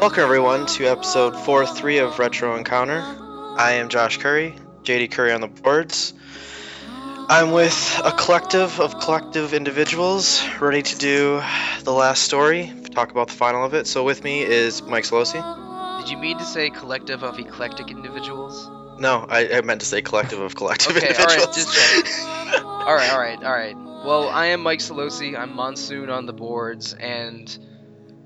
[0.00, 3.02] Welcome everyone to episode 4-3 of Retro Encounter.
[3.58, 6.14] I am Josh Curry, JD Curry on the boards.
[7.28, 11.42] I'm with a collective of collective individuals ready to do
[11.84, 13.86] the last story, talk about the final of it.
[13.86, 16.00] So with me is Mike Solosi.
[16.00, 18.70] Did you mean to say collective of eclectic individuals?
[18.98, 21.36] No, I, I meant to say collective of collective Okay, individuals.
[21.36, 22.26] Alright, just
[22.64, 23.76] Alright, alright, alright.
[23.76, 27.54] Well, I am Mike Solosi, I'm Monsoon on the boards, and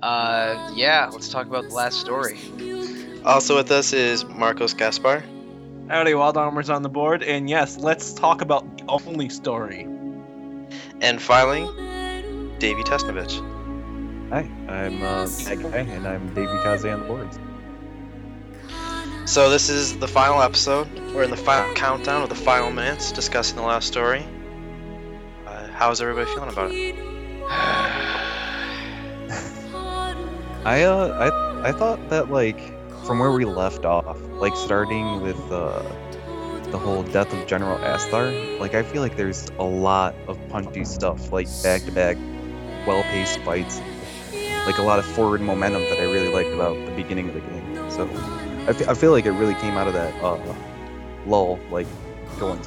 [0.01, 2.39] uh, yeah, let's talk about the last story.
[3.25, 5.23] also with us is Marcos Gaspar.
[5.87, 9.87] Howdy, Wild Armor's on the board, and yes, let's talk about the only story.
[11.01, 11.65] And finally,
[12.57, 13.39] Davey Tesnovich.
[14.29, 17.37] Hi, I'm uh, that guy, and I'm Davey Kaze on the boards.
[19.31, 20.87] So this is the final episode.
[21.13, 24.25] We're in the final countdown of the final minutes discussing the last story.
[25.45, 28.34] Uh, how's everybody feeling about it?
[30.65, 31.31] I uh,
[31.63, 32.59] I I thought that like
[33.05, 35.83] from where we left off, like starting with uh,
[36.71, 40.83] the whole death of General Asthar, like I feel like there's a lot of punchy
[40.83, 42.17] stuff, like back to back,
[42.87, 43.79] well paced fights,
[44.65, 47.41] like a lot of forward momentum that I really liked about the beginning of the
[47.41, 47.91] game.
[47.91, 48.09] So
[48.67, 50.39] I I feel like it really came out of that uh,
[51.27, 51.85] lull, like
[52.39, 52.59] going.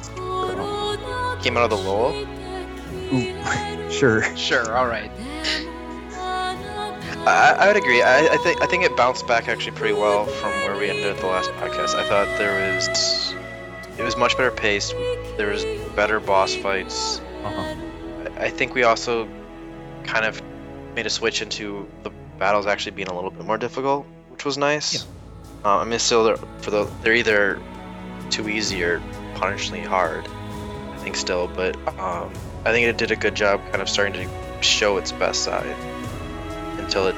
[1.41, 2.15] Came out of the lull.
[3.11, 4.23] Ooh, sure.
[4.37, 5.11] Sure, alright.
[7.25, 8.01] I, I would agree.
[8.01, 11.17] I, I think I think it bounced back actually pretty well from where we ended
[11.17, 11.95] the last podcast.
[11.95, 13.35] I thought there was
[13.97, 14.93] it was much better paced.
[15.37, 15.65] There was
[15.95, 17.19] better boss fights.
[17.43, 17.75] Uh-huh.
[18.39, 19.27] I I think we also
[20.03, 20.41] kind of
[20.95, 24.57] made a switch into the battles actually being a little bit more difficult, which was
[24.57, 25.05] nice.
[25.65, 27.61] Uh, I mean, still they're, for the they're either
[28.29, 29.01] too easy or
[29.35, 30.25] punishingly hard.
[30.93, 32.31] I think still, but um,
[32.65, 35.75] I think it did a good job kind of starting to show its best side
[36.89, 37.15] until it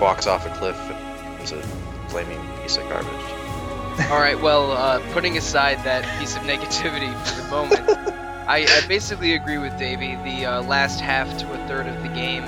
[0.00, 1.62] walks off a cliff and becomes a
[2.08, 3.12] flaming piece of garbage.
[4.10, 7.90] Alright, well, uh, putting aside that piece of negativity for the moment,
[8.48, 10.16] I, I basically agree with Davey.
[10.24, 12.42] The uh, last half to a third of the game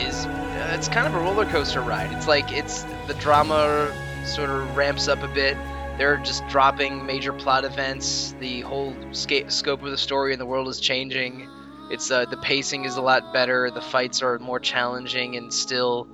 [0.00, 2.10] is uh, it's kind of a roller coaster ride.
[2.12, 3.92] It's like it's the drama
[4.24, 5.58] sort of ramps up a bit.
[5.98, 8.34] They're just dropping major plot events.
[8.40, 11.50] The whole sca- scope of the story and the world is changing.
[11.90, 13.70] It's uh, the pacing is a lot better.
[13.70, 16.08] The fights are more challenging and still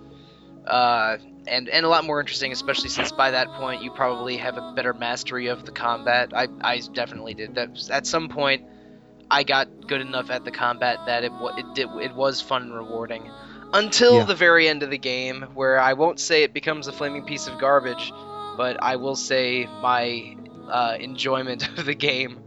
[0.66, 1.16] uh,
[1.46, 4.72] and and a lot more interesting, especially since by that point you probably have a
[4.74, 6.32] better mastery of the combat.
[6.34, 7.54] I, I definitely did.
[7.56, 8.62] That at some point,
[9.30, 12.74] I got good enough at the combat that it it did it was fun and
[12.74, 13.30] rewarding,
[13.72, 14.24] until Yeah.
[14.24, 17.46] the very end of the game, where I won't say it becomes a flaming piece
[17.48, 18.12] of garbage,
[18.56, 20.36] but I will say my
[20.70, 22.38] uh, enjoyment of the game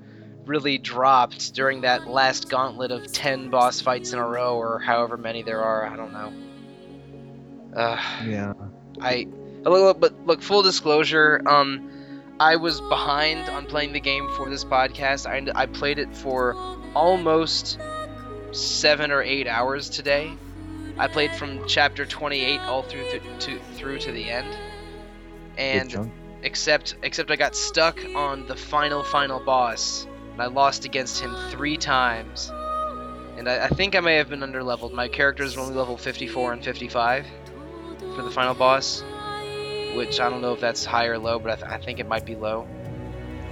[0.45, 5.17] really dropped during that last gauntlet of 10 boss fights in a row or however
[5.17, 6.31] many there are i don't know
[7.75, 8.53] uh, Yeah.
[9.01, 9.27] I
[9.65, 11.89] look, but look, full disclosure, um,
[12.39, 15.25] I was behind on playing the game for this podcast.
[15.25, 16.55] I, I played it for
[16.93, 17.79] almost
[18.51, 20.31] seven or eight hours today.
[20.97, 24.47] I played from chapter 28 all through to, to through to the end,
[25.57, 31.21] and except except I got stuck on the final final boss, and I lost against
[31.21, 32.51] him three times.
[33.37, 34.91] And I, I think I may have been underleveled.
[34.91, 37.25] My characters were only level 54 and 55
[38.15, 39.01] for the final boss,
[39.95, 42.07] which I don't know if that's high or low, but I, th- I think it
[42.07, 42.67] might be low.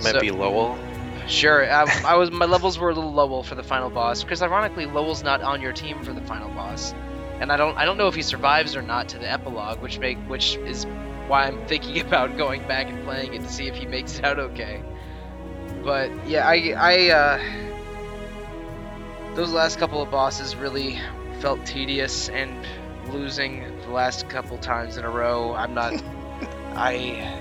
[0.01, 0.77] Might So- be Lowell.
[1.25, 4.41] Sure, I, I was my levels were a little low for the final boss because
[4.41, 6.93] ironically Lowell's not on your team for the final boss,
[7.39, 9.99] and I don't I don't know if he survives or not to the epilogue, which
[9.99, 10.85] make which is
[11.29, 14.25] why I'm thinking about going back and playing it to see if he makes it
[14.25, 14.83] out okay.
[15.83, 17.43] But yeah, I I uh,
[19.35, 20.99] those last couple of bosses really
[21.39, 22.65] felt tedious and
[23.11, 25.53] losing the last couple times in a row.
[25.53, 25.93] I'm not
[26.75, 27.39] I.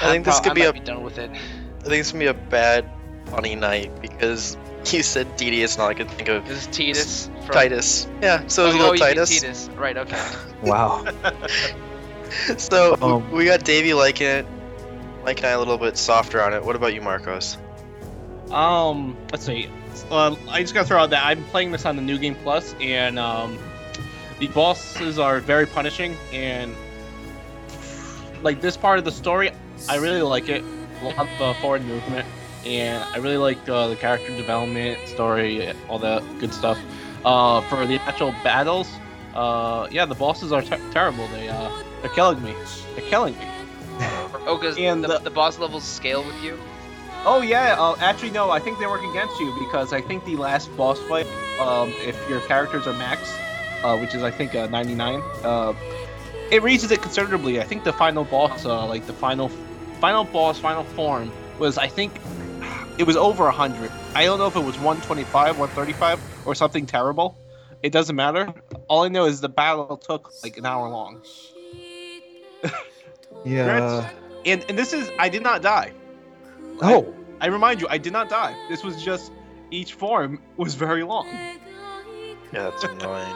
[0.00, 1.30] I think this prob- could be I a might be done with it.
[1.30, 2.88] I think it's gonna be a bad
[3.26, 4.56] funny night because
[4.92, 8.06] you said tedious and all I could think of This is Titus from Titus.
[8.22, 9.40] Yeah, so oh, it's oh, you mean Titus.
[9.40, 9.70] Titus.
[9.76, 10.22] Right, okay.
[10.62, 11.04] Wow.
[12.58, 14.46] So Um, we got Davey liking it,
[15.28, 16.64] Mike and I a little bit softer on it.
[16.64, 17.58] What about you, Marcos?
[18.50, 19.68] Um, let's see.
[20.10, 22.74] Uh, I just gotta throw out that I'm playing this on the New Game Plus,
[22.80, 23.58] and um,
[24.38, 26.74] the bosses are very punishing, and
[28.42, 29.50] like this part of the story,
[29.86, 30.64] I really like it.
[31.02, 32.26] A uh, forward movement,
[32.64, 36.78] and I really like uh, the character development, story, all that good stuff.
[37.22, 38.90] Uh, for the actual battles,
[39.34, 41.28] uh, yeah, the bosses are ter- terrible.
[41.28, 41.70] They uh,
[42.00, 42.54] they're killing me.
[42.96, 43.57] They're killing me.
[44.48, 46.58] Oh, because And the, the- the boss levels scale with you.
[47.24, 50.36] Oh yeah, uh, actually no, I think they work against you because I think the
[50.36, 51.26] last boss fight,
[51.60, 53.20] um, if your characters are max,
[53.82, 55.74] uh, which is I think uh, 99, uh,
[56.50, 57.60] it raises it considerably.
[57.60, 59.50] I think the final boss, uh, like the final,
[60.00, 62.18] final boss, final form was I think
[62.98, 63.90] it was over hundred.
[64.14, 67.36] I don't know if it was 125, 135, or something terrible.
[67.82, 68.54] It doesn't matter.
[68.88, 71.20] All I know is the battle took like an hour long.
[73.44, 74.10] Yeah.
[74.46, 75.92] And and this is I did not die.
[76.80, 78.56] Oh, I remind you, I did not die.
[78.68, 79.32] This was just
[79.70, 81.26] each form was very long.
[82.52, 83.34] Yeah, that's annoying.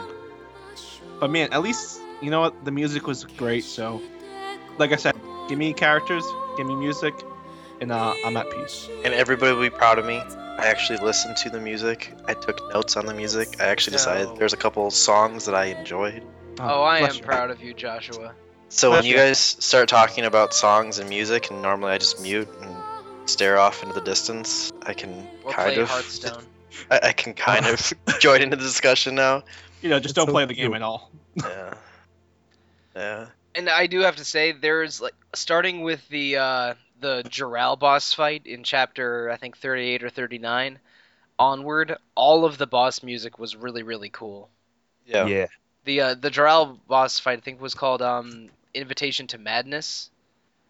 [1.20, 2.64] But man, at least you know what?
[2.64, 3.64] The music was great.
[3.64, 4.00] So,
[4.78, 5.14] like I said,
[5.48, 6.24] give me characters,
[6.56, 7.14] give me music,
[7.80, 8.88] and uh, I'm at peace.
[9.04, 10.16] And everybody will be proud of me.
[10.18, 12.12] I actually listened to the music.
[12.26, 13.60] I took notes on the music.
[13.60, 14.36] I actually decided No.
[14.36, 16.22] there's a couple songs that I enjoyed.
[16.60, 17.22] Oh, I am you.
[17.22, 18.34] proud of you, Joshua.
[18.72, 19.16] So when you you.
[19.16, 22.74] guys start talking about songs and music, and normally I just mute and
[23.28, 26.42] stare off into the distance, I can Or kind play of, Hearthstone.
[26.90, 29.44] I, I can kind of join into the discussion now.
[29.82, 30.76] You know, just don't so play the game cute.
[30.76, 31.10] at all.
[31.36, 31.74] Yeah,
[32.96, 33.26] yeah.
[33.54, 38.14] And I do have to say, there's like starting with the uh, the Jirall boss
[38.14, 40.78] fight in chapter I think 38 or 39
[41.38, 44.48] onward, all of the boss music was really really cool.
[45.06, 45.26] Yeah.
[45.26, 45.46] yeah.
[45.84, 50.10] The uh, the Jirall boss fight I think was called um, Invitation to Madness.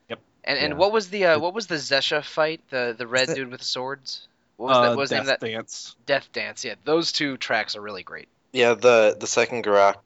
[0.09, 0.21] Yep.
[0.45, 0.77] And and Yeah.
[0.79, 2.61] what was the uh, what was the Zesha fight?
[2.71, 4.27] The the red that- dude with the swords.
[4.57, 4.89] What was Uh, that?
[4.91, 5.47] What was the name of Death that?
[5.47, 5.97] Dance.
[6.07, 6.65] Death Dance.
[6.65, 8.29] Yeah, those two tracks are really great.
[8.53, 9.97] Yeah, the the second Gurak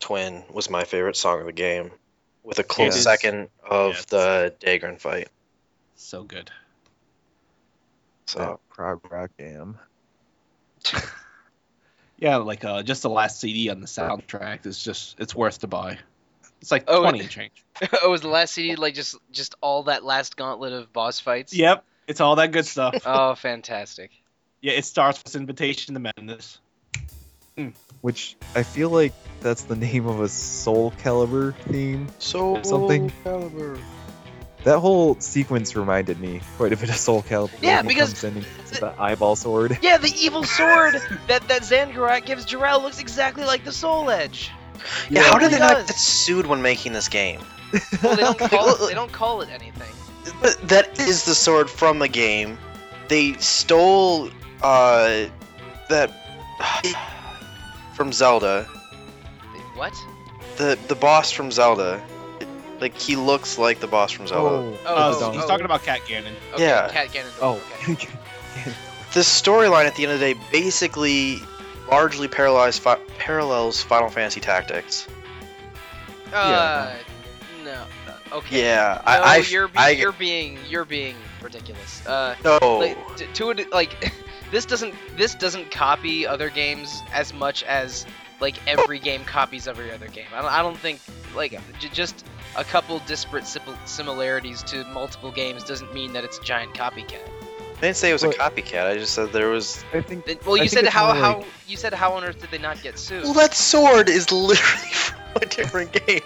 [0.00, 1.90] twin was my favorite song of the game,
[2.44, 5.28] with a close is- second of yeah, the Dagran fight.
[5.96, 6.50] So good.
[8.26, 9.78] So That prog rock am.
[12.18, 15.66] Yeah, like uh, just the last CD on the soundtrack is just it's worth to
[15.68, 15.98] buy.
[16.60, 17.64] It's like Oh, twenty and change.
[18.02, 21.54] oh, was the last CD like just just all that last gauntlet of boss fights?
[21.54, 23.02] Yep, it's all that good stuff.
[23.06, 24.10] Oh, fantastic.
[24.60, 26.58] yeah, it starts with Invitation to Madness.
[27.56, 27.68] Hmm.
[28.00, 32.08] Which I feel like that's the name of a Soul Calibur theme.
[32.18, 33.78] so something- Calibur.
[34.64, 37.52] That whole sequence reminded me quite a bit of Soul Calibur.
[37.62, 38.44] Yeah, because- comes in and
[38.80, 39.78] the eyeball sword.
[39.82, 40.94] Yeah, the evil sword
[41.28, 44.50] that that Zangurak gives Jirall looks exactly like the Soul Edge.
[45.10, 45.86] Yeah, Yeah, how did they really not does.
[45.88, 47.40] get sued when making this game?
[48.02, 49.92] Well, they don't call it, they don't call it anything.
[50.42, 52.58] But that is the sword from the game.
[53.08, 54.30] They stole
[54.62, 55.26] uh
[55.88, 56.10] that
[57.94, 58.64] from Zelda.
[59.74, 59.94] What?
[60.56, 62.02] The the boss from Zelda.
[62.80, 64.48] Like he looks like the boss from Zelda.
[64.54, 65.48] Oh, Oh, oh, he's oh.
[65.48, 66.32] talking about Cat Ganon.
[66.54, 66.88] Okay, Yeah.
[66.90, 67.38] Cat Ganondorf.
[67.42, 67.92] oh.
[67.92, 68.08] Okay.
[69.14, 71.40] The storyline at the end of the day basically
[71.90, 75.06] largely parallels fi- parallels Final Fantasy Tactics.
[76.32, 76.94] Uh,
[77.64, 77.84] no.
[78.06, 78.62] no, Okay.
[78.62, 82.06] Yeah, No, I, I you're be- I you're being you're being ridiculous.
[82.06, 82.58] Uh, no.
[82.78, 84.12] like t- to it like
[84.50, 88.04] this doesn't this doesn't copy other games as much as
[88.40, 90.26] like every game copies every other game.
[90.34, 91.00] I don't, I don't think
[91.34, 92.24] like j- just
[92.56, 97.26] a couple disparate simil- similarities to multiple games doesn't mean that it's a giant copycat.
[97.78, 98.86] I didn't say it was a copycat.
[98.86, 99.84] I just said there was.
[99.94, 102.40] I think Then- Well, you think said how how like- you said how on earth
[102.40, 103.22] did they not get sued?
[103.22, 104.58] Well, that sword is literally
[104.92, 106.20] from a different game.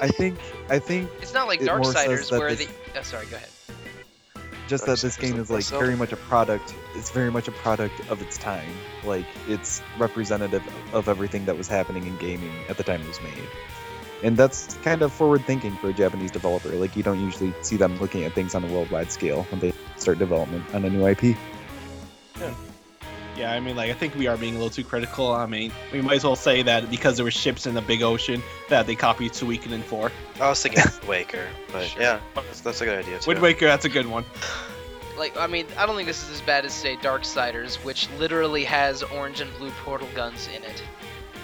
[0.00, 0.38] I think
[0.68, 2.98] I think it's not like it more says Darksiders where this- the.
[2.98, 3.48] Oh, sorry, go ahead.
[4.68, 5.82] just that this game is like Myself.
[5.82, 8.68] very much a product it's very much a product of its time
[9.04, 10.62] like it's representative
[10.94, 13.48] of everything that was happening in gaming at the time it was made
[14.22, 17.76] and that's kind of forward thinking for a japanese developer like you don't usually see
[17.76, 21.06] them looking at things on a worldwide scale when they start development on a new
[21.06, 22.54] ip Yeah,
[23.36, 25.32] yeah, I mean, like I think we are being a little too critical.
[25.32, 28.02] I mean, we might as well say that because there were ships in the big
[28.02, 30.12] ocean that they copied Suikoden for.
[30.40, 32.02] I was thinking Wind Waker, but Sure.
[32.02, 33.28] yeah, that's, that's a good idea too.
[33.28, 34.24] Wind Waker, that's a good one.
[35.18, 38.64] Like, I mean, I don't think this is as bad as say Darksiders, which literally
[38.64, 40.82] has orange and blue portal guns in it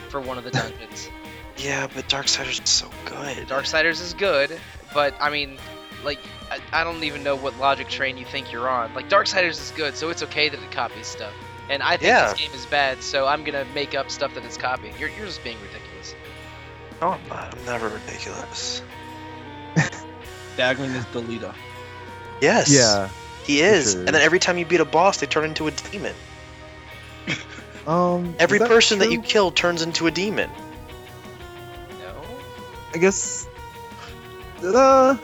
[0.09, 1.09] for one of the dungeons.
[1.59, 3.49] Yeah, but Darksiders is so good.
[3.49, 4.59] Darksiders is good,
[4.95, 5.59] but I mean,
[6.05, 6.19] like,
[6.51, 8.95] I, I don't even know what logic train you think you're on.
[8.95, 11.33] Like, Darksiders is good, so it's okay that it copies stuff.
[11.69, 12.31] And I think Yeah.
[12.33, 14.95] this game is bad, so I'm gonna make up stuff that it's copying.
[14.99, 16.15] You're, you're just being ridiculous.
[17.01, 17.55] No, I'm not.
[17.59, 18.83] I'm never ridiculous.
[20.57, 21.53] Dagran is the leader.
[22.41, 22.71] Yes.
[22.73, 23.09] yeah
[23.45, 23.93] He is.
[23.93, 24.01] sure.
[24.07, 26.15] And then every time you beat a boss, they turn into a demon.
[27.87, 30.51] um Every that person that you kill turns into a demon.
[32.93, 32.95] No.
[32.95, 33.47] i guess
[34.63, 35.17] uh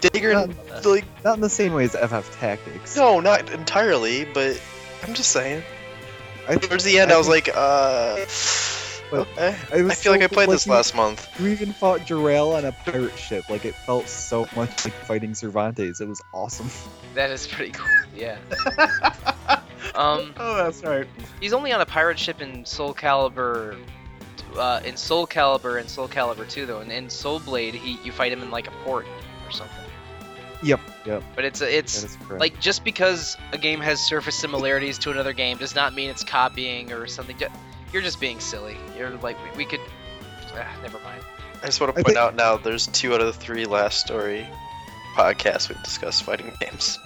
[0.00, 4.60] Dagran, Not- like, not in the same way as ff tactics no, not entirely, but
[5.04, 5.62] I'm just saying.
[6.48, 8.16] I, Towards the end, I, I was think- like, uh.
[9.12, 9.54] But Okay.
[9.72, 11.28] I, was I feel like I played this last month.
[11.38, 13.44] You even fought Jirall on a pirate ship.
[13.50, 16.00] Like it felt so much like fighting Cervantes.
[16.00, 16.70] It was awesome.
[17.14, 17.86] That is pretty cool.
[18.16, 18.38] Yeah.
[19.94, 21.06] um, Oh, that's right.
[21.42, 23.76] he's only on a pirate ship in Soul Calibur.
[24.56, 28.12] Uh, in Soul Calibur and Soul Calibur 2 though, and in Soul Blade, he you
[28.12, 29.06] fight him in like a port
[29.46, 29.76] or something.
[30.62, 31.22] Yep, yep.
[31.34, 32.40] But it's it's That is correct.
[32.40, 36.22] like just because a game has surface similarities to another game does not mean it's
[36.24, 37.36] copying or something.
[37.92, 38.76] You're just being silly.
[38.96, 39.80] You're like we, we could.
[40.54, 41.22] Ah, never mind.
[41.62, 44.00] I just want to point think- out now there's two out of the three last
[44.00, 44.46] story
[45.16, 46.98] podcasts we've discussed fighting games.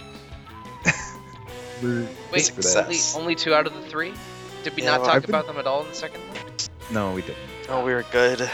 [1.83, 4.15] Wait, only, only two out of the three?
[4.65, 6.46] Did we Yeah, not well, talk been- about them at all in the second one?
[6.91, 7.39] No, we didn't.
[7.69, 8.49] Oh, we were good.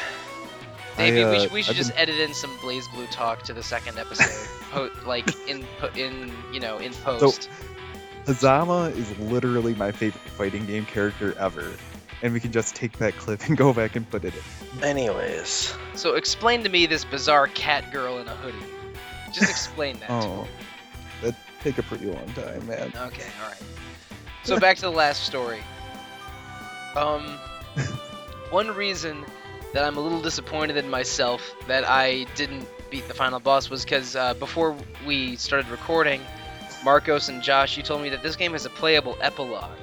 [0.97, 3.43] Davey, I, we uh, should, we should I've just been- edit in some BlazBlue talk
[3.45, 7.49] to the second episode, po- like in po- in you know in post.
[8.27, 11.73] Hazama is literally my favorite fighting game character ever.
[12.23, 14.33] And we can just take that clip and go back and put it
[14.77, 14.85] in.
[14.85, 18.65] Anyways, So explain to me this bizarre cat girl in a hoodie.
[19.33, 20.11] Just explain that.
[20.11, 20.47] Oh,
[21.21, 21.35] that'd
[21.65, 22.93] take a pretty long time, man.
[22.95, 23.61] Okay, all right.
[24.45, 25.59] So back to the last story.
[26.95, 27.39] Um,
[28.53, 29.25] one reason
[29.73, 33.85] that I'm a little disappointed in myself that I didn't beat the final boss was
[33.85, 36.21] because uh, before we started recording,
[36.85, 39.79] Marcos and Josh, you told me that this game has a playable epilogue.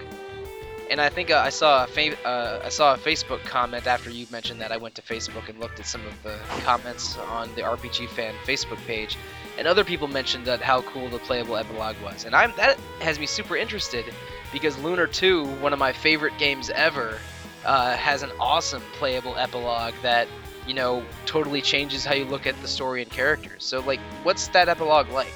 [0.91, 4.09] And I think uh, I saw a fa- uh, I saw a Facebook comment after
[4.09, 4.71] you mentioned that.
[4.71, 8.33] I went to Facebook and looked at some of the comments on the RPG fan
[8.45, 9.15] Facebook page,
[9.59, 12.25] and other people mentioned that how cool the playable epilogue was.
[12.25, 14.05] And I'm that has me super interested
[14.51, 17.19] because Lunar 2, one of my favorite games ever,
[17.65, 20.27] uh, has an awesome playable epilogue that
[20.67, 23.63] you know totally changes how you look at the story and characters.
[23.63, 25.33] So like, what's that epilogue like?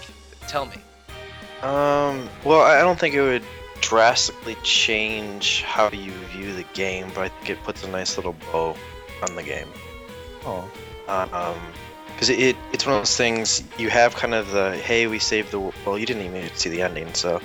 [0.48, 0.76] Tell me.
[1.62, 3.44] um, well, I I don't think it would
[3.82, 8.34] drastically change how you view the game, but I think it puts a nice little
[8.52, 8.76] bow
[9.22, 9.68] on the game.
[10.46, 10.70] Oh,
[11.08, 11.58] um
[12.08, 15.20] because it, it it's one of those things you have kind of the hey we
[15.20, 17.42] saved the wo- well you didn't even see the ending so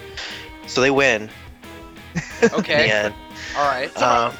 [0.66, 1.30] so they win
[2.52, 2.90] Okay.
[2.90, 3.14] and
[3.56, 3.96] All right.
[3.96, 4.32] um,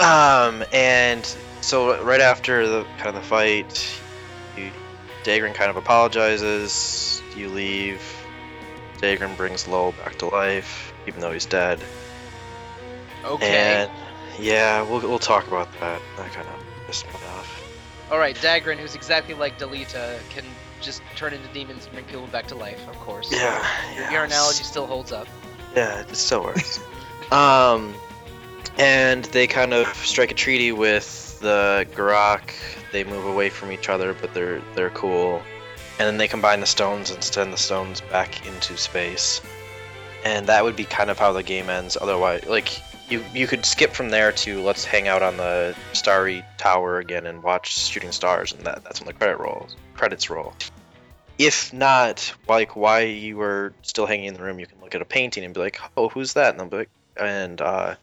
[0.00, 1.24] um and
[1.60, 4.00] so right after the kind of the fight
[4.56, 4.70] you,
[5.24, 8.00] Dagran kind of apologizes you leave
[8.98, 11.80] Dagran brings Lowell back to life even though he's dead
[13.24, 13.46] Okay.
[13.86, 13.90] and
[14.38, 16.54] yeah we'll, we'll talk about that that kind of
[16.86, 17.64] pissed me off
[18.10, 18.36] All right.
[18.36, 20.44] Dagran, who's exactly like Delita, can
[20.80, 22.88] just turn into demons and bring people back to life.
[22.88, 23.30] Of course.
[23.30, 23.62] yeah,
[23.92, 25.28] Your, yeah your analogy still holds up.
[25.76, 26.80] Yeah, it still works.
[27.32, 27.92] um,
[28.78, 32.52] and they kind of strike a treaty with the Gurak.
[32.92, 35.42] They move away from each other, but they're they're cool.
[35.98, 39.40] And then they combine the stones and send the stones back into space.
[40.24, 41.96] And that would be kind of how the game ends.
[42.00, 42.80] Otherwise, like
[43.10, 47.26] you you could skip from there to let's hang out on the starry tower again
[47.26, 50.54] and watch shooting stars, and that that's when the credit rolls credits roll.
[51.36, 55.02] If not, like why you were still hanging in the room, you can look at
[55.02, 57.94] a painting and be like, "Oh, who's that?" And they'll be like, and uh,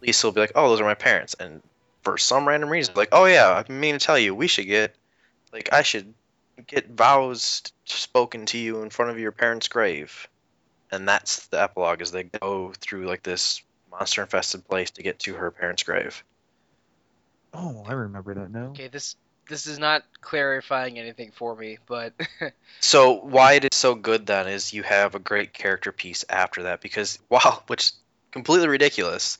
[0.00, 1.62] Lisa will be like, "Oh, those are my parents." And
[2.02, 4.94] for some random reason, like, "Oh yeah, I mean to tell you, we should get,
[5.52, 6.14] like, I should
[6.66, 10.28] get vows spoken to you in front of your parents' grave."
[10.90, 15.34] And that's the epilogue, is they go through like this monster-infested place to get to
[15.34, 16.24] her parents' grave.
[17.54, 18.70] oh, I remember that now.
[18.70, 18.88] Okay.
[18.88, 19.16] This
[19.48, 22.14] this is not clarifying anything for me, but
[22.80, 26.64] So why it is so good then is you have a great character piece after
[26.64, 27.92] that because wow, which
[28.30, 29.38] completely ridiculous.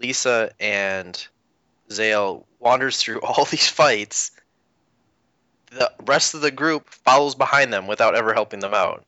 [0.00, 1.26] Lisa and
[1.90, 4.32] Zael wanders through all these fights.
[5.72, 9.04] The rest of the group follows behind them without ever helping them out,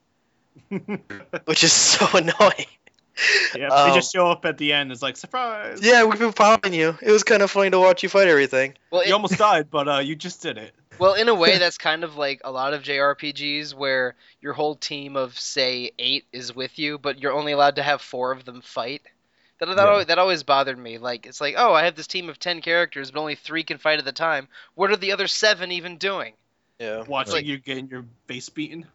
[1.44, 2.66] which is so annoying.
[3.54, 4.90] Yeah, Um, they just show up at the end.
[4.92, 5.80] It's like surprise.
[5.82, 6.96] Yeah, we've been following you.
[7.02, 8.74] It was kind of funny to watch you fight everything.
[8.90, 10.72] well, You almost died, but uh, you just did it.
[10.98, 14.76] well, in a way, that's kind of like a lot of JRPGs where your whole
[14.76, 18.44] team of say eight is with you, but you're only allowed to have four of
[18.44, 19.02] them fight.
[19.62, 19.90] That that, Yeah.
[19.90, 20.98] always, that always bothered me.
[20.98, 23.78] Like it's like, oh, I have this team of ten characters, but only three can
[23.78, 24.48] fight at the time.
[24.74, 26.32] What are the other seven even doing?
[26.80, 27.02] Yeah.
[27.06, 28.86] Watching Like- you getting your face beaten.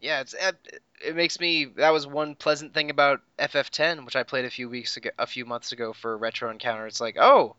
[0.00, 1.66] Yeah, it's it, it makes me.
[1.76, 5.26] That was one pleasant thing about FF10, which I played a few weeks ago, a
[5.26, 6.86] few months ago for Retro Encounter.
[6.86, 7.56] It's like, oh,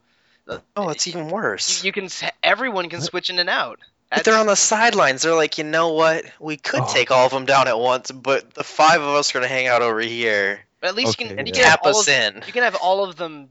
[0.76, 1.84] Oh, it's even worse.
[1.84, 2.10] you, you can
[2.42, 3.80] everyone can switch in and out.
[4.10, 5.22] But they're on the sidelines.
[5.24, 6.26] They're like, you know what?
[6.40, 6.90] We could Oh.
[6.94, 9.68] take all of them down at once, but the five of us are gonna hang
[9.68, 12.08] out over here But at least you can and you can have tap all us
[12.08, 12.44] of, in.
[12.46, 13.50] you can have all of them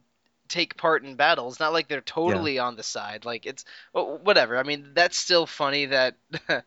[0.49, 1.59] take part in battles.
[1.59, 3.25] Not like they're totally on the side.
[3.25, 4.57] Like it's whatever.
[4.59, 6.17] I mean, that's still funny that
[6.49, 6.65] that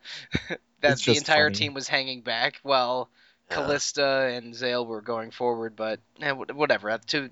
[0.82, 1.54] It's the entire funny.
[1.54, 3.08] team was hanging back while
[3.50, 3.56] Yeah.
[3.56, 5.76] Calista and Zael were going forward.
[5.76, 6.90] But eh, whatever.
[6.90, 7.30] That, to,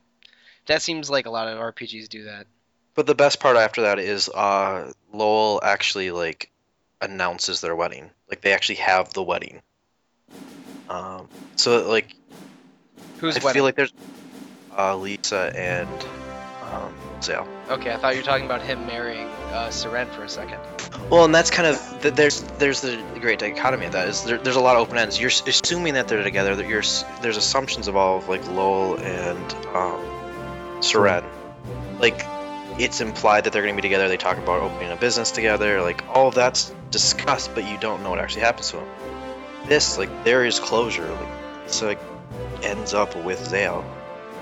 [0.67, 2.47] that seems like a lot of RPGs do that.
[2.95, 6.51] But the best part after that is uh, Lowell actually like
[7.01, 8.11] announces their wedding.
[8.29, 9.63] Like they actually have the wedding.
[10.89, 12.15] Um, so like
[13.19, 13.93] Who's I feel like there's
[14.77, 15.89] uh, Lisa and
[16.73, 17.47] um, Zael.
[17.69, 20.61] Okay, I thought you were talking about him marrying uh, Syrenne for a second.
[21.11, 24.39] Well, and that's kind of th- there's there's the great dichotomy of that is there,
[24.39, 25.19] there's a lot of open ends.
[25.21, 26.55] You're assuming that they're together.
[26.55, 26.83] That you're
[27.23, 30.01] there's assumptions of involved like Lowell and um,
[30.81, 31.25] Syrenne.
[31.99, 32.25] Like
[32.79, 34.09] it's implied that they're going to be together.
[34.09, 35.83] They talk about opening a business together.
[35.83, 38.89] Like all of that's discussed, but you don't know what actually happens to them.
[39.67, 41.11] This like there is closure.
[41.11, 41.29] Like
[41.65, 42.01] it's like
[42.63, 43.85] ends up with Zael.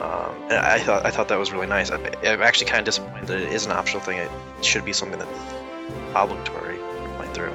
[0.01, 1.91] Um, and I thought I thought that was really nice.
[1.91, 4.19] I, I'm actually kind of disappointed that it is an optional thing.
[4.19, 4.31] It
[4.63, 5.55] should be something that's
[6.15, 6.79] obligatory
[7.19, 7.53] right through.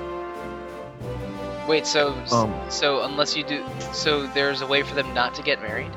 [1.67, 3.63] Wait, so Um, so unless you do,
[3.93, 5.91] so there's a way for them not to get married?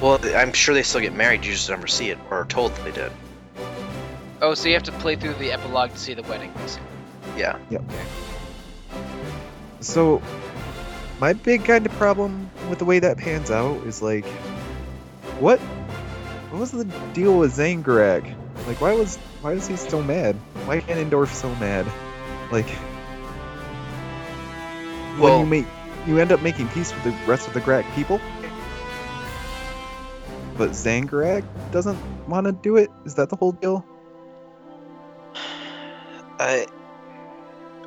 [0.00, 1.44] Well, I'm sure they still get married.
[1.44, 3.12] You just never see it, or are told that they did.
[4.42, 6.52] Oh, so you have to play through the epilogue to see the wedding.
[6.56, 6.86] basically.
[7.38, 7.58] Yeah.
[9.80, 10.20] So,
[11.20, 14.26] my big kind of problem with the way that pans out is like,
[15.40, 15.58] what?
[16.50, 18.34] What was the deal with Zangurak?
[18.66, 20.36] Like, why was why was he so mad?
[20.66, 21.86] Why Ganondorf so mad?
[22.50, 22.68] Like,
[25.18, 25.66] when Well- you make
[26.06, 28.20] you end up making peace with the rest of the Gurak people,
[30.56, 31.98] but Zangurak doesn't
[32.28, 32.90] want to do it.
[33.04, 33.84] Is that the whole deal?
[36.38, 36.66] I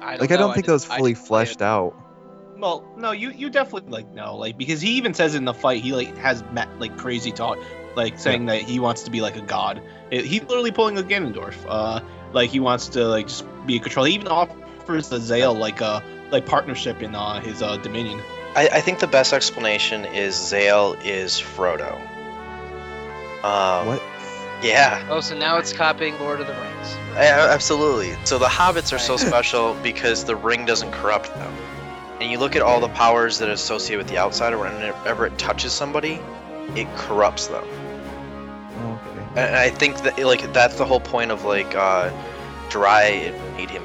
[0.01, 1.45] I Like, know, I don't think that was fully didn't play it.
[1.45, 1.93] fleshed out.
[2.59, 5.81] Well, no, you you definitely like no, like because he even says in the fight
[5.81, 7.57] he like has met like crazy talk,
[7.95, 9.81] like saying that he wants to be like a god.
[10.11, 11.55] It, he's literally pulling a Ganondorf.
[11.67, 12.01] Uh,
[12.33, 14.05] like he wants to like just be a control.
[14.05, 18.19] He even offers the Zael like a like partnership in uh his uh Dominion.
[18.55, 21.95] I, I think the best explanation is Zael is Frodo.
[23.43, 24.01] Um, What?
[24.61, 26.95] Yeah, Oh, so now it's copying Lord of the Rings.
[27.15, 28.13] I- I- absolutely.
[28.25, 31.53] So the hobbits are so special because the ring doesn't corrupt them.
[32.19, 34.57] And you look at all the powers that are associated with the outsider.
[34.57, 36.19] Whenever it touches somebody,
[36.75, 37.63] it corrupts them.
[37.63, 39.41] Okay.
[39.41, 42.11] And I think that like that's the whole point of like uh,
[42.69, 43.03] Dry.
[43.05, 43.83] It made him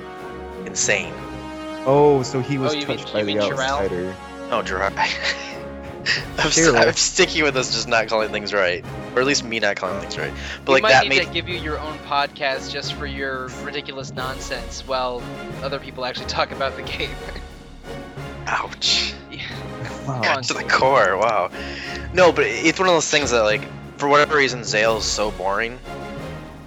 [0.66, 1.12] insane.
[1.86, 3.58] Oh, so he was Oh, you mean- touched by the Chiral?
[3.60, 4.16] outsider.
[4.50, 4.88] No, Dry.
[6.38, 6.76] I'm, s- Cheryl.
[6.86, 9.98] I'm sticking with this, just not calling things right, or at least me not calling
[10.00, 10.32] things right.
[10.64, 13.06] But you like might that need made to give you your own podcast just for
[13.06, 15.22] your ridiculous nonsense, while
[15.62, 17.10] other people actually talk about the game.
[18.46, 19.14] Ouch.
[20.06, 20.36] Wow.
[20.36, 21.16] On, to the core.
[21.16, 21.50] Wow.
[22.12, 23.62] No, but it's one of those things that like
[23.96, 25.78] for whatever reason Zael is so boring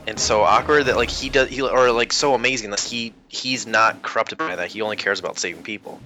[0.07, 3.67] and so awkward that like he does he or like so amazing that he he's
[3.67, 4.69] not corrupted by that.
[4.69, 5.99] He only cares about saving people.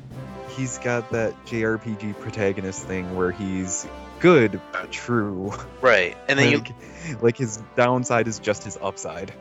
[0.58, 3.88] He's got that JRPG protagonist thing where he's
[4.20, 5.54] good but true.
[5.82, 6.18] Right.
[6.28, 9.34] And then you like, like his downside is just his upside.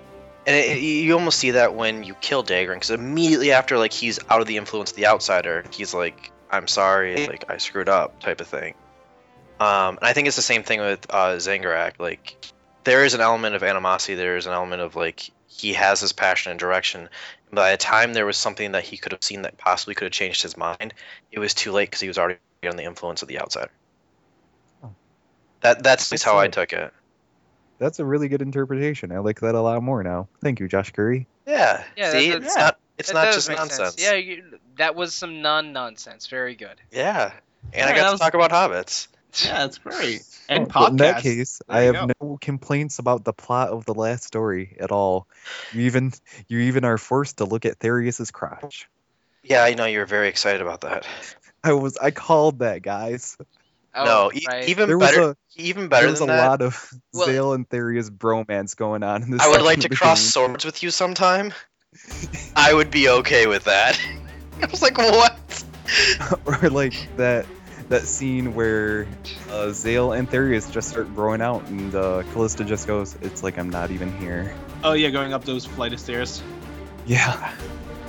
[0.46, 3.92] And it, it- you almost see that when you kill Dagran because immediately after like
[3.92, 7.88] he's out of the influence of the outsider, he's like I'm sorry, like I screwed
[7.88, 8.74] up type of thing.
[9.60, 11.92] Um, and I think it's the same thing with uh, Zangurak.
[11.98, 12.52] Like
[12.84, 14.14] there is an element of animosity.
[14.14, 17.08] There is an element of like he has his passion and direction.
[17.52, 20.12] By the time there was something that he could have seen that possibly could have
[20.12, 20.94] changed his mind,
[21.30, 23.70] it was too late because he was already on the influence of the outsider.
[24.82, 24.90] Oh.
[25.60, 26.92] That that's at least how I took it.
[27.80, 29.10] That's a really good interpretation.
[29.10, 30.28] I like that a lot more now.
[30.42, 31.26] Thank you, Josh Curry.
[31.46, 31.82] Yeah.
[31.96, 32.62] Yeah, See, it's yeah.
[32.62, 33.94] not it's That not just nonsense.
[33.94, 34.02] Sense.
[34.02, 34.44] Yeah, you,
[34.76, 36.26] that was some non-nonsense.
[36.26, 36.74] Very good.
[36.92, 37.32] Yeah.
[37.72, 39.08] And I got that to was- talk about hobbits.
[39.44, 40.22] Yeah, that's great.
[40.50, 43.84] And well, in that case, There I you have no complaints about the plot of
[43.84, 45.28] the last story at all.
[45.72, 46.12] You even
[46.48, 48.88] you even are forced to look at Therius's crotch.
[49.44, 51.06] Yeah, I know you were very excited about that.
[51.62, 53.38] I was I called that, guys.
[53.94, 54.68] Oh, no, e- right.
[54.68, 56.48] even better, a even there was than a that.
[56.48, 59.40] lot of Well- Zael and Therius bromance going on in this.
[59.40, 61.52] I would like to section of the cross swords with you sometime.
[62.54, 64.00] I would be okay with that.
[64.62, 65.64] I was like, what?
[66.46, 67.46] or like that
[67.88, 69.08] that scene where
[69.48, 73.58] uh, Zael and Therius just start growing out, and uh, Calista just goes, "It's like
[73.58, 76.40] I'm not even here." Oh yeah, going up those flight of stairs.
[77.06, 77.52] Yeah,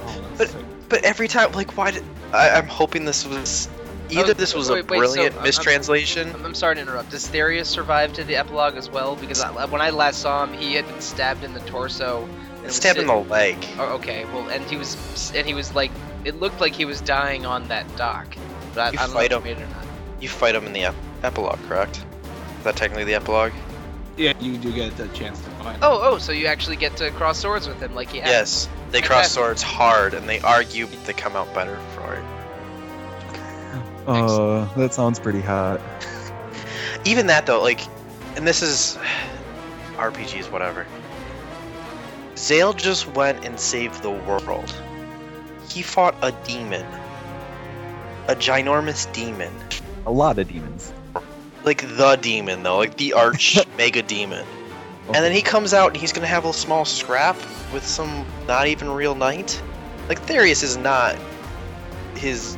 [0.06, 0.66] Oh, But- sick.
[0.90, 3.70] But every time, like, why did I, I'm hoping this was
[4.12, 6.34] either Oh, this was wait, a wait, so, brilliant um, um, mistranslation.
[6.36, 7.12] I'm, I'm sorry to interrupt.
[7.12, 9.16] Does Therius survive to the epilogue as well?
[9.16, 12.28] Because I, when I last saw him, he had been stabbed in the torso.
[12.56, 13.58] and was stabbed in the leg.
[13.78, 14.26] Oh, okay.
[14.26, 15.92] Well, and he was, and he was like,
[16.26, 18.36] it looked like he was dying on that dock.
[18.74, 19.50] But I, You I don't fight know if him.
[19.50, 19.86] he made it or not.
[20.22, 22.04] You fight him in the ep- epilogue, correct?
[22.60, 23.54] Is that technically the epilogue?
[24.18, 25.78] yeah, you do get the chance to fight.
[25.82, 28.28] Oh, oh, so you actually get to cross swords with him, like he had.
[28.30, 28.70] Yes.
[28.92, 32.24] They cross swords hard, and they argue, but they come out better for it.
[34.08, 35.80] Uh, that sounds pretty hot.
[37.06, 37.82] even that though, like,
[38.36, 38.98] and this is
[39.98, 40.86] RPGs, whatever.
[42.36, 44.74] Zael just went and saved the world.
[45.70, 46.86] He fought a demon,
[48.28, 49.54] a ginormous demon,
[50.06, 50.92] A lot of demons.
[51.64, 54.46] like the demon though, like the arch mega demon.
[55.08, 57.36] And then he comes out and he's gonna have a small scrap
[57.74, 59.62] with some not even real knight.
[60.10, 61.16] Like Therius is not
[62.16, 62.58] his.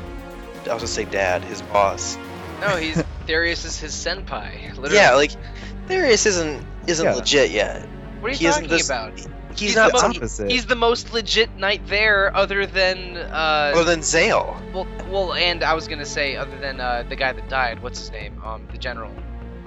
[0.69, 2.17] I was gonna say dad, his boss.
[2.62, 4.69] No, he's Darius is his senpai.
[4.76, 4.95] Literally.
[4.95, 5.32] Yeah, like
[5.88, 7.13] Therius isn't isn't Yeah.
[7.15, 7.82] legit yet.
[8.19, 9.13] what are you he isn't talking this- about?
[9.17, 10.49] He's, He's not the some- most- opposite.
[10.52, 14.60] He's the most legit knight there, other than uh, other than Zael.
[14.73, 17.84] well, well, and I was gonna say other than uh, the guy that died.
[17.84, 18.41] What's his name?
[18.43, 19.12] Um, the general.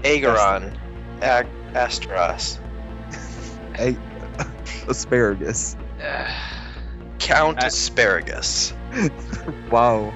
[0.03, 0.77] Aegon,
[1.23, 2.59] Ag- Asteros,
[3.79, 3.97] A-
[4.91, 5.77] asparagus.
[6.03, 6.29] Uh,
[7.21, 8.73] Count Asparagus.
[9.71, 10.13] wow.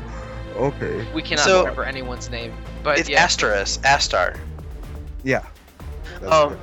[0.61, 1.07] Okay.
[1.15, 3.27] we cannot So- remember anyone's name, but It's yeah.
[3.27, 4.39] Asteros, Astar.
[5.23, 5.43] Yeah.
[6.21, 6.59] That's Um, good.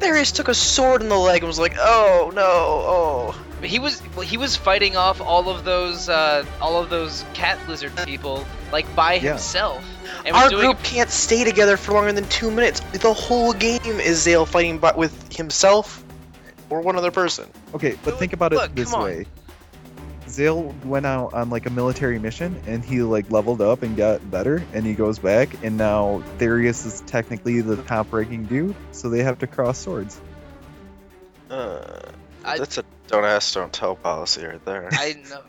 [0.00, 4.00] Therius took a sword in the leg and was like, "Oh no, oh." He was
[4.14, 8.46] well, he was fighting off all of those uh, all of those cat lizard people
[8.70, 9.30] like by Yeah.
[9.30, 9.82] himself.
[10.24, 12.78] And was Our doing group can't stay together for longer than two minutes.
[12.92, 16.04] The whole game is Zael fighting but with himself
[16.70, 17.46] or one other person.
[17.74, 19.06] Okay, but think about look, it this come on.
[19.06, 19.26] way.
[20.28, 24.30] Zael went out on like a military mission and he like leveled up and got
[24.30, 29.08] better and he goes back and now Therius is technically the top ranking dude, so
[29.08, 30.20] they have to cross swords.
[31.50, 32.00] Uh,
[32.44, 34.88] I- that's a don't ask, don't tell policy right there.
[34.92, 35.40] I know.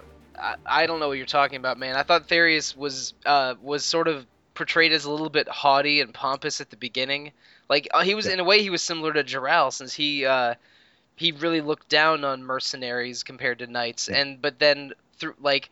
[0.41, 1.97] I, I don't know what you're talking about, man.
[1.97, 6.13] I thought Therius was uh was sort of portrayed as a little bit haughty and
[6.13, 7.31] pompous at the beginning.
[7.69, 8.33] Like uh, he was Yeah.
[8.33, 10.55] in a way he was similar to Jirall since he uh
[11.19, 14.07] he really looked down on mercenaries compared to knights.
[14.07, 15.69] And but then through like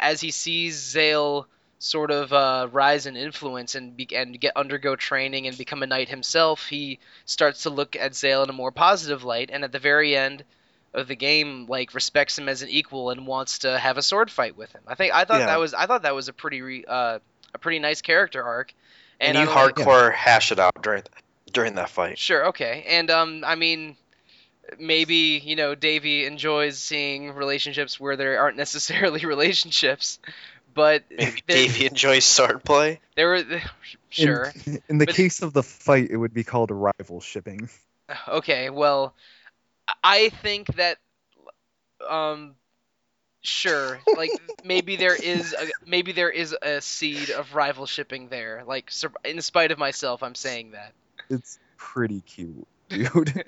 [0.00, 1.46] as he sees Zael
[1.80, 5.86] sort of uh, rise in influence and be- and get undergo training and become a
[5.86, 9.50] knight himself, he starts to look at Zael in a more positive light.
[9.52, 10.44] And at the very end
[10.94, 14.30] of the game, like respects him as an equal and wants to have a sword
[14.30, 14.82] fight with him.
[14.86, 15.46] I think I thought Yeah.
[15.46, 17.18] that was I thought that was a pretty re- uh,
[17.52, 18.72] a pretty nice character arc.
[19.20, 21.02] and I you know- hardcore hash it out during
[21.52, 22.18] during that fight.
[22.18, 22.84] Sure, okay.
[22.88, 23.96] And um I mean
[24.78, 30.18] maybe, you know, Davey enjoys seeing relationships where there aren't necessarily relationships,
[30.74, 33.00] but Maybe there, Davey enjoys sword play.
[33.16, 33.42] there were
[34.10, 34.52] sure.
[34.66, 37.68] In, in the But- case of the fight, it would be called rival shipping.
[38.28, 39.14] Okay, well,
[40.02, 40.98] I think that
[42.06, 42.54] um
[43.40, 44.30] sure, like
[44.62, 48.62] maybe there is a, maybe there is a seed of rival shipping there.
[48.66, 48.90] Like
[49.24, 50.92] in spite of myself, I'm saying that.
[51.30, 53.42] It's pretty cute, dude.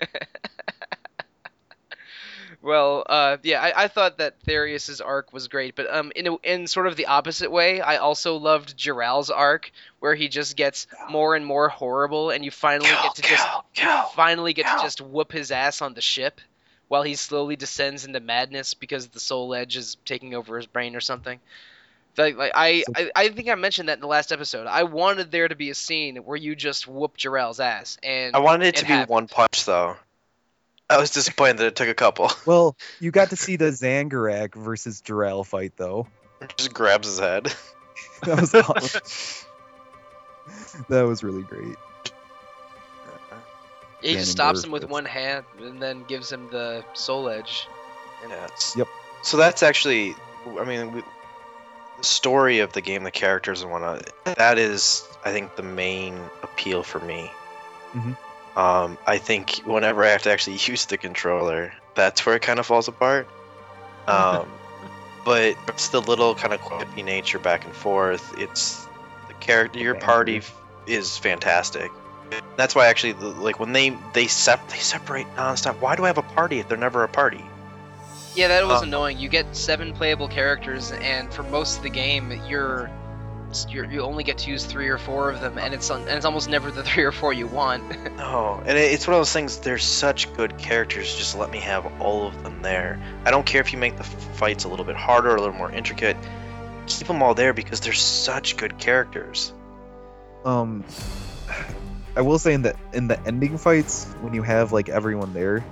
[2.66, 6.36] Well, uh, yeah, I, I thought that Therius's arc was great, but um, in a,
[6.38, 10.88] in sort of the opposite way, I also loved Jirall's arc, where he just gets
[11.08, 14.02] more and more horrible, and you finally Kill, get to just kill, kill.
[14.16, 14.78] finally get kill.
[14.78, 16.40] to just whoop his ass on the ship,
[16.88, 20.96] while he slowly descends into madness because the soul edge is taking over his brain
[20.96, 21.38] or something.
[22.18, 24.66] Like, like I, I, I think I mentioned that in the last episode.
[24.66, 28.40] I wanted there to be a scene where you just whoop Jirall's ass, and I
[28.40, 29.94] wanted it to it be one punch though.
[30.88, 32.30] I was disappointed that it took a couple.
[32.46, 36.06] well, you got to see the Zangurak versus Jirall fight, though.
[36.56, 37.52] Just grabs his head.
[38.22, 39.02] That was awesome.
[40.88, 41.76] that was really great.
[44.00, 47.66] he just stops him with was- one hand and then gives him the soul edge.
[48.22, 48.46] And Yeah.
[48.76, 48.88] Yep.
[49.22, 50.14] So that's actually,
[50.58, 51.02] I mean, we,
[51.98, 54.10] the story of the game, the characters and whatnot.
[54.24, 57.30] That is, I think, the main appeal for me.
[57.92, 58.16] Mhm.
[58.56, 62.58] Um, I think whenever I have to actually use the controller, that's where it kind
[62.58, 63.28] of falls apart.
[64.08, 64.46] Um,
[65.24, 68.38] but it's the little kind of quippy nature back and forth.
[68.38, 68.86] It's
[69.26, 71.90] the character, your party f- is fantastic.
[72.56, 75.80] That's why actually, like when they they sep they separate nonstop.
[75.80, 77.44] Why do I have a party if they're never a party?
[78.36, 79.18] Yeah, that was Uh, annoying.
[79.18, 82.88] You get seven playable characters, and for most of the game, you're,
[83.70, 86.10] you're you only get to use three or four of them, and it's un, and
[86.10, 87.82] it's almost never the three or four you want.
[88.16, 89.58] No, and it- it's one of those things.
[89.58, 91.14] They're such good characters.
[91.16, 93.00] Just let me have all of them there.
[93.24, 95.54] I don't care if you make the fights a little bit harder, or a little
[95.56, 96.16] more intricate.
[96.86, 99.52] Keep them all there because they're such good characters.
[100.44, 100.84] Um,
[102.16, 105.64] I will say in the in the ending fights when you have like everyone there,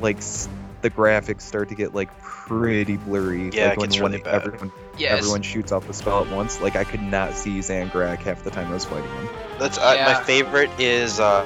[0.00, 0.48] like s-
[0.80, 3.50] the graphics start to get like pretty blurry.
[3.50, 4.34] Yeah, like, it when, gets when really bad.
[4.46, 5.18] everyone yes.
[5.18, 6.60] everyone shoots off the spell at once.
[6.60, 9.28] Like I could not see Zangurak half the time I was fighting him.
[9.58, 10.12] That's uh, Yeah.
[10.12, 10.70] my favorite.
[10.78, 11.44] Is uh,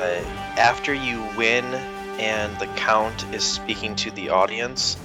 [0.58, 1.64] after you win
[2.18, 4.96] and the count is speaking to the audience,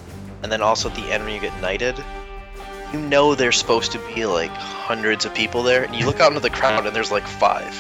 [0.43, 1.95] and then also at the end when you get knighted.
[2.93, 6.29] You know there's supposed to be like hundreds of people there, and you look out
[6.29, 7.75] into the crowd and there's like five.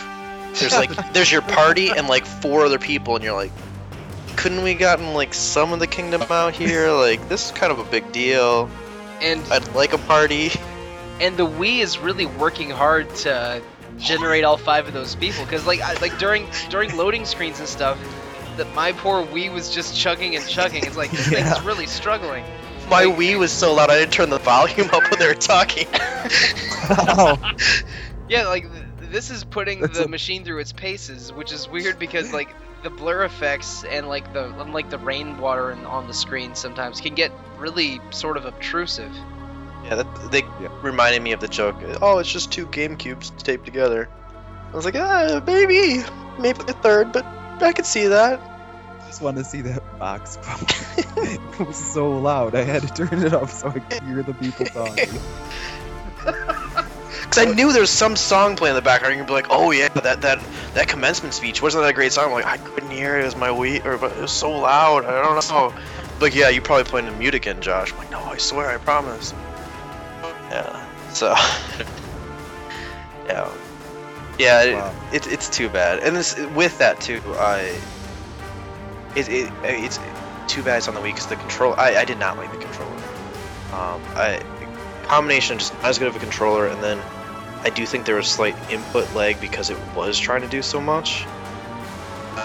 [0.59, 3.51] There's like there's your party and like four other people, and you're like,
[4.37, 6.89] couldn't we gotten like some of the kingdom out here?
[6.91, 8.69] Like this is kind of a big deal.
[9.21, 10.51] and I'd like a party.
[11.19, 13.61] and the Wii is really working hard to
[13.97, 17.67] generate all five of those people because like I, like during during loading screens and
[17.67, 17.97] stuff
[18.57, 20.83] that my poor Wii was just chugging and chugging.
[20.85, 21.43] It's like this Yeah.
[21.53, 22.43] thing's really struggling.
[22.89, 25.33] My Like- Wii was so loud I didn't turn the volume up when they were
[25.33, 25.87] talking.
[26.89, 27.37] Oh,
[28.29, 28.65] Yeah, like
[29.11, 32.49] this is putting That's the a- machine through its paces, which is weird because like
[32.87, 37.13] the blur effects and like the unlike the rainwater and on the screen sometimes can
[37.15, 39.11] get really sort of obtrusive.
[39.83, 40.69] Yeah, that, they Yeah.
[40.81, 41.75] reminded me of the joke.
[42.01, 44.07] Oh, it's just two Game Cubes taped together.
[44.71, 46.01] I was like, ah, maybe,
[46.39, 47.25] maybe a third, but
[47.61, 48.39] I could see that.
[49.05, 50.37] just want to see that box.
[51.17, 52.55] it was so loud.
[52.55, 55.09] I had to turn it off so I could hear the people talking.
[57.29, 59.17] Because I knew there was some song playing in the background.
[59.17, 60.39] You'd be like, oh yeah, that that
[60.73, 62.25] that commencement speech wasn't that a great song?
[62.27, 63.21] I'm like, I couldn't hear it.
[63.21, 65.05] It was my Wii, or but it was so loud.
[65.05, 65.73] I don't know.
[66.19, 67.91] But yeah, you probably playing in mute again, Josh.
[67.91, 69.33] I'm like, no, I swear, I promise.
[70.49, 70.87] Yeah.
[71.13, 71.27] So.
[73.27, 73.49] yeah.
[74.39, 74.61] Yeah.
[74.63, 74.93] it- Wow.
[75.11, 75.99] it, it's too bad.
[75.99, 77.77] And this with that too, I
[79.15, 79.99] it, it it's
[80.47, 82.57] too bad it's on the Wii because the control I, I did not like the
[82.57, 82.95] controller.
[83.73, 84.41] Um, I
[85.03, 86.99] combination just not as good of a controller, and then
[87.63, 90.79] I do think there was slight input lag because it was trying to do so
[90.79, 91.25] much.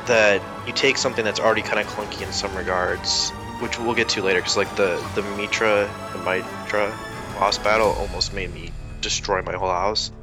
[0.07, 4.09] That you take something that's already kind of clunky in some regards, which we'll get
[4.11, 6.97] to later, because like the the Mitra the Mitra
[7.39, 10.11] boss battle almost made me destroy my whole house.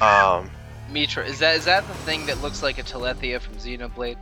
[0.00, 0.50] Um.
[0.90, 4.16] Mitra, is that is that the thing that looks like a Telethia from Xenoblade?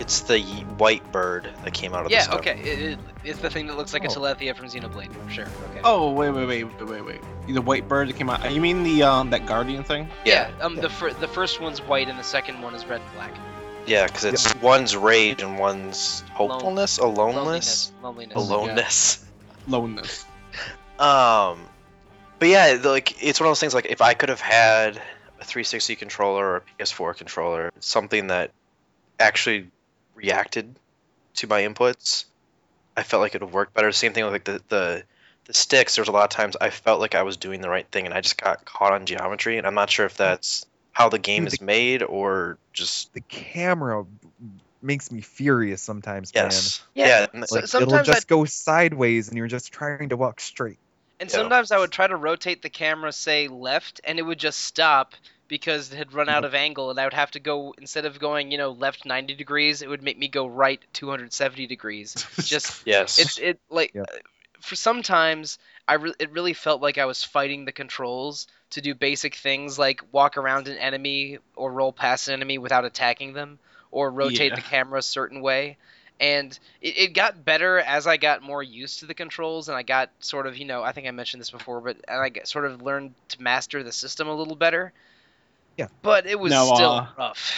[0.00, 0.40] It's the
[0.76, 2.38] white bird that came out of the Yeah, sun.
[2.38, 2.58] okay.
[2.60, 4.10] It, it, it's the thing that looks like a Oh.
[4.10, 5.10] Telethia from Xenoblade.
[5.30, 5.44] Sure.
[5.70, 5.80] Okay.
[5.84, 7.20] Oh wait wait wait wait wait wait.
[7.48, 8.50] The white bird that came out.
[8.52, 10.08] You mean the um that guardian thing?
[10.24, 10.50] Yeah.
[10.60, 10.74] Um.
[10.76, 10.82] Yeah.
[10.82, 13.34] The fir- the first one's white and the second one is red and black.
[13.86, 18.36] Yeah, because it's one's rage and one's hopefulness, aloneness, Loneliness.
[18.36, 19.24] Loneliness.
[19.68, 20.24] aloneness.
[20.24, 20.24] Loneness.
[20.98, 21.58] Um,
[22.38, 23.74] but yeah, the- like it's one of those things.
[23.74, 24.96] Like if I could have had
[25.40, 28.50] a 360 controller or a PS4 controller, something that
[29.18, 29.68] actually
[30.14, 30.74] reacted
[31.34, 32.24] to my inputs,
[32.96, 33.90] I felt like it would work better.
[33.92, 35.04] Same thing with like the the
[35.46, 35.96] the sticks.
[35.96, 38.14] There's a lot of times I felt like I was doing the right thing, and
[38.14, 41.44] I just got caught on geometry, and I'm not sure if that's how the game
[41.44, 44.06] Dude, is made or just The camera
[44.80, 47.26] makes me furious sometimes, yes, Yeah, yeah.
[47.34, 50.40] and- so- Like sometimes it'll I- just go sideways, and you're just trying to walk
[50.40, 50.78] straight.
[51.20, 51.36] And Yeah.
[51.36, 55.14] sometimes I would try to rotate the camera, say left, and it would just stop
[55.48, 58.18] because it had run out of angle, and I would have to go instead of
[58.18, 62.14] going, you know, left 90 degrees, it would make me go right 270 degrees.
[62.44, 64.06] Just yes, it's it like Yep.
[64.12, 64.18] uh,
[64.60, 68.94] for sometimes I re- it really felt like I was fighting the controls to do
[68.94, 73.58] basic things like walk around an enemy or roll past an enemy without attacking them
[73.90, 74.56] or rotate Yeah.
[74.56, 75.76] the camera a certain way.
[76.20, 79.82] And it, it got better as I got more used to the controls and I
[79.82, 82.48] got sort of, you know, I think I mentioned this before, but and I got,
[82.48, 84.92] sort of learned to master the system a little better.
[85.76, 85.88] Yeah.
[86.02, 87.52] But it was No, still uh, rough.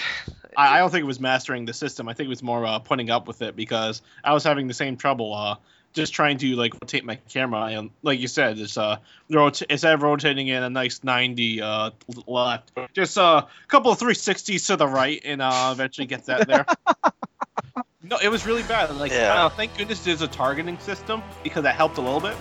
[0.56, 2.08] I, I don't think it was mastering the system.
[2.08, 4.74] I think it was more uh, putting up with it because I was having the
[4.74, 5.34] same trouble.
[5.34, 5.56] Uh,
[5.92, 8.98] just trying to like rotate my camera and like you said, it's uh
[9.30, 11.90] rot- instead of rotating in a nice 90 uh
[12.26, 16.46] left, just uh, a couple of 360s to the right and uh eventually get that
[16.46, 16.66] there.
[18.02, 18.94] no, it was really bad.
[18.96, 19.46] Like, Yeah.
[19.46, 22.36] uh, thank goodness there's a targeting system because that helped a little bit.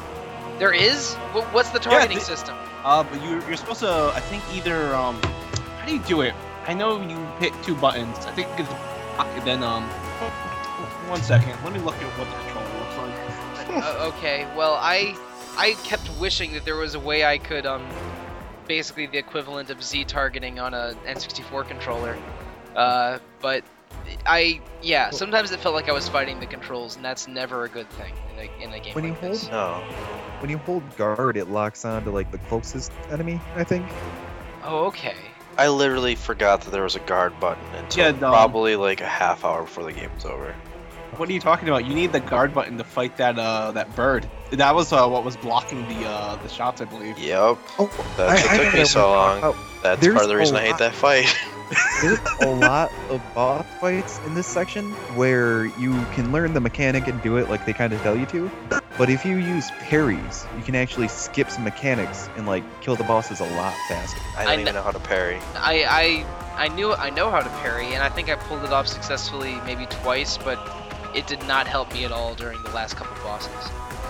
[0.59, 1.13] There is?
[1.53, 2.57] What's the Yeah, targeting system?
[2.83, 5.19] Uh, but you, you're supposed to, I think, either um,
[5.85, 6.33] how do you do it?
[6.65, 8.17] I know you hit two buttons.
[8.25, 8.67] I think it's
[9.19, 9.83] and then um,
[11.07, 11.53] one second.
[11.63, 13.83] Let me look at what the controller looks like.
[13.85, 15.15] uh, okay, well, I
[15.57, 17.87] I kept wishing that there was a way I could um
[18.67, 22.17] basically the equivalent of Z targeting on a N64 controller.
[22.75, 23.63] Uh, but
[24.25, 27.69] I yeah, sometimes it felt like I was fighting the controls, and that's never a
[27.69, 29.47] good thing in a in a game When you like this.
[29.47, 29.83] hold- no.
[30.39, 33.39] When you hold guard, it locks on to like the closest enemy.
[33.55, 33.85] I think.
[34.63, 35.15] Oh, okay.
[35.57, 39.45] I literally forgot that there was a guard button until Yeah, probably like a half
[39.45, 40.53] hour before the game was over.
[41.17, 41.85] What are you talking about?
[41.85, 44.27] You need the guard button to fight that uh that bird.
[44.51, 47.17] That was uh what was blocking the uh the shots, I believe.
[47.17, 49.55] Yep, Oh, that's what took me so long.
[49.81, 51.33] That's There's part of the reason I hate lot- that fight.
[52.01, 57.07] There's a lot of boss fights in this section where you can learn the mechanic
[57.07, 58.51] and do it like they kind of tell you to.
[58.97, 63.03] But if you use parries, you can actually skip some mechanics and like kill the
[63.03, 64.19] bosses a lot faster.
[64.37, 65.37] I I don't kn- even know how to parry.
[65.55, 65.83] I
[66.57, 68.87] I I knew I know how to parry, and I think I pulled it off
[68.87, 70.57] successfully maybe twice, but
[71.13, 73.51] it did not help me at all during the last couple bosses.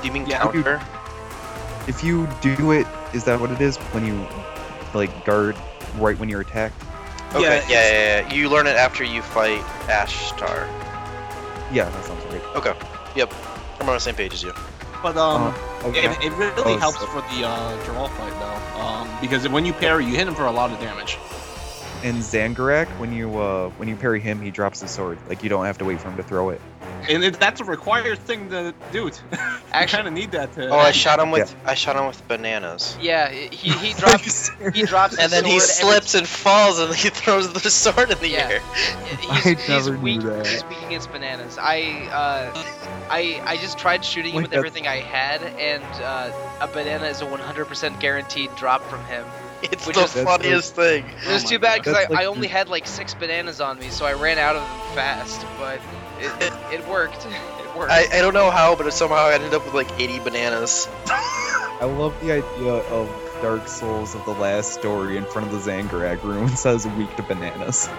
[0.02, 0.82] Do you mean Yeah, you- counter?
[1.88, 4.26] If you do it, is that what it is when you
[4.94, 5.56] like guard
[5.98, 6.76] right when you're attacked?
[7.34, 10.68] Okay, Yeah, yeah, yeah, yeah, You learn it after you fight Asthar.
[11.72, 12.42] Yeah, that sounds right.
[12.56, 12.74] Okay,
[13.16, 13.34] yep.
[13.80, 14.54] I'm on the same page as you.
[15.06, 16.06] But um, Uh, okay.
[16.10, 18.82] it, it really Oh, helps so- for the uh draw fight though.
[18.82, 21.20] Um, because when you parry, you hit him for a lot of damage.
[22.04, 25.20] and Zangurak, when you uh when you parry him, he drops his sword.
[25.30, 26.60] Like you don't have to wait for him to throw it.
[27.10, 29.12] And it, that's a required thing to do.
[29.74, 30.70] I kind of need that to.
[30.70, 32.98] Oh, I shot him with I shot him with bananas.
[33.02, 36.94] Yeah, he he drops he drops And then he sword every- slips and falls, and
[36.96, 38.50] he throws the sword in the Yeah.
[38.50, 38.60] air.
[39.20, 40.22] He's, I he's never knew weak.
[40.22, 40.48] that.
[40.48, 41.58] He's weak against bananas.
[41.60, 42.64] I uh,
[43.10, 46.68] I I just tried shooting him Like with that's- everything I had, and uh, a
[46.68, 49.26] banana is a 100% guaranteed drop from him.
[49.62, 51.06] It's Which the is- funniest thing.
[51.06, 53.80] It was my too bad because I, like I only had like six bananas on
[53.80, 55.46] me, so I ran out of them fast.
[55.58, 55.80] But
[56.20, 57.26] it, it, it worked.
[57.66, 57.92] It worked.
[57.92, 60.88] I, I don't know how, but somehow I ended up with like 80 bananas.
[61.08, 63.10] I love the idea of
[63.42, 67.24] Dark Souls of the last story in front of the Zangurak room says weak to
[67.24, 67.90] bananas.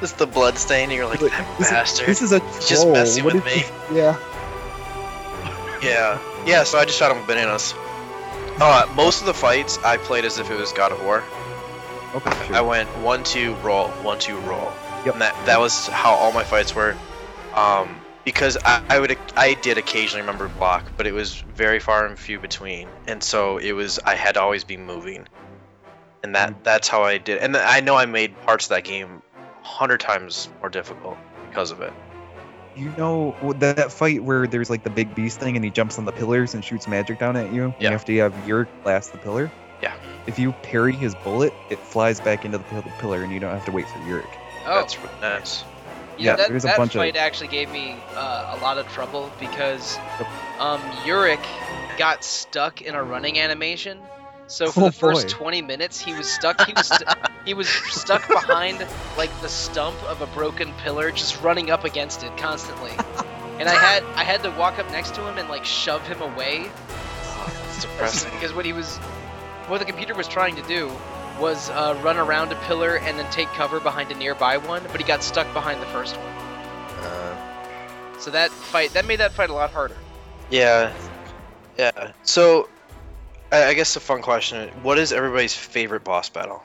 [0.00, 2.06] Just the blood stain, and you're like, But that this is- bastard.
[2.08, 3.52] This is a He's just messing What with me.
[3.54, 4.18] this- Yeah.
[5.82, 6.18] Yeah.
[6.46, 7.74] Yeah, so I just shot him with bananas.
[8.58, 11.22] Uh, most of the fights I played as if it was God of War.
[12.14, 12.46] Okay.
[12.46, 12.56] Sure.
[12.56, 14.72] I went one two roll, one two roll.
[15.06, 15.14] Yep.
[15.14, 16.96] And that that was how all my fights were.
[17.54, 22.06] Um, because I, I would I did occasionally remember block, but it was very far
[22.06, 25.28] and few between, and so it was I had to always be moving,
[26.24, 27.38] and that that's how I did.
[27.38, 31.16] And I know I made parts of that game a hundred times more difficult
[31.48, 31.92] because of it.
[32.76, 35.98] You know what- that fight where there's like the big beast thing and he jumps
[35.98, 37.72] on the pillars and shoots magic down at you?
[37.78, 37.88] Yeah.
[37.88, 39.50] You have to have Yurk blast the pillar?
[39.80, 39.94] Yeah.
[40.26, 42.64] If you parry his bullet, it flies back into the
[42.98, 44.26] pillar and you don't have to wait for Yurk.
[44.66, 45.64] Oh, That's that's
[46.18, 48.78] Yeah, Yeah, that, there's a that bunch of- fight actually gave me uh, a lot
[48.78, 49.96] of trouble because
[50.58, 51.44] um, Yurick
[51.98, 53.98] got stuck in a running animation.
[54.48, 55.32] So for Oh, the first boy.
[55.44, 56.60] 20 minutes, he was stuck.
[56.60, 57.08] He was st-
[57.44, 62.22] he was stuck behind like the stump of a broken pillar, just running up against
[62.22, 62.92] it constantly.
[63.58, 66.20] And I had I had to walk up next to him and like shove him
[66.22, 66.70] away
[67.68, 68.30] it's depressing.
[68.34, 68.96] because what he was
[69.68, 70.90] what the computer was trying to do
[71.40, 75.00] was uh, run around a pillar and then take cover behind a nearby one, but
[75.00, 76.26] he got stuck behind the first one.
[77.04, 77.36] Uh,
[78.18, 79.96] So that fight that made that fight a lot harder.
[80.50, 80.92] Yeah,
[81.78, 82.12] yeah.
[82.22, 82.68] So,
[83.52, 86.62] I, I guess a fun question: What is everybody's favorite boss battle?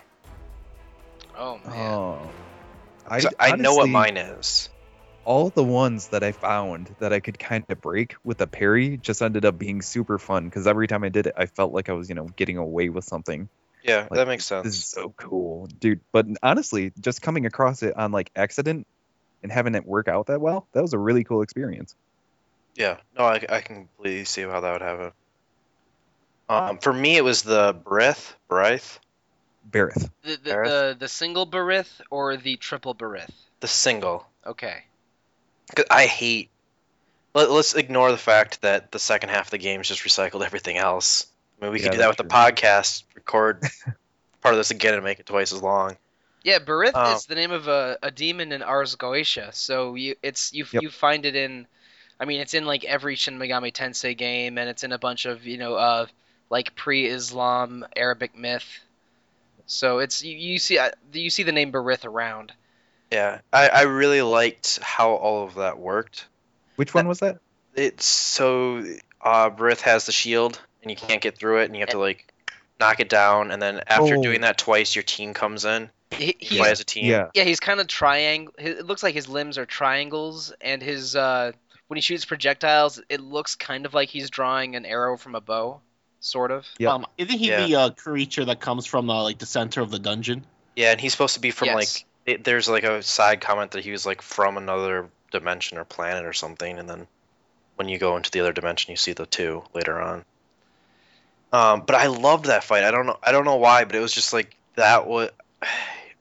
[1.37, 1.73] Oh man.
[1.75, 2.29] Oh.
[3.07, 4.69] I, 'Cause I, know what mine is.
[5.25, 8.97] All the ones that I found that I could kind of break with a parry
[8.97, 11.89] just ended up being super fun because every time I did it, I felt like
[11.89, 13.49] I was, you know, getting away with something.
[13.83, 14.65] Yeah, Like, that makes sense.
[14.65, 16.01] This is so cool, dude.
[16.11, 18.85] But honestly, just coming across it on like accident
[19.43, 21.95] and having it work out that well, that was a really cool experience.
[22.75, 25.11] Yeah, no, I, I can completely see how that would happen.
[26.47, 28.99] Um, for me, it was the breath, breath,
[29.69, 30.09] Bareth.
[30.23, 30.65] The the, Barith?
[30.65, 33.31] the the single Barith or the triple Barith?
[33.61, 34.27] the single.
[34.45, 34.83] Okay.
[35.75, 36.49] 'Cause I hate.
[37.33, 40.45] Let, let's ignore the fact that the second half of the game is just recycled
[40.45, 41.27] everything else.
[41.61, 43.61] I mean, we Yeah, could do that with that's the podcast, record
[44.41, 45.97] part of this again and make it twice as long.
[46.43, 47.15] Yeah, Barith Oh.
[47.15, 49.53] is the name of a, a demon in Ars Goetia.
[49.53, 50.83] So you it's you Yep.
[50.83, 51.67] you find it in
[52.19, 55.25] I mean it's in like every Shin Megami Tensei game and it's in a bunch
[55.27, 56.07] of, you know, uh
[56.49, 58.65] like pre-Islam Arabic myth.
[59.67, 62.51] So it's you, you see uh, you see the name Barith around.
[63.11, 66.25] Yeah, I, I really liked how all of that worked.
[66.77, 67.37] Which one was that?
[67.75, 68.83] It's so
[69.21, 71.99] uh, Barith has the shield, and you can't get through it, and you have to
[71.99, 72.33] like
[72.79, 74.21] knock it down, and then after Oh.
[74.23, 75.89] doing that twice, your team comes in.
[76.11, 77.05] He, You play as a team.
[77.05, 77.27] Yeah.
[77.33, 78.53] Yeah, he's kind of triangle.
[78.57, 81.51] It looks like his limbs are triangles, and his uh,
[81.87, 85.41] when he shoots projectiles, it looks kind of like he's drawing an arrow from a
[85.41, 85.81] bow,
[86.19, 86.65] sort of.
[86.79, 86.89] Yep.
[86.91, 87.65] Um, isn't he Yeah.
[87.67, 90.45] the uh, creature that comes from uh, like the center of the dungeon?
[90.75, 91.75] Yeah, and he's supposed to be from Yes.
[91.75, 92.05] like.
[92.23, 96.23] It, there's like a side comment that he was like from another dimension or planet
[96.25, 97.07] or something, and then
[97.75, 100.23] when you go into the other dimension, you see the two later on.
[101.51, 102.83] Um, but I loved that fight.
[102.83, 103.17] I don't know.
[103.21, 105.29] I don't know why, but it was just like that was.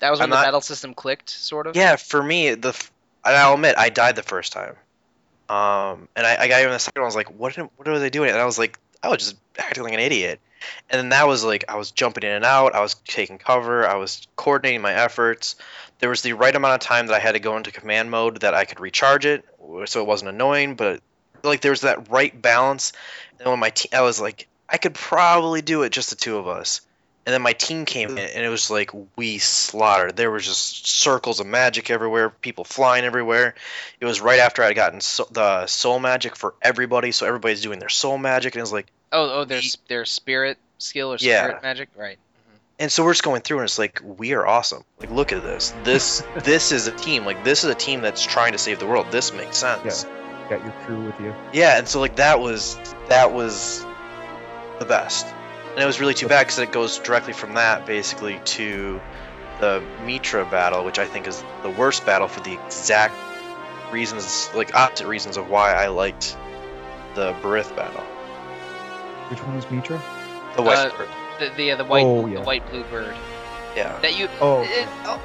[0.01, 1.77] That was when I'm the not- battle system clicked, sort of.
[1.77, 2.71] Yeah, for me, the
[3.23, 4.75] and I'll admit I died the first time,
[5.51, 7.05] um, and I, I got even the second one.
[7.05, 7.55] I was like, what?
[7.77, 8.31] What are they doing?
[8.31, 10.41] And I was like, I was just acting like an idiot.
[10.89, 12.75] And then that was like I was jumping in and out.
[12.75, 13.87] I was taking cover.
[13.87, 15.57] I was coordinating my efforts.
[15.99, 18.41] There was the right amount of time that I had to go into command mode
[18.41, 19.45] that I could recharge it,
[19.85, 20.77] so it wasn't annoying.
[20.77, 21.03] But
[21.43, 22.95] like there was that right balance.
[23.39, 26.37] And when my team, I was like, I could probably do it just the two
[26.39, 26.81] of us.
[27.27, 30.17] And then my team came in, and it was like we slaughtered.
[30.17, 33.55] There was just circles of magic everywhere, people flying everywhere.
[34.01, 37.79] It was right after I'd gotten so, the soul magic for everybody, so everybody's doing
[37.79, 41.17] their soul magic, and it was like, Oh, oh, their We- their spirit skill or
[41.21, 41.45] Yeah.
[41.45, 42.17] spirit magic, right?
[42.17, 42.57] Mm-hmm.
[42.79, 44.83] and so we're just going through, and it's like we are awesome.
[44.99, 45.75] Like, look at this.
[45.85, 47.27] This this is a team.
[47.27, 49.09] Like, this is a team that's trying to save the world.
[49.11, 50.07] This makes sense.
[50.09, 50.49] Yeah.
[50.49, 51.35] Got your crew with you.
[51.53, 53.85] Yeah, and so like that was that was
[54.81, 55.27] the best,
[55.75, 59.01] and it was really too bad because it goes directly from that basically to
[59.61, 63.15] the Mitra battle, which I think is the worst battle for the exact
[63.93, 66.37] reasons, like opposite reasons of why I liked
[67.15, 68.03] the Barith battle.
[69.29, 70.01] Which one was Mitra?
[70.57, 71.09] The white Uh, bird.
[71.39, 73.15] The the, uh, the white Oh, the white blue bird
[73.77, 73.97] Yeah.
[74.01, 74.29] that you.
[74.41, 75.21] Oh, it- oh,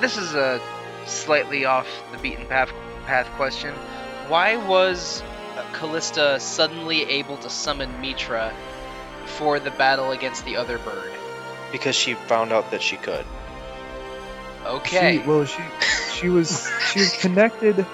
[0.00, 0.60] this is a
[1.06, 2.70] slightly off the beaten path
[3.06, 3.72] path question.
[4.28, 5.22] Why was
[5.56, 8.52] uh, Calista suddenly able to summon Mitra
[9.26, 11.12] for the battle against the other bird?
[11.72, 13.24] Because she found out that she could.
[14.64, 15.20] Okay.
[15.22, 15.62] She, well, she
[16.12, 17.84] she was she was connected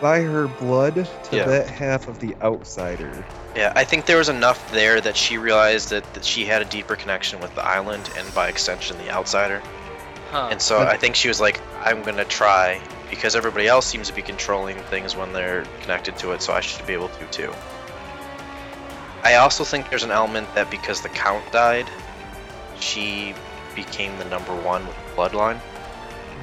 [0.00, 1.44] by her blood to Yeah.
[1.44, 3.24] that half of the outsider.
[3.56, 6.64] Yeah, I think there was enough there that she realized that, that she had a
[6.64, 9.60] deeper connection with the island and by extension the outsider.
[10.30, 10.48] huh.
[10.52, 14.14] And so I think she was like, I'm gonna try because everybody else seems to
[14.14, 17.52] be controlling things when they're connected to it, so I should be able to too.
[19.28, 21.86] I also think there's an element that because the count died,
[22.80, 23.34] she
[23.74, 25.60] became the number one with the bloodline.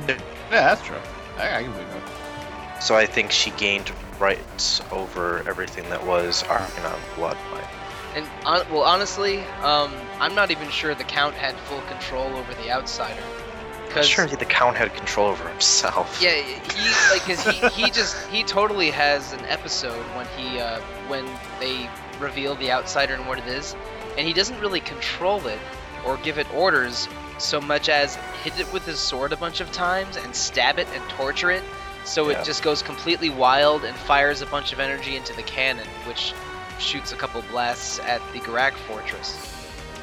[0.07, 0.17] Yeah,
[0.51, 0.97] that's true.
[1.37, 2.83] I, I can believe that.
[2.83, 7.67] So I think she gained rights over everything that was Arganan bloodline.
[8.15, 12.53] And on, well, honestly, um, I'm not even sure the Count had full control over
[12.53, 13.19] the outsider.
[13.19, 16.21] I'm Because sure the count had control over himself.
[16.21, 20.79] yeah, he like cause he he just he totally has an episode when he uh,
[21.07, 21.25] when
[21.59, 21.89] they
[22.19, 23.75] reveal the outsider and what it is,
[24.17, 25.59] and he doesn't really control it
[26.05, 27.07] or give it orders
[27.37, 30.87] so much as hit it with his sword a bunch of times and stab it
[30.93, 31.63] and torture it,
[32.05, 32.39] so Yeah.
[32.39, 36.33] it just goes completely wild and fires a bunch of energy into the cannon, which
[36.79, 39.54] shoots a couple blasts at the Gurak fortress.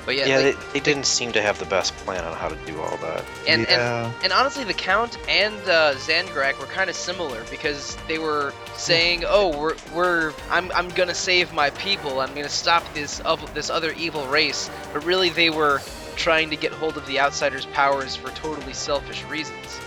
[0.05, 2.49] But yeah, Yeah, like- they, they didn't seem to have the best plan on how
[2.49, 3.25] to do all that.
[3.47, 4.13] and, and yeah.
[4.25, 9.25] and honestly, the Count and uh, Zangurak were kind of similar because they were saying,
[9.27, 12.21] "Oh, we're we're I'm I'm gonna save my people.
[12.21, 15.81] I'm gonna stop this of this other evil race." But really, they were
[16.17, 19.81] trying to get hold of the outsiders' powers for totally selfish reasons.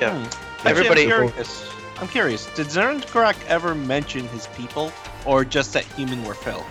[0.00, 0.18] Yeah.
[0.18, 0.66] Hmm.
[0.68, 1.70] Everybody- Actually, I'm curious.
[2.00, 2.46] I'm curious.
[2.54, 4.90] Did Zangurak ever mention his people,
[5.26, 6.66] or just that human were fell?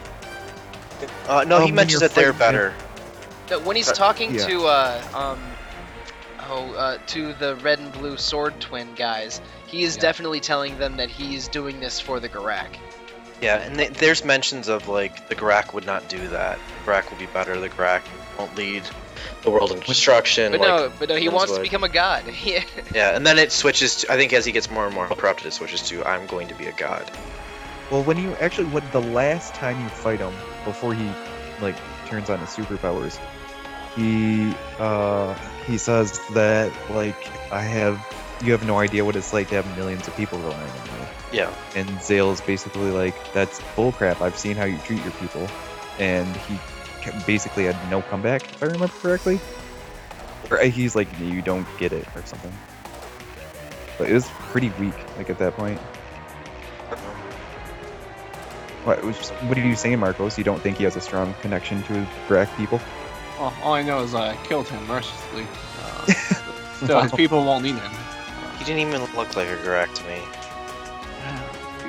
[1.28, 2.74] Uh, no, Um, he when mentions you're that they're fighting better.
[3.48, 4.48] But when he's Uh, talking yeah.
[4.48, 5.40] to uh um
[6.50, 10.02] oh uh, to the red and blue sword twin guys, he is Yeah.
[10.04, 12.68] definitely telling them that he's doing this for the Gurak.
[13.42, 16.60] Yeah, and th- there's mentions of like the Gurak would not do that.
[16.86, 17.60] The Gurak would be better.
[17.60, 18.02] The Gurak
[18.38, 18.84] won't lead
[19.44, 20.52] the world in destruction.
[20.52, 21.64] But like, no, but no, he Twins wants to would.
[21.64, 22.24] become a god.
[22.44, 22.64] Yeah.
[22.94, 23.98] Yeah, and then it switches.
[23.98, 26.50] To, I think as he gets more and more corrupted, it switches to I'm going
[26.50, 27.10] to be a god.
[27.90, 30.34] Well, when you actually, when the last time you fight him
[30.64, 31.10] before he
[31.62, 31.76] like
[32.08, 33.20] turns on his superpowers,
[33.96, 35.34] he uh
[35.66, 37.16] he says that like
[37.52, 38.06] I have
[38.42, 41.06] you have no idea what it's like to have millions of people relying on you.
[41.32, 44.22] Yeah, And Zael's basically like, that's bullcrap.
[44.22, 45.48] I've seen how you treat your people,
[46.00, 46.58] and he
[47.28, 49.40] basically had no comeback, if I remember correctly.
[50.50, 52.54] Or uh, he's like, you don't get it, or something.
[53.98, 55.80] But it was pretty weak, like at that point.
[58.86, 60.38] What, what are you saying, Marcos?
[60.38, 62.80] You don't think he has a strong connection to his Gurak people?
[63.40, 65.46] Well, all I know is I killed him mercilessly.
[65.84, 66.06] Uh,
[66.88, 67.92] so his people won't need him.
[68.58, 70.22] he didn't even look like a Gurak to me.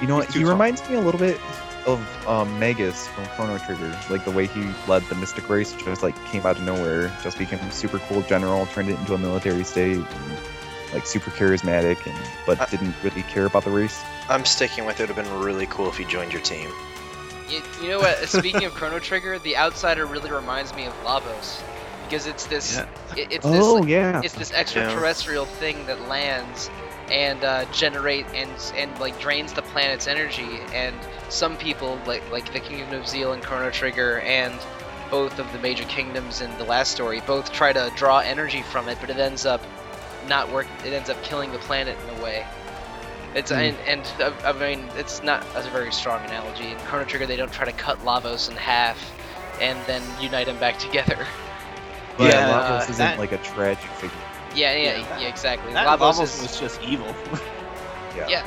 [0.01, 0.27] You know what?
[0.27, 0.53] He's too He tall.
[0.53, 1.39] reminds me a little bit
[1.87, 5.85] of um, Magus from Chrono Trigger, like the way he led the Mystic Race, which
[5.85, 9.15] just like came out of nowhere, just became a super cool general, turned it into
[9.15, 10.39] a military state, and,
[10.93, 12.17] like super charismatic, and
[12.47, 14.01] but Uh, didn't really care about the race.
[14.29, 15.09] I'm sticking with it.
[15.09, 16.69] Would have been really cool if he joined your team.
[17.49, 18.29] You, you know what?
[18.29, 21.61] Speaking of Chrono Trigger, the outsider really reminds me of Lavos
[22.05, 22.87] because it's this, Yeah.
[23.17, 26.71] it, it's Oh this, yeah, it's this extraterrestrial thing that lands
[27.11, 30.61] and uh, generate and and like drains the planet's energy.
[30.73, 30.95] And
[31.29, 34.55] some people, like like the Kingdom of Zeal and Chrono Trigger, and
[35.11, 38.89] both of the major kingdoms in the last story, both try to draw energy from
[38.89, 39.61] it, but it ends up
[40.31, 40.67] not work.
[40.87, 42.47] It ends up killing the planet in a way.
[43.35, 43.59] It's Hmm.
[43.59, 46.69] and, and uh, I mean it's not a very strong analogy.
[46.71, 48.99] In Chrono Trigger, they don't try to cut Lavos in half
[49.61, 51.19] and then unite them back together.
[52.17, 54.17] but yeah, Lavos uh, isn't that- like a tragic figure.
[54.55, 55.73] Yeah, yeah, Yeah, yeah, exactly.
[55.75, 57.15] That Lavos Lavos is was just evil.
[58.17, 58.27] yeah.
[58.29, 58.47] yeah.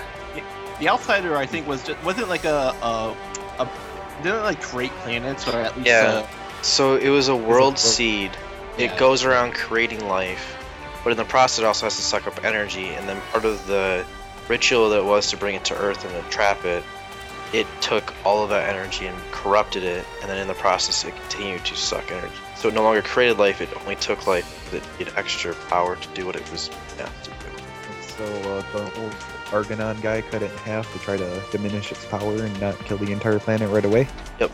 [0.79, 3.15] the outsider, I think, was just wasn't like a a,
[3.59, 3.69] a
[4.21, 6.25] didn't it, like create planets or at least Yeah.
[6.25, 8.31] uh, So it was a world world- seed.
[8.77, 10.57] It goes around creating life,
[11.04, 12.89] but in the process, it also has to suck up energy.
[12.89, 14.06] And then part of the
[14.47, 16.84] ritual that was to bring it to Earth and to trap it,
[17.54, 20.06] it took all of that energy and corrupted it.
[20.22, 22.34] And then in the process, it continued to suck energy.
[22.56, 26.08] So it no longer created life; it only took life that had extra power to
[26.10, 27.36] do what it was meant to do.
[28.18, 29.10] So uh, the whole
[29.62, 32.97] Arganan guy cut it in half to try to diminish its power and not kill
[32.97, 34.08] the entire planet right away.
[34.39, 34.51] Yep.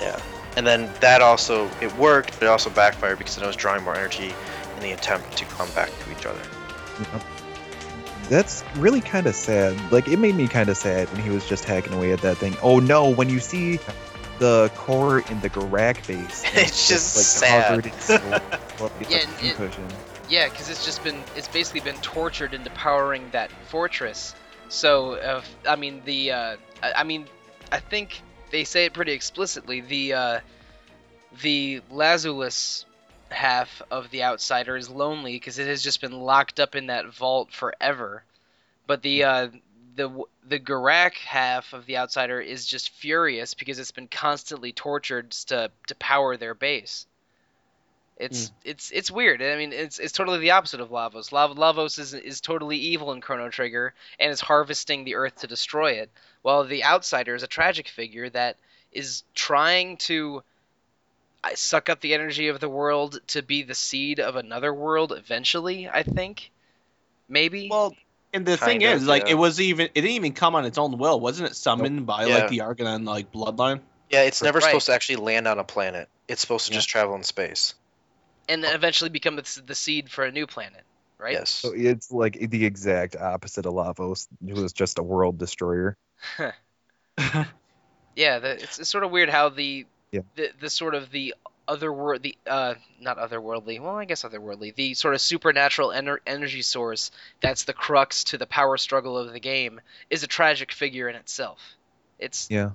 [0.00, 0.20] Yeah.
[0.56, 3.84] And then that also it worked, but it also backfired because then it was drawing
[3.84, 4.34] more energy,
[4.82, 6.42] and the attempt to come back to each other.
[8.28, 9.76] That's really kind of sad.
[9.92, 12.38] Like it made me kind of sad when he was just hacking away at that
[12.38, 12.56] thing.
[12.62, 13.78] Oh no, when you see
[14.38, 17.68] the core in the Gurak base, and It's just like sad.
[17.68, 19.86] covered in smoke, Yeah, a it- concussion.
[20.28, 24.34] Yeah, because it's just been it's basically been tortured into powering that fortress.
[24.68, 27.26] So uh, I mean the uh, I, I mean
[27.70, 29.80] I think they say it pretty explicitly.
[29.80, 30.40] The uh,
[31.42, 32.84] the Lazulis
[33.32, 37.12] half of the Outsider is lonely because it has just been locked up in that
[37.12, 38.24] vault forever.
[38.86, 39.48] But the uh,
[39.96, 45.30] the the Gurak half of the Outsider is just furious because it's been constantly tortured
[45.32, 47.06] to to power their base.
[48.18, 49.42] It's it's it's weird.
[49.42, 51.32] I mean, it's it's totally the opposite of Lavos.
[51.32, 55.46] Lav- Lavos is is totally evil in Chrono Trigger and is harvesting the Earth to
[55.48, 56.10] destroy it,
[56.42, 58.58] while the Outsider is a tragic figure that
[58.92, 60.44] is trying to
[61.44, 65.12] uh, suck up the energy of the world to be the seed of another world
[65.12, 65.88] eventually.
[65.88, 66.50] I think,
[67.28, 67.68] maybe.
[67.70, 67.94] Well,
[68.32, 69.32] and the thing of, is, like, yeah.
[69.32, 71.54] it was even it didn't even come on its own will, wasn't it?
[71.56, 72.36] Summoned by Yeah.
[72.36, 73.80] like the Arganan like bloodline.
[74.10, 74.66] Yeah, it's never Right.
[74.66, 76.08] supposed to actually land on a planet.
[76.28, 76.78] It's supposed to Yeah.
[76.78, 77.74] just travel in space.
[78.48, 80.82] and then eventually become the, the seed for a new planet,
[81.16, 81.34] right?
[81.34, 81.50] Yes.
[81.50, 85.96] So it's like the exact opposite of Lavos, who was just a world destroyer.
[88.14, 90.20] Yeah, the, it's, it's sort of weird how the, Yeah.
[90.36, 91.34] the the sort of the
[91.66, 96.18] other world the uh not otherworldly well I guess otherworldly the sort of supernatural ener-
[96.26, 97.10] energy source
[97.40, 101.16] that's the crux to the power struggle of the game is a tragic figure in
[101.16, 101.60] itself.
[102.18, 102.72] It's Yeah.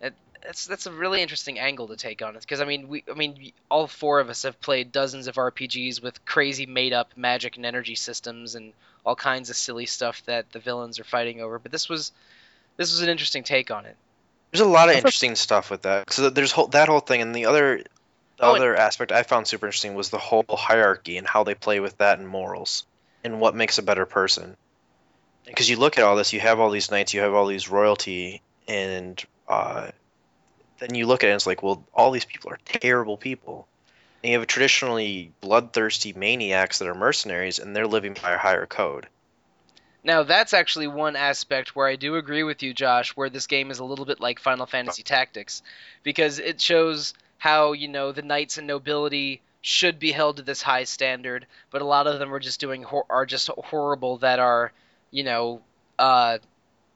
[0.00, 0.14] it,
[0.44, 3.14] that's that's a really interesting angle to take on it because I mean we I
[3.14, 7.56] mean all four of us have played dozens of RPGs with crazy made up magic
[7.56, 8.74] and energy systems and
[9.04, 12.12] all kinds of silly stuff that the villains are fighting over but this was
[12.76, 13.96] this was an interesting take on it.
[14.56, 16.10] There's a lot of interesting stuff with that.
[16.10, 17.76] So there's whole, that whole thing, and the other,
[18.38, 21.54] the Oh, other aspect I found super interesting was the whole hierarchy and how they
[21.54, 22.86] play with that and morals,
[23.22, 24.56] and what makes a better person.
[25.44, 27.68] Because you look at all this, you have all these knights, you have all these
[27.68, 29.88] royalty, and uh,
[30.78, 33.68] then you look at it, and it's like, well, all these people are terrible people.
[34.22, 38.38] And you have a traditionally bloodthirsty maniacs that are mercenaries, and they're living by a
[38.38, 39.06] higher code.
[40.06, 43.70] Now that's actually one aspect where I do agree with you, Josh, where this game
[43.70, 45.62] is a little bit like Final Fantasy Tactics,
[46.02, 50.62] because it shows how you know the knights and nobility should be held to this
[50.62, 54.38] high standard, but a lot of them are just doing hor- are just horrible that
[54.38, 54.72] are,
[55.10, 55.60] you know,
[55.98, 56.38] uh,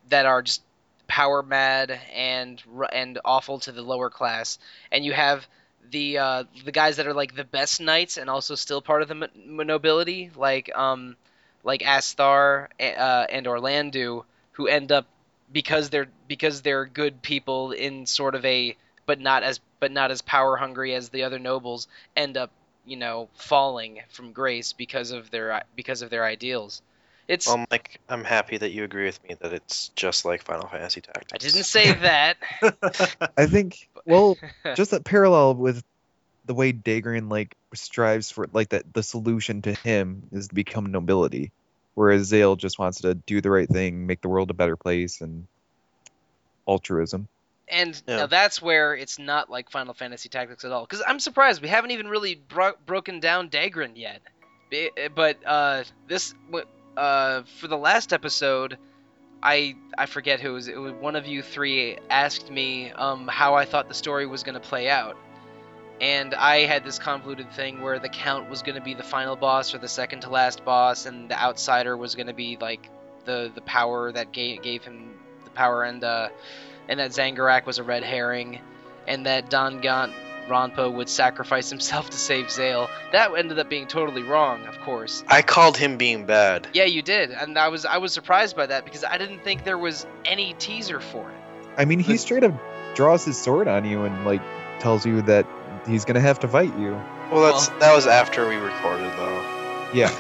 [0.08, 0.62] that are just
[1.08, 4.58] power mad and and awful to the lower class,
[4.92, 5.46] and you have
[5.90, 9.08] the uh, the guys that are like the best knights and also still part of
[9.08, 11.16] the m- nobility, like um
[11.62, 15.06] like Asthar uh, and Orlando, who end up
[15.52, 20.10] because they're because they're good people in sort of a but not as but not
[20.10, 22.50] as power hungry as the other nobles end up
[22.84, 26.82] you know falling from grace because of their because of their ideals.
[27.28, 30.66] It's Well, Mike, I'm happy that you agree with me that it's just like Final
[30.66, 31.32] Fantasy Tactics.
[31.32, 32.36] I didn't say that.
[33.36, 34.36] I think, well,
[34.74, 35.84] just that parallel with
[36.46, 40.86] the way Dagran like strives for like that the solution to him is to become
[40.90, 41.52] nobility,
[41.94, 45.20] whereas Zael just wants to do the right thing, make the world a better place,
[45.20, 45.46] and
[46.66, 47.28] altruism.
[47.68, 48.16] And Yeah.
[48.16, 50.82] now that's where it's not like Final Fantasy Tactics at all.
[50.82, 54.20] Because I'm surprised we haven't even really bro- broken down Dagran yet.
[55.14, 56.34] But uh, this,
[56.96, 58.76] uh, for the last episode,
[59.42, 60.68] I I forget who it was.
[60.68, 64.42] It was one of you three asked me um, how I thought the story was
[64.42, 65.16] going to play out,
[66.00, 69.36] and I had this convoluted thing where the Count was going to be the final
[69.36, 72.88] boss or the second to last boss, and the Outsider was going to be like
[73.24, 76.28] the the power that gave gave him the power, and uh,
[76.88, 78.60] and that Zangurak was a red herring,
[79.06, 80.12] and that Don Gaunt
[80.48, 82.88] Ronpo would sacrifice himself to save Zael.
[83.12, 85.22] That ended up being totally wrong, of course.
[85.28, 86.66] I called him being bad.
[86.72, 89.64] Yeah, you did, and I was I was surprised by that because I didn't think
[89.64, 91.36] there was any teaser for it.
[91.76, 92.54] I mean, he But- straight up
[92.94, 94.42] draws his sword on you and like
[94.80, 95.46] tells you that
[95.86, 96.92] he's gonna have to fight you.
[97.30, 99.90] Well, that's that was after we recorded though.
[99.94, 100.10] Yeah,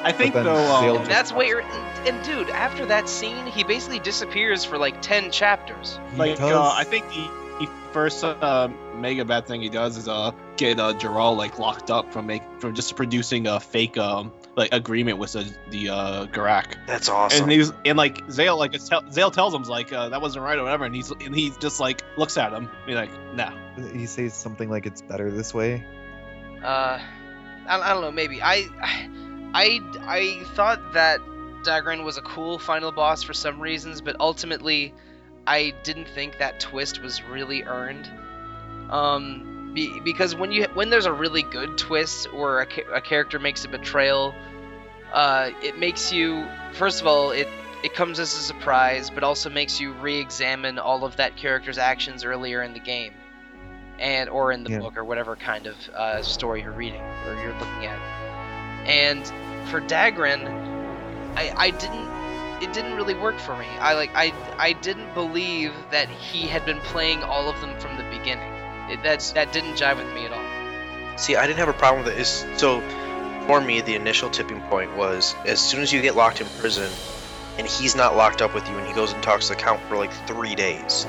[0.02, 0.54] I think then though.
[0.74, 5.02] Um, just- That's where, and, and dude, after that scene, he basically disappears for like
[5.02, 5.98] ten chapters.
[6.12, 6.50] he like does.
[6.52, 10.78] uh, I think the, the first uh, mega bad thing he does is uh get
[10.78, 15.18] uh Jirall like locked up from make from just producing a fake um like agreement
[15.18, 16.76] with the the uh Gurak.
[16.86, 17.42] That's awesome.
[17.44, 20.44] And he's and like Zael like it's tell, Zael tells him like uh, that wasn't
[20.44, 23.34] right or whatever, and he's and he just like looks at him, and he's like
[23.34, 23.52] no.
[23.92, 25.84] he says something like it's better this way.
[26.62, 27.00] Uh,
[27.66, 28.68] I, I don't know, maybe I,
[29.54, 31.20] I, I thought that
[31.64, 34.92] Dagran was a cool final boss for some reasons, but ultimately,
[35.46, 38.10] I didn't think that twist was really earned.
[38.90, 43.00] Um, Be, because when you when there's a really good twist or a, ca- a
[43.00, 44.34] character makes a betrayal,
[45.12, 47.48] uh, it makes you first of all it
[47.82, 52.24] it comes as a surprise, but also makes you re-examine all of that character's actions
[52.24, 53.14] earlier in the game,
[53.98, 54.78] and or in the Yeah.
[54.80, 57.98] book or whatever kind of uh, story you're reading or you're looking at.
[58.86, 59.26] And
[59.68, 60.46] for Dagran,
[61.36, 62.08] I I didn't
[62.62, 63.66] it didn't really work for me.
[63.80, 67.96] I like I I didn't believe that he had been playing all of them from
[67.96, 68.52] the beginning.
[68.90, 71.18] It, that that didn't jive with me at all.
[71.18, 72.20] See, I didn't have a problem with it.
[72.20, 72.80] It's, so,
[73.50, 76.88] for me, the initial tipping point was as soon as you get locked in prison,
[77.58, 79.80] and he's not locked up with you, and he goes and talks to the count
[79.88, 81.04] for like three days.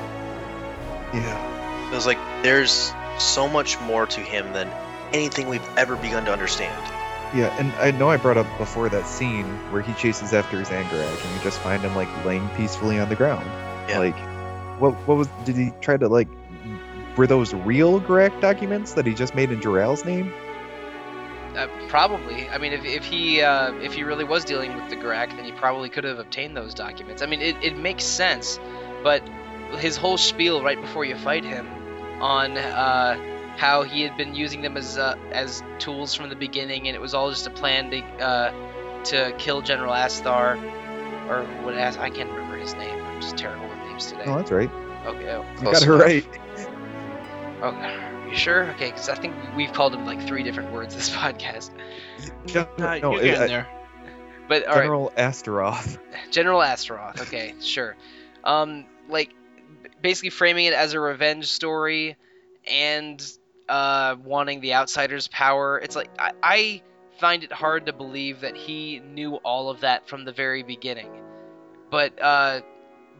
[1.13, 1.91] Yeah.
[1.91, 4.67] It was like there's so much more to him than
[5.13, 6.83] anything we've ever begun to understand.
[7.35, 10.69] Yeah, and I know I brought up before that scene where he chases after his
[10.69, 13.45] Zangurak and you just find him like laying peacefully on the ground.
[13.87, 13.99] Yeah.
[13.99, 14.17] Like,
[14.81, 16.27] what what was did he try to like?
[17.17, 20.33] Were those real Gurak documents that he just made in Jirall's name?
[21.55, 22.47] Uh, probably.
[22.49, 25.43] I mean, if, if he uh, if he really was dealing with the Gurak, then
[25.43, 27.21] he probably could have obtained those documents.
[27.21, 28.59] I mean, it, it makes sense,
[29.03, 29.21] but
[29.77, 31.67] his whole spiel right before you fight him
[32.21, 33.17] on uh,
[33.57, 37.01] how he had been using them as uh, as tools from the beginning, and it
[37.01, 40.55] was all just a plan to uh, to kill General Asthar,
[41.29, 41.75] or what?
[41.75, 42.97] As I can't remember his name.
[43.03, 44.23] I'm just terrible with names today.
[44.25, 44.71] Oh, that's right.
[45.05, 45.29] Okay.
[45.31, 46.25] oh, You got her right.
[47.63, 48.69] Oh, you sure?
[48.71, 51.71] Okay, because I think we've called him like three different words this podcast.
[52.53, 53.67] No, Uh, no, you're getting I- there.
[54.47, 54.81] But all right.
[54.83, 55.97] General Astaroth.
[56.31, 57.21] General Astaroth.
[57.21, 57.95] Okay, sure.
[58.43, 59.33] Um, like
[60.01, 62.17] basically framing it as a revenge story
[62.67, 63.21] and
[63.69, 65.79] uh, wanting the outsiders' power.
[65.79, 66.81] It's like I, I
[67.19, 71.09] find it hard to believe that he knew all of that from the very beginning.
[71.89, 72.61] But uh,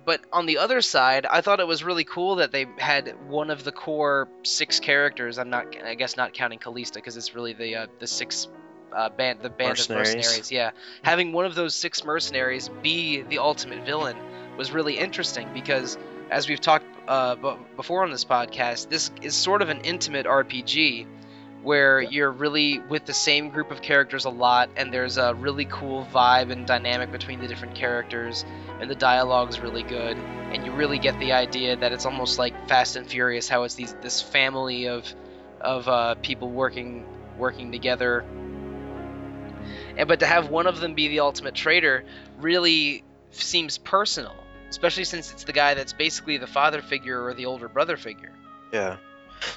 [0.06, 3.50] but on the other side, I thought it was really cool that they had one
[3.50, 5.38] of the core six characters.
[5.38, 8.48] I'm not, I guess, not counting Calista because it's really the uh, the six
[8.94, 10.16] uh, band, the band of Mercenaries.
[10.16, 10.52] mercenaries.
[10.52, 10.72] Yeah,
[11.04, 14.18] having one of those six mercenaries be the ultimate villain
[14.58, 15.98] was really interesting because,
[16.30, 20.26] as we've talked uh, b- before on this podcast, this is sort of an intimate
[20.26, 21.06] RPG
[21.64, 25.66] where you're really with the same group of characters a lot, and there's a really
[25.66, 28.46] cool vibe and dynamic between the different characters,
[28.82, 32.68] and the dialogue's really good, and you really get the idea that it's almost like
[32.68, 35.06] Fast and Furious, how it's these this family of
[35.62, 37.06] of uh, people working
[37.38, 38.26] working together.
[39.96, 42.04] And but to have one of them be the ultimate traitor
[42.40, 44.36] really seems personal,
[44.70, 48.34] especially since it's the guy that's basically the father figure or the older brother figure.
[48.74, 48.98] Yeah.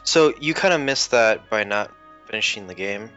[0.03, 1.91] So you kind of miss that by not
[2.27, 3.11] finishing the game.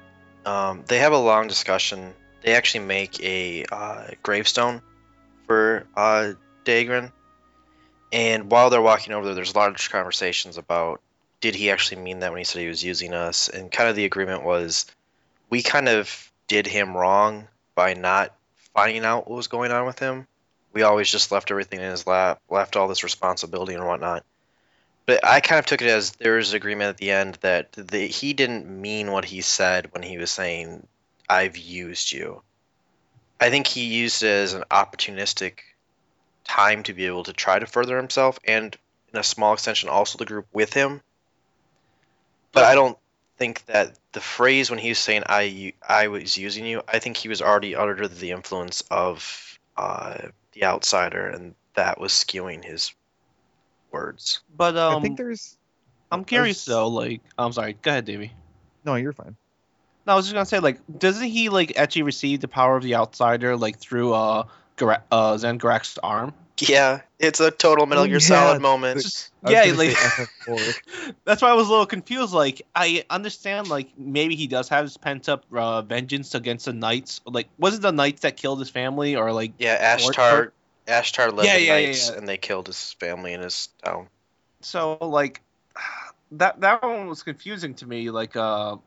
[0.46, 2.14] Um, they have a long discussion.
[2.44, 4.82] They actually make a uh, gravestone
[5.48, 6.34] for uh,
[8.12, 11.02] and while they're walking over there, there's large conversations about
[11.40, 13.96] did he actually mean that when he said he was using us, and kind of
[13.96, 14.86] the agreement was
[15.50, 18.34] we kind of did him wrong by not
[18.74, 20.28] finding out what was going on with him.
[20.74, 24.24] We always just left everything in his lap, left all this responsibility and whatnot.
[25.06, 28.08] But I kind of took it as there was agreement at the end that the,
[28.08, 30.86] he didn't mean what he said when he was saying,
[31.30, 32.42] I've used you.
[33.40, 35.60] I think he used it as an opportunistic
[36.44, 38.76] time to be able to try to further himself and,
[39.14, 41.02] in a small extension, also the group with him.
[42.52, 42.98] But I don't
[43.38, 47.18] think that the phrase when he was saying, I I was using you, I think
[47.18, 50.18] he was already under the influence of uh,
[50.54, 52.94] the outsider, and that was skewing his
[53.92, 54.40] words.
[54.56, 55.58] But um, I think there's.
[56.12, 56.88] I'm curious was- though.
[56.88, 57.78] Like, I'm sorry.
[57.82, 58.34] Go ahead, Davey.
[58.84, 59.36] No, you're fine.
[60.08, 62.84] No, I was just gonna say, like, doesn't he like actually receive the power of
[62.84, 64.48] the outsider like through uh,
[64.78, 66.34] Gara- uh Zangurak's arm?
[66.60, 69.02] Yeah, it's a total Metal Gear yeah, Solid moment.
[69.02, 69.98] Just yeah, like
[71.26, 72.34] that's why I was a little confused.
[72.34, 76.74] Like, I understand like maybe he does have his pent up uh, vengeance against the
[76.74, 77.20] knights.
[77.26, 79.54] Like, was it the knights that killed his family or like?
[79.60, 80.52] Yeah, Or- Asthar.
[80.88, 82.18] Asthar led Yeah, the yeah, yeah, knights, yeah.
[82.18, 84.08] and they killed his family and his town.
[84.62, 85.42] So like
[86.32, 88.10] that that one was confusing to me.
[88.10, 88.78] Like uh.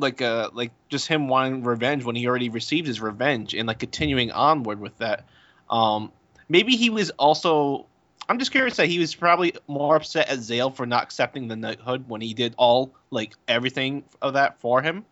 [0.00, 3.78] Like uh, like just him wanting revenge when he already received his revenge, and like
[3.78, 5.26] continuing onward with that.
[5.68, 6.12] Um,
[6.48, 7.86] maybe he was also.
[8.28, 11.56] I'm just curious that he was probably more upset at Zael for not accepting the
[11.56, 15.04] knighthood when he did all like everything of that for him.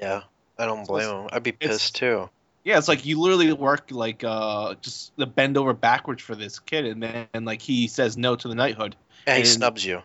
[0.00, 0.22] Yeah,
[0.58, 1.28] I don't blame it's- him.
[1.32, 2.28] I'd be pissed too.
[2.64, 6.58] Yeah, it's like you literally work like uh just the bend over backwards for this
[6.58, 8.94] kid, and then and, like he says no to the knighthood.
[9.26, 10.02] and he snubs you.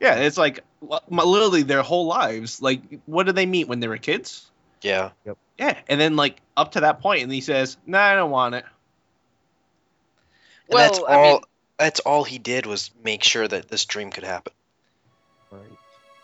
[0.00, 0.60] Yeah, it's like
[1.08, 2.60] literally their whole lives.
[2.60, 4.50] Like, what did they meet when they were kids?
[4.82, 5.10] Yeah,
[5.58, 8.54] Yeah, and then like up to that point, and he says, "No, I don't want
[8.56, 8.64] it."
[10.68, 11.32] and that's Well, I all.
[11.32, 11.40] mean-
[11.78, 14.52] That's all he did was make sure that this dream could happen.
[15.50, 15.60] Right.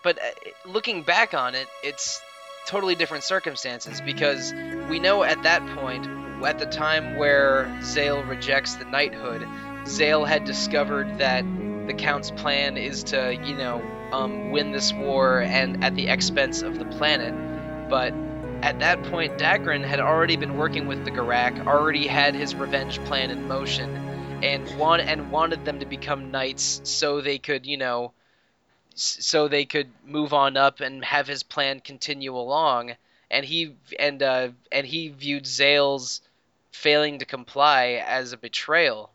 [0.02, 0.22] but uh,
[0.70, 2.20] looking back on it, it's
[2.66, 4.52] totally different circumstances because
[4.88, 6.06] we know at that point,
[6.44, 9.42] at the time where Zael rejects the knighthood,
[9.84, 11.44] Zael had discovered that
[11.86, 16.62] the Count's plan is to, you know, um, win this war and at the expense
[16.62, 17.34] of the planet.
[17.88, 18.12] But
[18.62, 22.98] at that point, Dagran had already been working with the Gurak, already had his revenge
[23.04, 23.96] plan in motion,
[24.42, 28.12] and and wanted them to become knights so they could, you know,
[28.94, 32.94] so they could move on up and have his plan continue along.
[33.30, 36.20] And he and uh, and he viewed Zael's
[36.72, 39.10] failing to comply as a betrayal,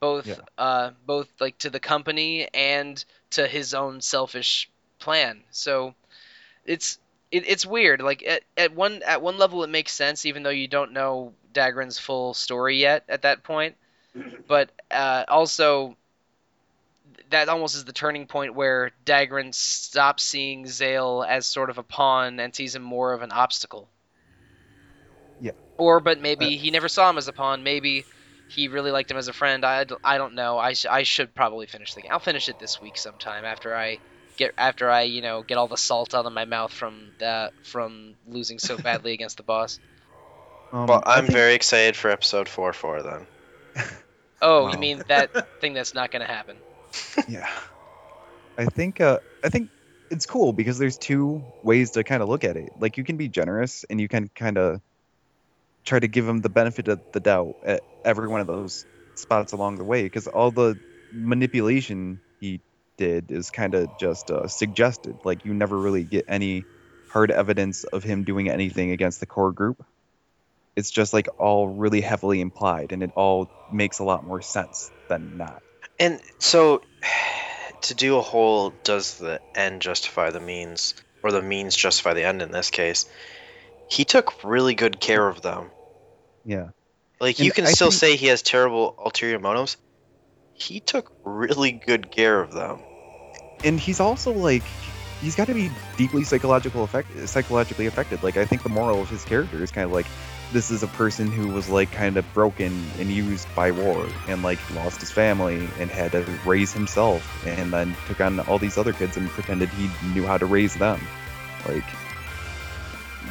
[0.00, 0.36] both Yeah.
[0.58, 4.68] uh, both like to the company and to his own selfish
[4.98, 5.42] plan.
[5.50, 5.94] So
[6.64, 6.98] it's
[7.30, 8.00] it, it's weird.
[8.02, 11.34] Like at, at one at one level it makes sense, even though you don't know
[11.54, 13.76] Dagran's full story yet at that point.
[14.48, 15.96] But uh, also
[17.30, 21.82] that almost is the turning point where Dagran stops seeing Zael as sort of a
[21.82, 23.88] pawn and sees him more of an obstacle.
[25.40, 25.52] Yeah.
[25.76, 27.62] Or, but maybe Uh, he never saw him as a pawn.
[27.62, 28.06] Maybe
[28.48, 29.64] he really liked him as a friend.
[29.64, 30.58] I, I don't know.
[30.58, 32.10] I, sh- I should probably finish the game.
[32.12, 33.98] I'll finish it this week sometime after I
[34.36, 37.52] get after I you know get all the salt out of my mouth from that
[37.62, 39.78] from losing so badly against the boss.
[40.72, 43.26] Um, Well, I I'm think- very excited for episode four four then.
[44.40, 44.70] Oh, Wow.
[44.72, 46.56] you mean that thing that's not gonna happen?
[47.28, 47.50] yeah.
[48.56, 49.70] I think uh I think
[50.10, 52.70] it's cool because there's two ways to kind of look at it.
[52.78, 54.80] Like you can be generous and you can kind of
[55.88, 58.84] try to give him the benefit of the doubt at every one of those
[59.14, 60.78] spots along the way because all the
[61.12, 62.60] manipulation he
[62.96, 65.16] did is kind of just uh, suggested.
[65.24, 66.66] Like you never really get any
[67.08, 69.84] hard evidence of him doing anything against the core group.
[70.76, 74.90] It's just like all really heavily implied and it all makes a lot more sense
[75.08, 75.62] than not.
[75.98, 76.82] And so,
[77.82, 82.24] to do a whole does the end justify the means, or the means justify the
[82.24, 83.06] end in this case,
[83.88, 85.70] he took really good care of them.
[86.44, 86.68] Yeah.
[87.20, 89.76] Like, And you can I still think- say he has terrible ulterior motives.
[90.54, 92.80] He took really good care of them.
[93.64, 94.62] and he's also like
[95.20, 99.10] he's got to be deeply psychological effect psychologically affected like i think the moral of
[99.10, 100.06] his character is kind of like
[100.52, 102.70] this is a person who was like kind of broken
[103.00, 107.72] and used by war and like lost his family and had to raise himself and
[107.72, 111.00] then took on all these other kids and pretended he knew how to raise them
[111.66, 111.82] like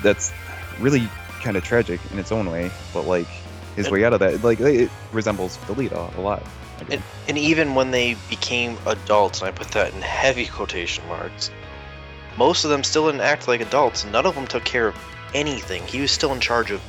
[0.04, 0.34] that's
[0.82, 1.08] really
[1.42, 3.28] kind of tragic in its own way but like
[3.76, 6.44] his It- way out of that like it resembles Delita a lot
[6.82, 7.02] again.
[7.28, 11.50] And even when they became adults, and I put that in heavy quotation marks,
[12.38, 14.06] most of them still didn't act like adults.
[14.06, 14.96] None of them took care of
[15.34, 15.86] anything.
[15.88, 16.82] He was still in charge of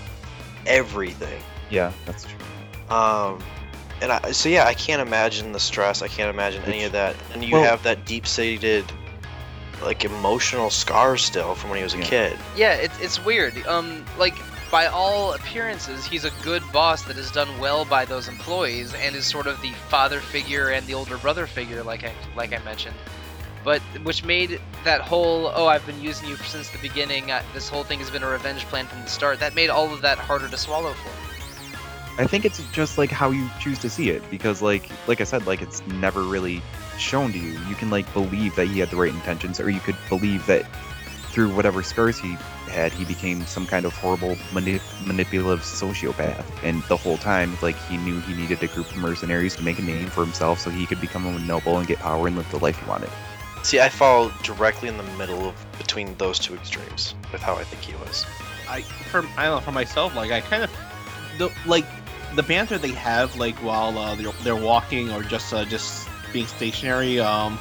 [0.66, 1.40] everything.
[1.70, 3.42] yeah that's true Um,
[4.00, 6.02] and I, so yeah, I can't imagine the stress.
[6.02, 7.16] I can't imagine any of that.
[7.32, 8.84] And you Well- have that deep-seated,
[9.82, 12.04] like emotional scars still from when he was a Yeah.
[12.04, 12.38] kid.
[12.56, 13.66] Yeah, it's it's weird.
[13.66, 14.34] Um, like
[14.70, 19.16] by all appearances, he's a good boss that has done well by those employees and
[19.16, 22.58] is sort of the father figure and the older brother figure, like I like I
[22.64, 22.96] mentioned.
[23.64, 27.30] But which made that whole oh I've been using you since the beginning.
[27.30, 29.40] Uh, this whole thing has been a revenge plan from the start.
[29.40, 31.27] That made all of that harder to swallow for him.
[32.18, 35.24] I think it's just like how you choose to see it because like like I
[35.24, 36.60] said like it's never really
[36.98, 37.58] shown to you.
[37.68, 40.66] You can like believe that he had the right intentions or you could believe that
[41.30, 46.82] through whatever scars he had he became some kind of horrible manip- manipulative sociopath and
[46.84, 49.82] the whole time like he knew he needed a group of mercenaries to make a
[49.82, 52.58] name for himself so he could become a noble and get power and live the
[52.58, 53.10] life he wanted.
[53.62, 57.64] See, I fall directly in the middle of between those two extremes with how I
[57.64, 58.26] think he was.
[58.68, 60.70] I for I don't know for myself like I kind of
[61.38, 61.84] the like
[62.34, 66.46] the banter they have like while uh, they're, they're walking or just uh, just being
[66.46, 67.58] stationary um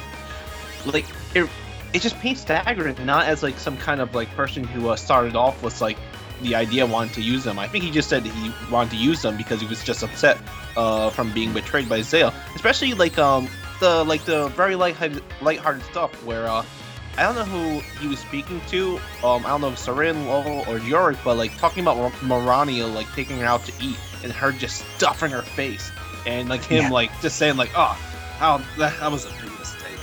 [0.84, 1.48] like it
[1.94, 5.36] it just paints Dagger not as like some kind of like person who uh, started
[5.36, 5.96] off with like
[6.42, 7.58] the idea wanted to use them.
[7.58, 10.38] I think he just said he wanted to use them because he was just upset
[10.76, 12.32] uh, from being betrayed by Zael.
[12.54, 13.48] Especially like um
[13.80, 14.96] the like the very light
[15.40, 16.64] lighthearted stuff where uh
[17.16, 18.96] I don't know who he was speaking to.
[19.24, 23.12] Um, I don't know if Syrenne, Lowell, or Yurick, but like talking about Mirania, like
[23.12, 25.90] taking her out to eat, and her just stuffing her face,
[26.26, 26.90] and like him Yeah.
[26.90, 27.96] like just saying like, "Oh,
[28.38, 29.98] how that, that was a big mistake."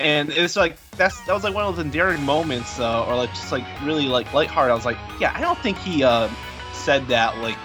[0.00, 3.30] And it's like that's that was like one of those endearing moments, uh, or like
[3.30, 4.72] just like really like lighthearted.
[4.72, 6.28] I was like, yeah, I don't think he uh,
[6.72, 7.56] said that like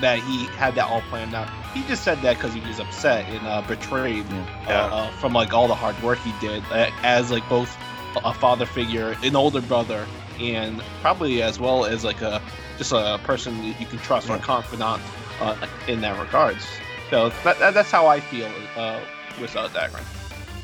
[0.00, 1.48] that he had that all planned out.
[1.74, 4.26] He just said that because he was upset and uh, betrayed
[4.68, 4.86] Yeah.
[4.86, 7.76] uh, from like all the hard work he did uh, as like both
[8.24, 10.06] a father figure, an older brother,
[10.38, 12.40] and probably as well as like a
[12.78, 15.02] just a person that you can trust or a confidant
[15.40, 16.66] uh, in that regards.
[17.10, 19.00] So that, that, that's how I feel uh,
[19.40, 20.04] with uh, Dagran.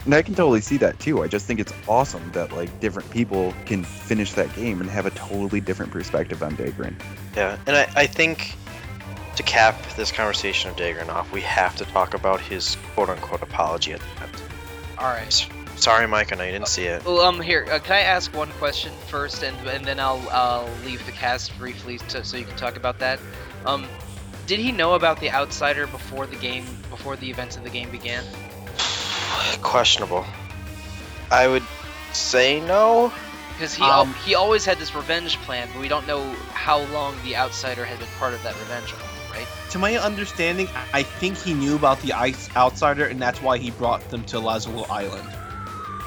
[0.04, 1.22] And I can totally see that too.
[1.22, 5.04] I just think it's awesome that like different people can finish that game and have
[5.04, 6.94] a totally different perspective on Dagran.
[7.36, 8.54] Yeah, and I, I think
[9.36, 13.42] to cap this conversation of Dagran off, we have to talk about his quote unquote
[13.42, 14.42] apology at the end.
[14.98, 15.48] All right.
[15.80, 17.04] Sorry, Mike, and I didn't see it.
[17.04, 20.68] Well, um, here, uh, can I ask one question first, and and then I'll I'll
[20.84, 23.20] leave the cast briefly to, so you can talk about that.
[23.64, 23.86] Um,
[24.46, 27.90] did he know about the outsider before the game, before the events of the game
[27.90, 28.24] began?
[29.62, 30.24] Questionable.
[31.30, 31.62] I would
[32.12, 33.12] say no.
[33.52, 36.22] Because he al- Um, he always had this revenge plan, but we don't know
[36.52, 39.46] how long the outsider had been part of that revenge plan, right?
[39.70, 43.70] To my understanding, I think he knew about the ice outsider, and that's why he
[43.70, 45.28] brought them to Lazlo Island.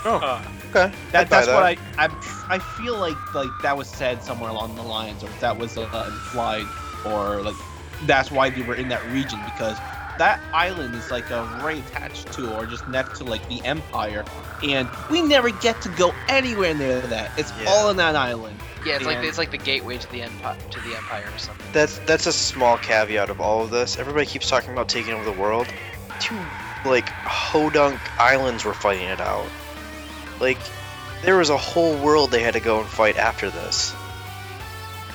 [0.06, 0.44] Uh,
[0.74, 0.90] Okay.
[1.12, 1.80] That, buy that's what that.
[1.98, 5.58] I, I I feel like like that was said somewhere along the lines, or that
[5.58, 6.66] was uh, implied,
[7.06, 7.56] or like
[8.04, 9.78] that's why they were in that region because
[10.18, 14.24] that island is like a right attached to or just next to like the Empire,
[14.64, 17.32] and we never get to go anywhere near that.
[17.38, 17.66] It's Yeah.
[17.70, 18.58] all in that island.
[18.86, 21.66] Yeah, it's like it's like the gateway to the empire to the empire or something.
[21.74, 23.98] That's that's a small caveat of all of this.
[24.00, 25.68] Everybody keeps talking about taking over the world.
[26.22, 26.38] Two
[26.86, 29.46] like Hodunk islands were fighting it out.
[30.42, 30.58] Like
[31.24, 33.94] there was a whole world they had to go and fight after this.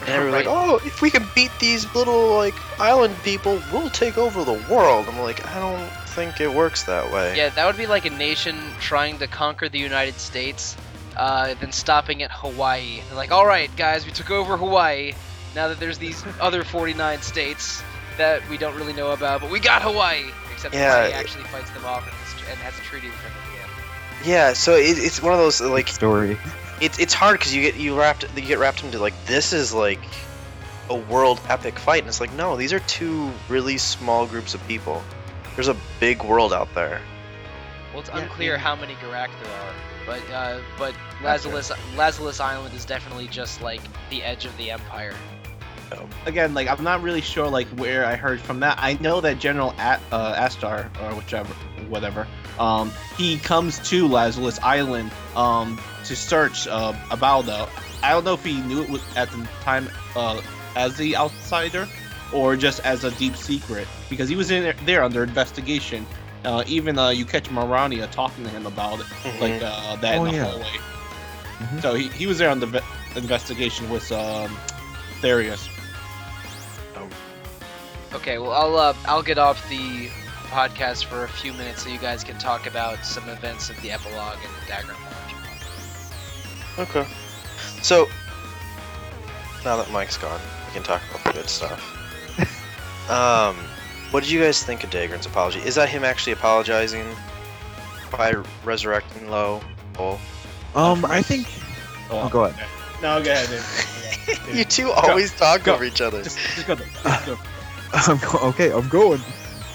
[0.01, 0.47] And everyone's Right.
[0.47, 4.53] like, oh, if we can beat these little like island people, we'll take over the
[4.71, 5.07] world.
[5.09, 7.37] I'm like, I don't think it works that way.
[7.37, 10.77] Yeah, that would be like a nation trying to conquer the United States,
[11.17, 13.01] uh, then stopping at Hawaii.
[13.09, 15.13] They're like, all right, guys, we took over Hawaii.
[15.55, 17.83] Now that there's these other 49 states
[18.19, 20.25] that we don't really know about, but we got Hawaii.
[20.53, 23.33] Except Yeah, Hawaii actually fights them off and has, and has a treaty with them
[23.33, 23.46] at the end.
[24.27, 26.37] Yeah, so it, it's one of those like story.
[26.81, 29.73] it's it's hard because you get you wrapped you get wrapped into like this is
[29.73, 30.01] like
[30.91, 34.67] a world epic fight and it's like no these are two really small groups of
[34.69, 35.03] people
[35.55, 37.01] there's a big world out there
[37.93, 38.59] Well, it's Yeah, unclear yeah.
[38.59, 39.75] how many Gurak there are,
[40.07, 41.25] but uh, but Gotcha.
[41.49, 45.15] Lazarus Lazarus Island is definitely just like the edge of the empire.
[46.27, 48.77] Again, like I'm not really sure like where I heard from that.
[48.81, 51.53] I know that General At, uh, Asthar or whichever,
[51.89, 52.27] whatever,
[52.59, 57.69] um, he comes to Lazarus Island um, to search uh, Abaldo.
[58.03, 60.41] I don't know if he knew it was at the time uh,
[60.75, 61.89] as the outsider
[62.33, 66.07] or just as a deep secret because he was in there, there under investigation.
[66.45, 69.07] Uh, even uh, you catch Mirania talking to him about it,
[69.41, 70.45] like uh, that Oh, in the yeah.
[70.45, 70.67] hallway.
[71.59, 71.83] Mhm.
[71.83, 72.81] So he, he was there on the ve-
[73.17, 74.57] investigation with um,
[75.23, 75.69] Therius.
[78.13, 80.09] Okay, well I'll uh, I'll get off the
[80.47, 83.91] podcast for a few minutes so you guys can talk about some events of the
[83.91, 84.95] epilogue and Dagger
[86.79, 87.07] okay
[87.83, 88.07] so
[89.65, 91.81] now that mike's gone we can talk about the good stuff
[93.11, 93.57] um
[94.11, 97.05] what did you guys think of Dagran's apology is that him actually apologizing
[98.11, 98.35] by
[98.65, 99.61] resurrecting low
[99.99, 100.21] oh
[100.75, 101.49] Um, I think.
[102.11, 102.69] Oh, go ahead.
[103.03, 103.49] No, go ahead.
[104.55, 105.75] you two always talk Go.
[105.75, 106.75] over each other Just, just go.
[106.77, 107.39] Just go.
[107.93, 109.21] I'm go- okay, I'm going.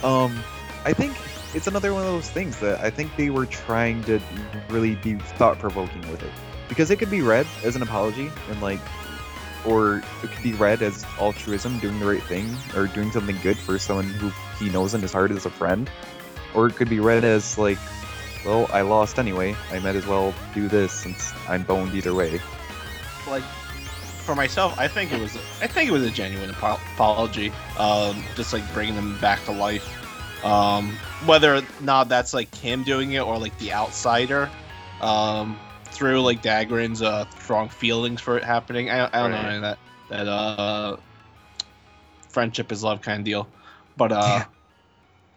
[0.04, 0.44] Um,
[0.86, 1.16] I think
[1.54, 4.20] it's another one of those things that I think they were trying to
[4.70, 6.32] really be thought provoking with it.
[6.70, 8.80] Because it could be read as an apology and like
[9.66, 13.58] or it could be read as altruism, doing the right thing, or doing something good
[13.58, 15.90] for someone who he knows in his heart is a friend.
[16.54, 17.78] Or it could be read as like,
[18.46, 19.56] well, I lost anyway.
[19.70, 22.42] I might as well do this since I'm boned either way.
[23.30, 23.44] Like
[24.24, 25.36] for myself, I think it was.
[25.62, 27.52] I think it was a genuine apo- apology.
[27.78, 30.01] Um, just like bringing them back to life.
[30.44, 34.50] Um, whether or not that's like him doing it or like the outsider.
[35.00, 35.60] Um,
[35.92, 38.90] through like Dagran's uh strong feelings for it happening.
[38.90, 39.48] I, I don't know Right.
[39.48, 40.98] any of that that uh
[42.30, 43.48] friendship is love kind of deal.
[43.98, 44.44] But uh,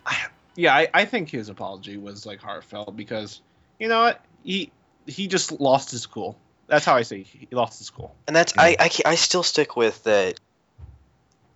[0.07, 0.17] I,
[0.55, 3.41] yeah, I, I think his apology was like heartfelt because
[3.79, 4.71] you know what he
[5.07, 6.39] he just lost his cool.
[6.69, 8.15] That's how I say he lost his cool.
[8.27, 10.39] And that's I, I I still stick with that.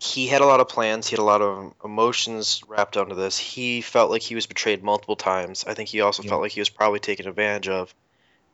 [0.01, 1.09] He had a lot of plans.
[1.09, 3.37] He had a lot of emotions wrapped onto this.
[3.37, 5.65] He felt like he was betrayed multiple times.
[5.67, 6.31] I think he also Yeah.
[6.31, 7.93] felt like he was probably taken advantage of,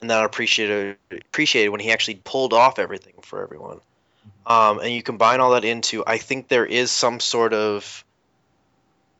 [0.01, 3.80] and not appreciated appreciated when he actually pulled off everything for everyone.
[4.47, 8.05] Um, and you combine all that into, I think there is some sort of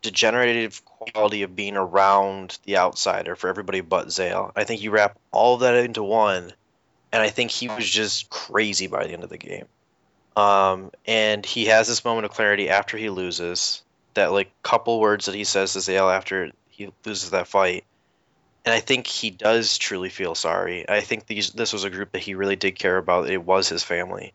[0.03, 4.53] degenerative quality of being around the outsider for everybody but Zael.
[4.55, 6.53] I think you wrap all of that into one,
[7.13, 9.67] and I think he was just crazy by the end of the game.
[10.37, 13.83] Um, and he has this moment of clarity after he loses.
[14.15, 17.85] That like couple words that he says to Zael after he loses that fight,
[18.65, 20.89] and I think he does truly feel sorry.
[20.89, 23.29] I think these this was a group that he really did care about.
[23.29, 24.33] It was his family,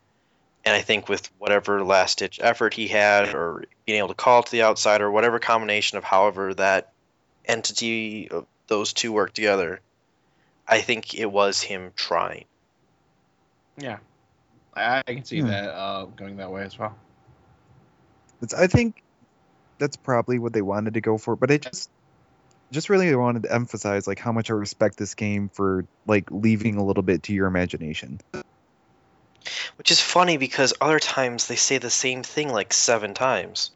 [0.65, 4.43] and I think with whatever last ditch effort he had, or being able to call
[4.43, 6.91] to the outside or whatever combination of however that
[7.45, 9.79] entity of those two work together,
[10.67, 12.45] I think it was him trying.
[13.77, 13.99] Yeah,
[14.79, 15.47] I, I can see Hmm.
[15.47, 16.95] that uh, going that way as well.
[18.41, 19.03] It's, I think
[19.79, 21.89] that's probably what they wanted to go for, but I just
[22.71, 26.77] just really wanted to emphasize like how much I respect this game for like leaving
[26.77, 28.19] a little bit to your imagination.
[29.77, 33.71] Which is funny because other times they say the same thing like seven times.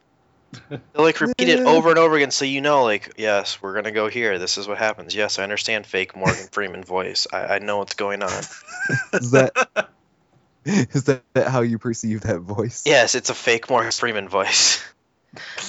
[0.93, 3.91] They like repeat it over and over again so you know, like, yes, we're gonna
[3.91, 4.37] go here.
[4.37, 5.15] This is what happens.
[5.15, 7.25] Yes, I understand fake Morgan Freeman voice.
[7.33, 8.29] I, I know what's going on.
[9.13, 9.53] Is that
[10.65, 12.83] is that how you perceive that voice?
[12.85, 14.83] Yes, it's a fake Morgan Freeman voice.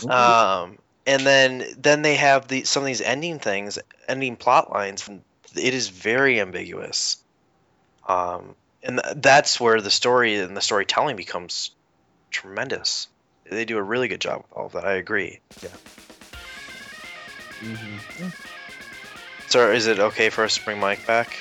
[0.09, 5.09] Um, and then then they have the some of these ending things, ending plot lines.
[5.09, 5.23] And
[5.57, 7.17] it is very ambiguous.
[8.07, 11.71] Um, and th- that's where the story and the storytelling becomes
[12.31, 13.09] tremendous.
[13.51, 14.85] They do a really good job with all of that.
[14.85, 15.41] I agree.
[17.61, 18.29] hmm
[19.49, 21.37] So is it okay for us to bring Mike back?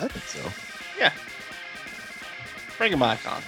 [0.00, 0.50] I think so.
[2.78, 3.42] Bring him back on.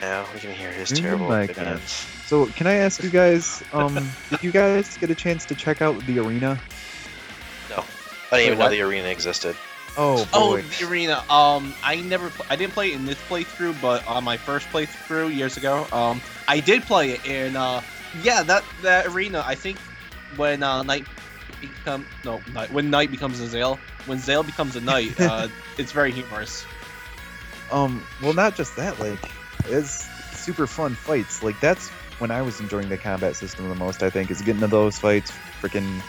[0.00, 1.90] Yeah, we can hear his Bring terrible back opinions.
[2.26, 3.94] So can I ask you guys, um,
[4.30, 6.60] did you guys get a chance to check out the arena?
[7.68, 7.86] No, I didn't
[8.32, 9.56] Wait, even know the arena existed.
[9.96, 11.24] Oh Oh, the arena.
[11.28, 14.68] Um, I never, pl- I didn't play it in this playthrough, but on my first
[14.68, 17.80] playthrough years ago, um, I did play it, and uh,
[18.22, 19.42] yeah, that that arena.
[19.44, 19.78] I think
[20.36, 21.04] when uh, night
[21.60, 25.48] become no, night, when night becomes a Zael, when Zael becomes a knight, uh,
[25.78, 26.64] it's very humorous.
[27.70, 29.18] Um, well, not just that, like,
[29.66, 30.08] it's
[30.38, 31.42] super fun fights.
[31.42, 31.88] Like, that's
[32.18, 34.98] when I was enjoying the combat system the most, I think, is getting to those
[34.98, 36.00] fights, freaking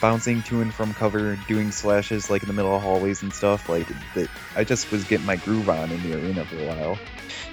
[0.00, 3.68] bouncing to and from cover, doing slashes, like, in the middle of hallways and stuff.
[3.68, 6.98] Like, that, I just was getting my groove on in the arena for a while.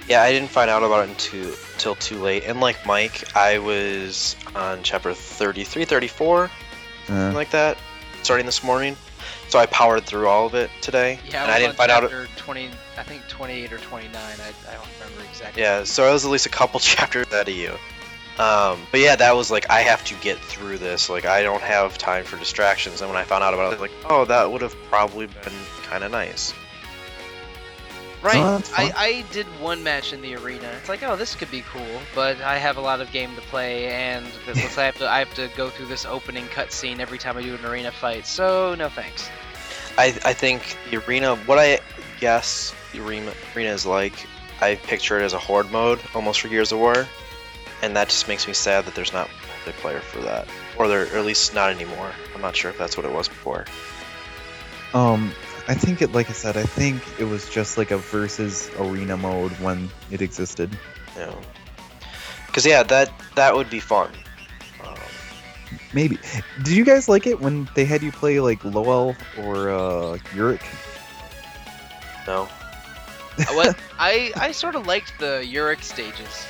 [0.08, 2.44] Yeah, I didn't find out about it until, until too late.
[2.46, 6.50] And like Mike, I was on chapter 33, 34,
[7.06, 7.76] something Uh, like that,
[8.22, 8.96] starting this morning.
[9.48, 11.20] So I powered through all of it today.
[11.28, 12.02] Yeah, and I, I didn't on find out.
[12.04, 14.14] chapter 20, I think 28 or 29.
[14.14, 14.30] I,
[14.70, 15.62] I don't remember exactly.
[15.62, 17.74] Yeah, so I was at least a couple chapters ahead of you.
[18.38, 21.10] Um, but yeah, that was like I have to get through this.
[21.10, 23.00] Like I don't have time for distractions.
[23.00, 25.26] And when I found out about it, I was like, oh, that would have probably
[25.26, 26.54] been kind of nice.
[28.22, 28.36] Right.
[28.36, 28.92] Oh, I.
[28.96, 30.68] I did one match in the arena.
[30.78, 33.40] It's like, oh, this could be cool, but I have a lot of game to
[33.42, 37.18] play, and this, I have to I have to go through this opening cutscene every
[37.18, 38.26] time I do an arena fight.
[38.26, 39.28] So no thanks.
[39.96, 41.80] I, I think the arena, what I
[42.20, 44.14] guess the arena, arena is like,
[44.60, 47.06] I picture it as a horde mode, almost for Gears of War,
[47.82, 49.28] and that just makes me sad that there's not
[49.64, 52.10] multiplayer for that, or there, or at least not anymore.
[52.34, 53.64] I'm not sure if that's what it was before.
[54.94, 55.32] um,
[55.68, 59.16] I think it, like I said, I think it was just like a versus arena
[59.16, 60.70] mode when it existed.
[61.16, 61.36] Know,
[62.46, 64.10] because yeah, that that would be fun.
[64.82, 64.96] Um,
[65.92, 66.18] Maybe.
[66.62, 70.62] Did you guys like it when they had you play like Lowell or uh, Yurick?
[72.26, 72.48] no,
[73.52, 76.46] what I I sort of liked the Yurick stages,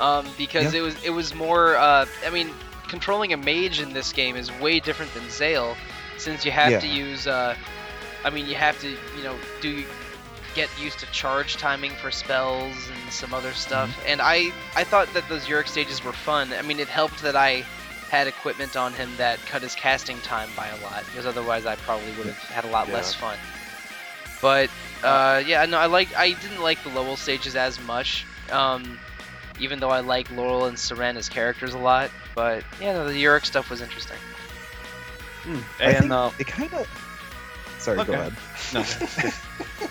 [0.00, 1.76] um, because it was it was more.
[1.76, 2.50] Uh, I mean,
[2.88, 5.76] controlling a mage in this game is way different than Zael,
[6.18, 7.26] since you have to use.
[7.26, 7.56] Uh,
[8.24, 9.84] I mean, you have to you know do
[10.54, 13.90] get used to charge timing for spells and some other stuff.
[14.06, 16.52] And I I thought that those Yurick stages were fun.
[16.52, 17.64] I mean, it helped that I
[18.10, 21.76] had equipment on him that cut his casting time by a lot, because otherwise I
[21.76, 22.94] probably would have had a lot Yeah.
[22.94, 23.38] less fun.
[24.42, 24.68] But
[25.02, 26.14] uh, yeah, no, I like.
[26.16, 28.26] I didn't like the Lowell stages as much.
[28.50, 28.98] Um,
[29.58, 33.14] even though I like Laurel and Syrenne as characters a lot, but yeah, no, the
[33.14, 34.18] Yurick stuff was interesting.
[35.44, 36.88] Hmm, I And think uh, it kind of.
[37.78, 38.12] Sorry, Okay.
[38.12, 38.32] go ahead.
[38.74, 38.84] no,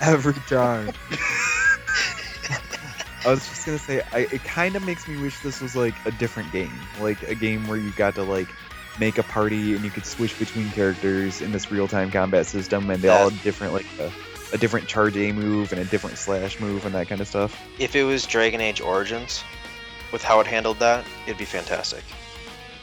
[0.02, 0.92] Every time.
[3.24, 5.94] I was just gonna say, I, it kind of makes me wish this was like
[6.06, 8.48] a different game, like a game where you got to like
[8.98, 13.00] make a party and you could switch between characters in this real-time combat system, and
[13.02, 14.12] they all had different like a,
[14.52, 17.60] a different charge A move and a different slash move and that kind of stuff.
[17.78, 19.42] if it was Dragon Age Origins,
[20.12, 22.02] with how it handled that, it'd be fantastic.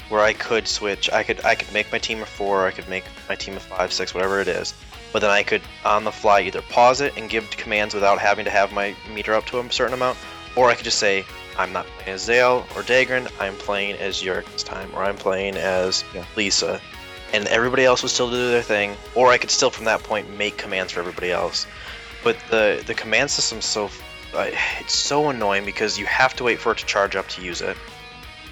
[0.10, 2.90] Where I could switch, I could I could make my team of four, I could
[2.90, 4.74] make my team of five, six, whatever it is.
[5.14, 8.46] But then I could on the fly either pause it and give commands without having
[8.46, 10.18] to have my meter up to a certain amount,
[10.56, 11.26] or I could just say
[11.58, 15.18] I'm not playing as Zael or Dagran, I'm playing as Yurick this time, or I'm
[15.18, 16.26] playing as Yeah.
[16.36, 16.82] Lisa,
[17.34, 20.38] and everybody else would still do their thing, or I could still from that point
[20.38, 21.68] make commands for everybody else.
[22.24, 23.90] But the the command system's so
[24.34, 24.50] uh,
[24.80, 27.62] it's so annoying because you have to wait for it to charge up to use
[27.62, 27.78] it.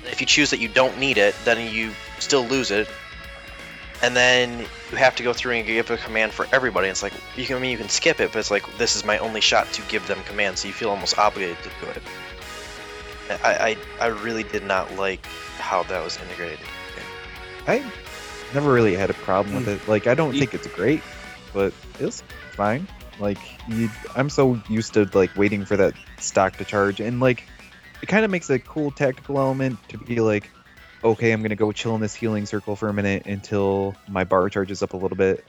[0.06, 2.88] If you choose that you don't need it, then you still lose it.
[4.02, 4.60] And then
[4.92, 6.88] you have to go through and give a command for everybody.
[6.88, 9.04] It's like you can I mean you can skip it, but it's like this is
[9.04, 12.04] my only shot to give them commands, so you feel almost obligated to do it.
[13.44, 15.26] I I, I really did not like
[15.58, 16.60] how that was integrated.
[17.68, 17.84] I
[18.54, 19.88] never really had a problem with it.
[19.88, 21.02] Like, I don't think it's great,
[21.54, 22.88] but it was fine.
[23.20, 23.39] Like
[23.70, 27.43] you, I'm so used to like waiting for that stock to charge, and like
[28.02, 30.50] it kind of makes a cool tactical element to be like,
[31.04, 34.50] okay, I'm gonna go chill in this healing circle for a minute until my bar
[34.50, 35.43] charges up a little bit,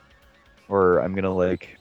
[0.69, 1.77] or I'm gonna like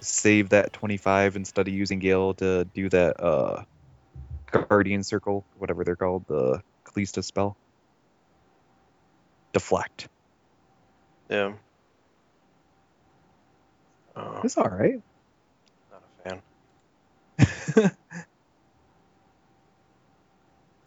[0.00, 3.64] save that 25 instead of using Gale to do that uh
[4.50, 7.56] guardian circle, whatever they're called, the Calista spell.
[9.52, 10.08] Deflect.
[11.28, 11.52] Yeah.
[14.16, 15.00] Oh, It's all right.
[15.90, 17.92] not a fan.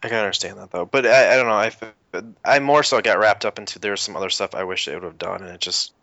[0.02, 1.52] I can understand that though, but I, I don't know.
[1.52, 1.70] I
[2.56, 5.04] I more so got wrapped up into there's some other stuff I wish it would
[5.04, 5.94] have done, and it just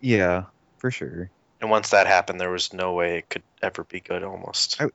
[0.00, 0.44] yeah,
[0.78, 1.30] for sure.
[1.60, 4.22] and once that happened, there was no way it could ever be good.
[4.22, 4.80] Almost.
[4.80, 4.88] I-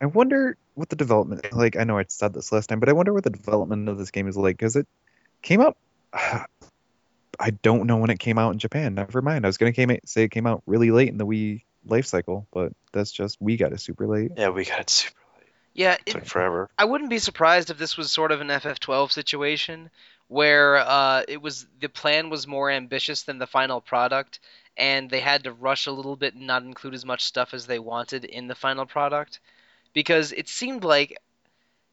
[0.00, 1.76] I wonder what the development like.
[1.76, 4.12] I know I said this last time, but I wonder what the development of this
[4.12, 4.86] game is like because it
[5.42, 5.76] came out.
[7.38, 8.94] I don't know when it came out in Japan.
[8.94, 9.44] Never mind.
[9.44, 12.46] I was gonna came, say it came out really late in the Wii life cycle,
[12.52, 14.32] but that's just we got it super late.
[14.36, 15.48] Yeah, we got it super late.
[15.74, 16.68] Yeah, It it, took forever.
[16.76, 19.90] I wouldn't be surprised if this was sort of an FF12 situation
[20.28, 24.40] where uh, it was the plan was more ambitious than the final product,
[24.76, 27.66] and they had to rush a little bit and not include as much stuff as
[27.66, 29.40] they wanted in the final product,
[29.94, 31.16] because it seemed like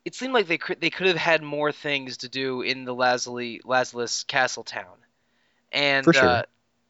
[0.03, 2.93] it seemed like they could they could have had more things to do in the
[2.93, 4.97] Lazuli Lazulis Castle town,
[5.75, 6.27] and sure.
[6.27, 6.43] uh,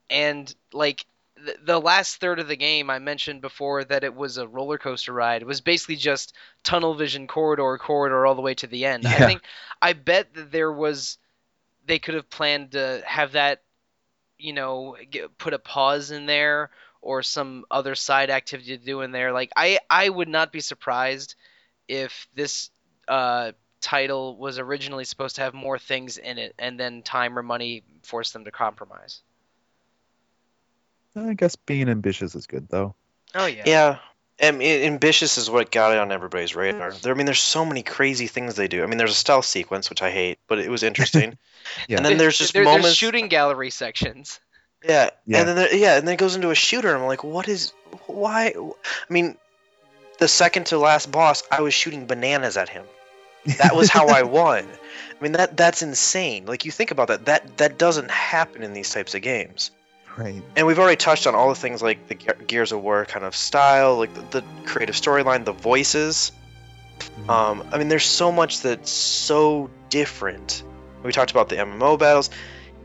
[0.09, 1.05] and like
[1.36, 4.77] the, the last third of the game I mentioned before that it was a roller
[4.77, 6.33] coaster ride it was basically just
[6.63, 9.05] tunnel vision corridor corridor all the way to the end.
[9.05, 9.41] I think
[9.81, 11.17] I bet that there was
[11.86, 13.63] they could have planned to have that
[14.38, 16.69] you know get, put a pause in there
[17.01, 19.33] or some other side activity to do in there.
[19.33, 21.36] Like I I would not be surprised
[21.88, 22.69] if this
[23.07, 23.51] uh
[23.82, 27.84] title was originally supposed to have more things in it and then time or money
[28.03, 29.21] forced them to compromise.
[31.15, 32.95] I guess being ambitious is good though.
[33.34, 33.63] Oh yeah.
[33.65, 33.97] Yeah.
[34.38, 36.91] And i- ambitious is what got it on everybody's radar.
[36.91, 37.01] Mm.
[37.01, 38.84] There, I mean, there's so many crazy things they do.
[38.84, 41.38] I mean, there's a stealth sequence which I hate, but it was interesting.
[41.88, 41.97] Yeah.
[41.97, 42.95] And then there's just There- there's moments.
[42.95, 44.39] shooting gallery sections.
[44.84, 45.39] Yeah, Yeah.
[45.39, 46.89] and then there, yeah, and then it goes into a shooter.
[46.93, 47.73] And I'm like, what is?
[48.05, 48.53] Why?
[48.55, 49.36] I mean,
[50.19, 52.86] the second to last boss, I was shooting bananas at him.
[53.57, 54.65] That was how I won.
[54.67, 56.45] I mean, that that's insane.
[56.45, 59.71] Like you think about that, that that doesn't happen in these types of games.
[60.17, 60.41] right.
[60.55, 63.25] And we've already touched on all the things like the Ge- Gears of War kind
[63.25, 66.32] of style, like the, the creative storyline, the voices.
[66.99, 67.29] Mhm.
[67.29, 70.63] Um, I mean, there's so much that's so different.
[71.03, 72.29] We talked about the MMO battles.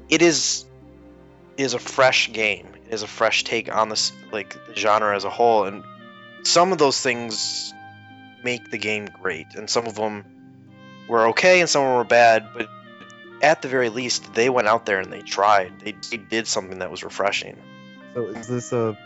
[0.08, 0.64] It is
[1.56, 2.66] it is a fresh game.
[2.86, 5.84] It is a fresh take on this like the genre as a whole, and
[6.42, 7.72] some of those things
[8.44, 10.24] make the game great, and some of them
[11.10, 12.48] were okay, and some of them were bad.
[12.54, 12.70] But
[13.42, 15.80] at the very least, they went out there and they tried.
[15.80, 17.56] They, they did something that was refreshing.
[18.14, 18.96] So is this a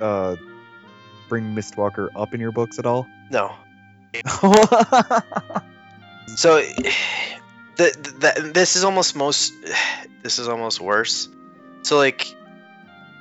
[0.00, 0.36] uh
[1.28, 3.06] bring Mistwalker up in your books at all?
[3.30, 3.54] No,
[6.36, 6.62] So,
[7.76, 7.90] the,
[8.36, 9.52] the, this is almost most.
[10.22, 11.28] This is almost worse.
[11.82, 12.34] So like,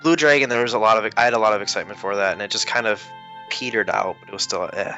[0.04, 2.34] Blue Dragon, there was a lot of I had a lot of excitement for that,
[2.34, 3.02] and it just kind of
[3.50, 4.18] petered out.
[4.20, 4.94] But it was still eh.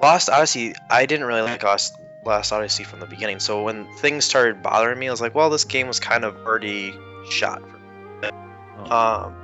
[0.00, 1.94] Lost Odyssey, I didn't really like Lost,
[2.24, 3.40] Lost Odyssey from the beginning.
[3.40, 6.36] So when things started bothering me, I was like, well, this game was kind of
[6.36, 6.94] already
[7.28, 7.62] shot.
[7.62, 7.78] For
[8.22, 8.88] me.
[8.88, 9.34] Um,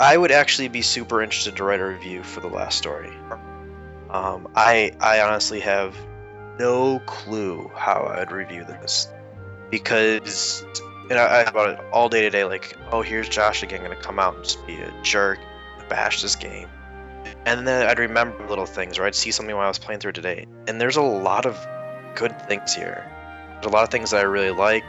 [0.00, 3.12] I would actually be super interested to write a review for the last story.
[4.10, 5.96] Um, I I honestly have
[6.58, 9.08] no clue how I'd review this
[9.70, 10.64] because
[11.10, 12.44] and I, I thought about it all day today.
[12.44, 15.38] Like, oh, here's Josh again, gonna come out and just be a jerk,
[15.88, 16.68] bash this game,
[17.44, 20.12] and then I'd remember little things, or I'd see something while I was playing through
[20.12, 21.56] today, and there's a lot of
[22.14, 23.04] good things here.
[23.54, 24.84] There's a lot of things that I really like,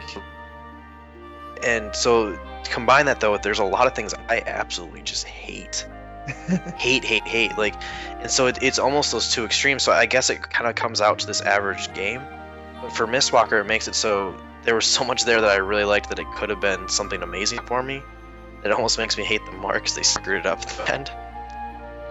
[1.64, 5.88] and so combine that though with there's a lot of things I absolutely just hate
[6.78, 7.58] hate, hate, hate.
[7.58, 7.76] Like,
[8.20, 9.84] and so it, it's almost those two extremes.
[9.84, 12.22] So I guess it kind of comes out to this average game.
[12.82, 15.86] But for Mistwalker, it makes it so there was so much there that I really
[15.86, 18.02] liked that it could have been something amazing for me.
[18.64, 21.12] It almost makes me hate them more because they screwed it up at the end.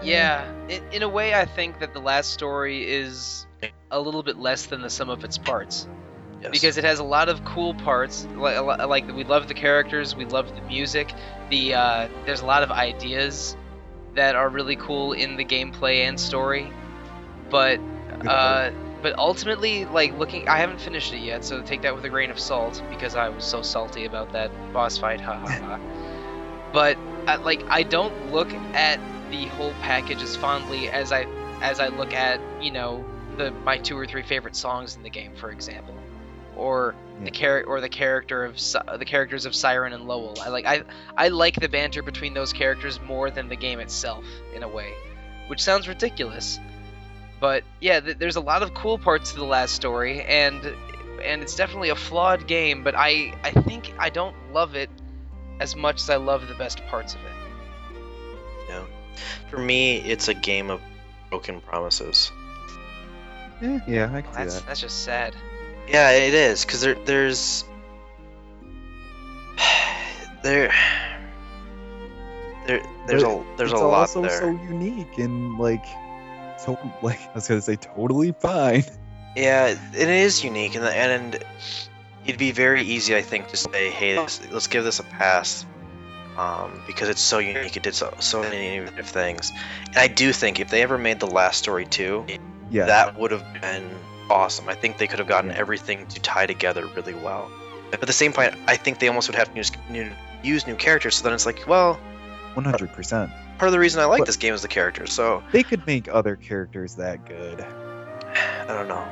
[0.03, 3.47] Yeah, in, in a way, I think that the last story is
[3.91, 5.87] a little bit less than the sum of its parts
[6.41, 6.53] Yes.
[6.53, 8.27] because it has a lot of cool parts.
[8.37, 11.13] Like, like we love the characters, we love the music.
[11.51, 13.57] The uh, there's a lot of ideas
[14.15, 16.73] that are really cool in the gameplay and story,
[17.51, 17.81] but
[18.27, 18.71] uh,
[19.03, 22.31] but ultimately, like looking, I haven't finished it yet, so take that with a grain
[22.31, 25.21] of salt because I was so salty about that boss fight.
[25.21, 25.81] Ha ha ha.
[26.73, 31.27] But uh, like, I don't look at the whole package as fondly as I
[31.63, 33.05] as I look at you know
[33.39, 35.95] the my two or three favorite songs in the game, for example,
[36.57, 36.95] or
[37.25, 38.57] the char- or the character of
[38.99, 40.37] the characters of Syrenne and Lowell.
[40.43, 40.83] I like I
[41.17, 44.25] I like the banter between those characters more than the game itself
[44.55, 44.93] in a way,
[45.47, 46.59] which sounds ridiculous.
[47.41, 50.61] But yeah, th- there's a lot of cool parts to the last story, and
[51.23, 52.85] and it's definitely a flawed game.
[52.85, 54.91] But I I think I don't love it
[55.61, 57.33] as much as I love the best parts of it.
[58.69, 58.85] Yeah.
[59.51, 60.81] For me, it's a game of
[61.31, 62.31] broken promises.
[63.63, 64.67] Eh, yeah, I can see That's that.
[64.67, 65.35] that's just sad.
[65.89, 67.65] Yeah, it is because there, there's
[70.43, 70.73] there,
[72.67, 74.41] there, there's a there's it's a lot also there.
[74.41, 75.85] so unique and like
[76.59, 78.85] so like I was gonna say totally fine.
[79.37, 81.45] Yeah, it is unique, and and
[82.25, 85.65] it'd be very easy, I think, to say, "Hey, let's, let's give this a pass,"
[86.37, 87.77] um, because it's so unique.
[87.77, 89.53] It did so, so many innovative things,
[89.89, 92.27] and I do think if they ever made the last story too,
[92.71, 92.87] Yeah.
[92.87, 93.91] that would have been
[94.31, 94.69] awesome.
[94.69, 95.57] I think they could have gotten Yeah.
[95.59, 97.51] everything to tie together really well.
[97.91, 100.11] But at the same point, I think they almost would have to use new,
[100.43, 101.17] use new characters.
[101.17, 101.99] So then it's like, well,
[102.55, 103.31] One hundred percent.
[103.59, 105.13] part of the reason I like But- this game is the characters.
[105.13, 107.61] So They could make other characters that good.
[107.63, 109.05] I don't know.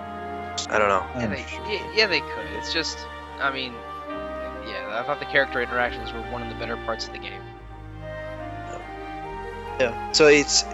[0.68, 1.04] I don't know.
[1.16, 2.46] Yeah, they, yeah, yeah, they could.
[2.58, 2.98] It's just,
[3.40, 3.72] I mean,
[4.66, 7.40] yeah, I thought the character interactions were one of the better parts of the game.
[9.80, 10.12] Yeah.
[10.12, 10.64] So it's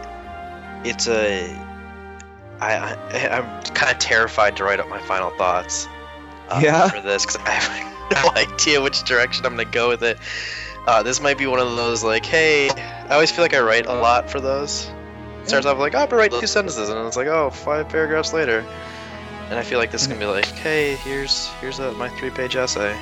[0.85, 1.49] it's a
[2.63, 5.89] I, I I'm kind of terrified to write up my final thoughts.
[6.49, 6.89] uh, Yeah?
[6.89, 10.19] For this, because I have no idea which direction I'm gonna go with it.
[10.87, 13.87] Uh, this might be one of those like, hey, I always feel like I write
[13.87, 14.91] a lot for those.
[15.43, 18.33] It starts off like, oh, gonna write two sentences, and it's like, oh, five paragraphs
[18.33, 18.65] later.
[19.51, 22.57] And I feel like this is gonna be like, hey, here's here's a, my three-page
[22.57, 22.97] essay.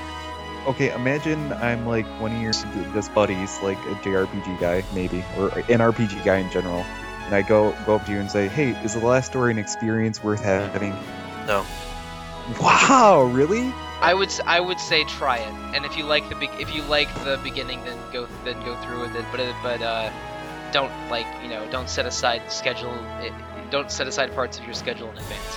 [0.67, 5.49] Okay, imagine I'm like one of your just buddies, like a JRPG guy, maybe, or
[5.49, 6.85] an RPG guy in general,
[7.31, 9.59] and I go go up to you and say, "Hey, is the last story an
[9.59, 10.91] experience worth having?"
[11.47, 11.65] No.
[12.61, 13.73] Wow, really?
[14.01, 16.75] I would, s- I would say try it, and if you like the, be- if
[16.75, 19.25] you like the beginning, then go, then go through with it.
[19.31, 20.11] But, but, uh,
[20.73, 23.33] don't like, you know, don't set aside schedule, it,
[23.71, 25.57] don't set aside parts of your schedule in advance.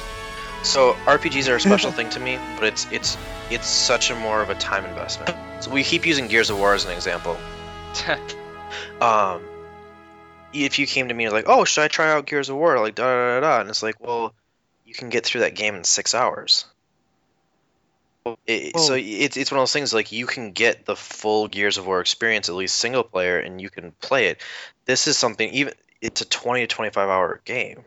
[0.64, 3.18] So RPGs are a special thing to me, but it's it's
[3.50, 5.36] it's such a more of a time investment.
[5.64, 7.38] So we keep using Gears of War as an example.
[9.02, 9.42] Um,
[10.54, 12.80] if you came to me like, oh, should I try out Gears of War?
[12.80, 14.34] Like da da da da, and it's like, well,
[14.86, 16.66] you can get through that game in six hours.
[18.48, 21.78] It, so it's it's one of those things like you can get the full Gears
[21.78, 24.40] of War experience at least single player, and you can play it.
[24.86, 27.84] This is something even it's a twenty to twenty five hour game.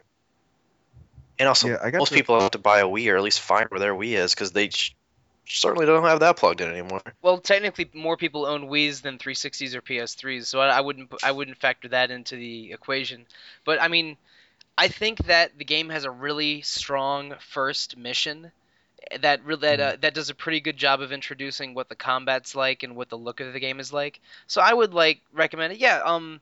[1.39, 3.71] And also, Yeah, most to- people have to buy a Wii or at least find
[3.71, 4.69] where their Wii is because they
[5.47, 7.01] certainly don't have that plugged in anymore.
[7.23, 11.33] well, technically, more people own Wii's than 360s or PS3s, so I, I wouldn't, I
[11.33, 13.27] wouldn't factor that into the equation.
[13.65, 14.17] But I mean,
[14.77, 18.53] I think that the game has a really strong first mission
[19.21, 22.55] that really that, uh, that does a pretty good job of introducing what the combat's
[22.55, 24.21] like and what the look of the game is like.
[24.47, 25.79] So I would like recommend it.
[25.79, 26.41] Yeah, um,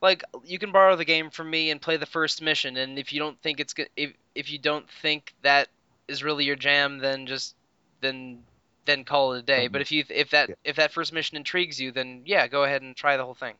[0.00, 3.12] like you can borrow the game from me and play the first mission, and if
[3.12, 5.68] you don't think it's good, if if you don't think that
[6.08, 7.54] is really your jam, then just
[8.02, 8.42] then
[8.84, 9.66] then call it a day.
[9.66, 10.54] Um, But if you if that yeah.
[10.64, 13.54] if that first mission intrigues you, then yeah, go ahead and try the whole thing.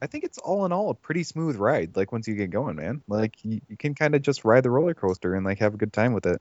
[0.00, 1.96] I think it's all in all a pretty smooth ride.
[1.96, 4.70] Like once you get going, man, like you, you can kind of just ride the
[4.70, 6.40] roller coaster and like have a good time with it.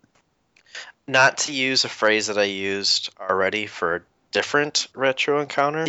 [1.07, 4.01] Not to use a phrase that I used already for a
[4.31, 5.85] different retro encounter,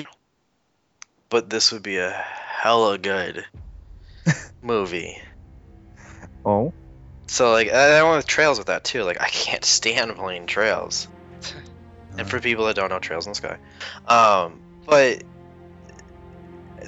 [1.31, 3.45] but this would be a hella good
[4.63, 5.17] movie.
[6.45, 6.73] Oh,
[7.27, 9.03] So like I I went with Trails with that too.
[9.03, 11.09] Like I can't stand playing Trails.
[12.17, 13.59] And for people that don't know Trails in the Sky,
[14.07, 15.25] um, but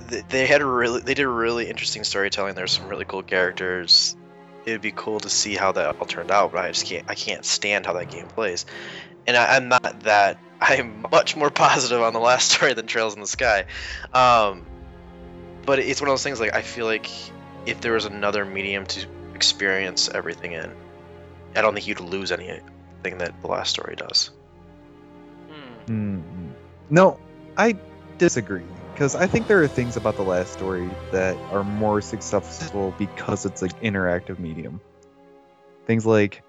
[0.08, 2.54] th- they had a really they did a really interesting storytelling.
[2.54, 4.16] There's some really cool characters.
[4.64, 7.04] It would be cool to see how that all turned out, but I just can't
[7.08, 8.66] I can't stand how that game plays.
[9.26, 13.14] And I, I'm not that I'm much more positive on the last story than Trails
[13.14, 13.66] in the Sky.
[14.12, 14.66] Um,
[15.64, 17.10] but it's one of those things like I feel like
[17.66, 20.72] if there was another medium to experience everything in,
[21.54, 22.62] I don't think you'd lose anything
[23.18, 24.30] that the last story does.
[25.86, 26.22] Mm,
[26.90, 27.18] no,
[27.56, 27.76] I
[28.18, 32.94] disagree because I think there are things about the last story that are more successful
[32.98, 34.80] because it's an interactive medium.
[35.86, 36.42] Things like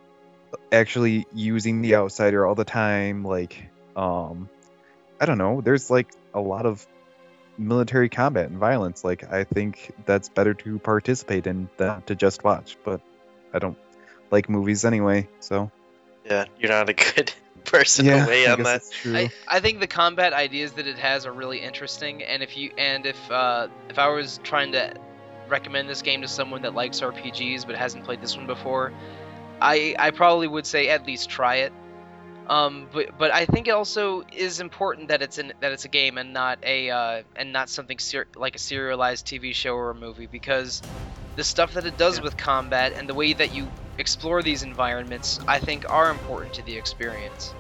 [0.71, 4.49] actually using the outsider all the time, like um,
[5.19, 5.61] I don't know.
[5.61, 6.85] There's like a lot of
[7.57, 9.03] military combat and violence.
[9.03, 12.77] Like I think that's better to participate in than to just watch.
[12.83, 13.01] But
[13.53, 13.77] I don't
[14.31, 15.71] like movies anyway, so
[16.25, 17.33] Yeah, you're not a good
[17.67, 19.15] person yeah, to weigh I on guess that.
[19.15, 22.71] I, I think the combat ideas that it has are really interesting, and if you
[22.77, 24.93] and if uh, if I was trying to
[25.47, 28.91] recommend this game to someone that likes RPGs but hasn't played this one before,
[29.61, 31.73] I I probably would say at least try it.
[32.47, 35.89] Um, but but I think it also is important that it's in that it's a
[35.89, 39.89] game and not a uh, and not something ser- like a serialized TV show or
[39.89, 40.81] a movie because
[41.37, 42.23] the stuff that it does Yeah.
[42.25, 46.61] with combat and the way that you explore these environments I think are important to
[46.63, 47.53] the experience.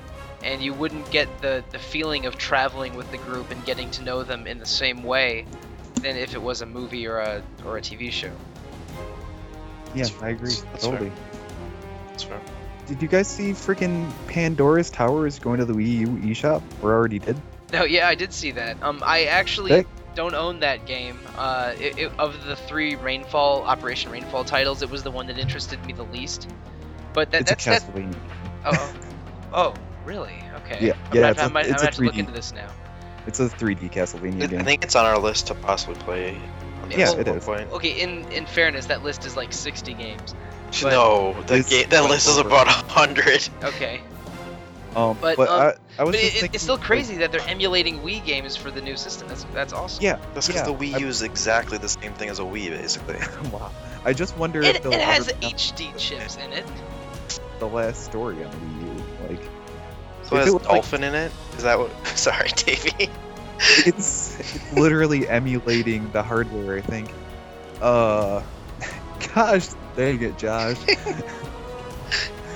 [0.43, 4.03] And you wouldn't get the, the feeling of traveling with the group and getting to
[4.03, 5.45] know them in the same way
[5.95, 8.31] than if it was a movie or a or a TV show.
[9.95, 10.53] Yeah, That's- I agree.
[10.53, 10.91] that's fair.
[10.91, 11.11] totally.
[12.09, 12.39] That's fair.
[12.87, 16.61] Did you guys see freaking Pandora's Tower is going to the Wii U eShop?
[16.81, 17.35] Or already did?
[17.73, 18.81] No, yeah, I did see that.
[18.81, 19.85] Um, I actually Hey.
[20.17, 21.17] Don't own that game.
[21.37, 25.37] Uh, it, it, of the three Rainfall Operation Rainfall titles, it was the one that
[25.37, 26.49] interested me the least.
[27.13, 27.93] But that, it's a that's that.
[27.93, 28.15] Castlevania.
[28.65, 28.93] Oh,
[29.53, 29.73] oh,
[30.03, 30.33] really?
[30.65, 30.87] Okay.
[30.87, 32.13] Yeah, I'm yeah, gonna- it's a- I might, I it's might a have to look
[32.15, 32.19] 3D.
[32.19, 32.67] into this now.
[33.27, 34.59] It's a 3D Castlevania I game.
[34.59, 36.37] I think it's on our list to possibly play.
[36.83, 37.13] on Yeah, it is.
[37.13, 37.45] it at one is.
[37.45, 37.71] Point.
[37.71, 40.33] Okay, in in fairness, that list is like 60 games.
[40.81, 43.47] but- no, the It's ga- that list is about hundred.
[43.63, 44.01] Okay,
[44.97, 45.61] um, but, but um,
[45.97, 48.25] I, I was but just it, thinking, it's still like, crazy that they're emulating Wii
[48.25, 49.27] games for the new system.
[49.27, 50.03] That's that's awesome.
[50.03, 50.73] yeah, That's because yeah.
[50.75, 53.15] the Wii U is exactly the same thing as a Wii, basically.
[53.51, 53.71] wow.
[54.03, 56.65] I just wonder It, if they'll it has ever HD chips in it.
[57.59, 59.03] the last story on Wii U.
[59.29, 59.41] Like,
[60.23, 61.31] So If it has it was like- dolphin in it.
[61.57, 61.91] Is that what?
[62.17, 63.09] Sorry, Davey.
[63.85, 66.77] it's, it's literally emulating the hardware.
[66.77, 67.11] I think.
[67.81, 68.41] Uh,
[69.35, 70.77] gosh, dang it, Josh.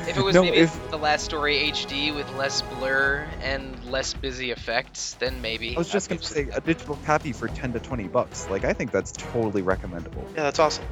[0.08, 4.14] If it was No, maybe if- the last story HD with less blur and less
[4.14, 5.76] busy effects, then maybe.
[5.76, 8.48] I was just gonna say a digital copy for ten to twenty bucks.
[8.50, 10.26] Like, I think that's totally recommendable.
[10.36, 10.86] Yeah, that's awesome.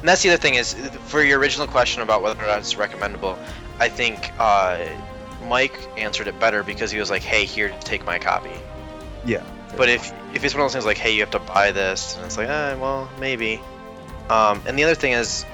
[0.00, 0.74] And that's the other thing is,
[1.06, 3.38] for your original question about whether or not it's recommendable,
[3.78, 4.78] I think uh,
[5.44, 8.50] Mike answered it better because he was like, "Hey, here, take my copy."
[9.24, 9.42] Yeah.
[9.76, 12.16] But if if it's one of those things like, "Hey, you have to buy this,"
[12.16, 13.60] and it's like, "Eh, well, maybe."
[14.28, 15.44] Um, and the other thing is,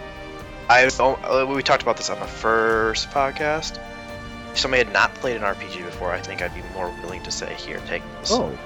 [0.73, 3.79] I uh, we talked about this on the first podcast.
[4.53, 7.31] If somebody had not played an RPG before, I think I'd be more willing to
[7.31, 8.57] say, "Here, take this." Oh,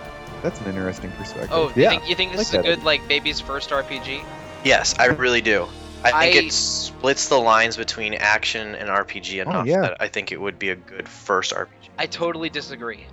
[0.41, 1.51] that's an interesting perspective.
[1.53, 4.23] Oh, you think you think this like is a that good like baby's first RPG?
[4.63, 5.67] Yes, I really do.
[6.05, 9.81] I think I- it splits the lines between action and RPG Oh, enough yeah.
[9.81, 11.67] that I think it would be a good first RPG.
[11.99, 13.05] I totally disagree.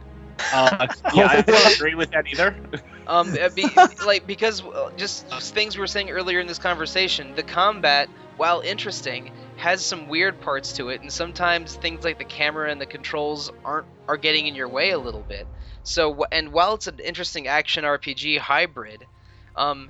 [0.53, 2.55] Uh, yeah, I don't agree with that either.
[3.07, 3.67] Um, uh, be,
[4.05, 8.61] like because uh, just things we were saying earlier in this conversation, the combat, while
[8.65, 12.85] interesting, has some weird parts to it, and sometimes things like the camera and the
[12.85, 15.47] controls aren't are getting in your way a little bit.
[15.83, 19.07] So, and while it's an interesting action RPG hybrid,
[19.55, 19.89] um,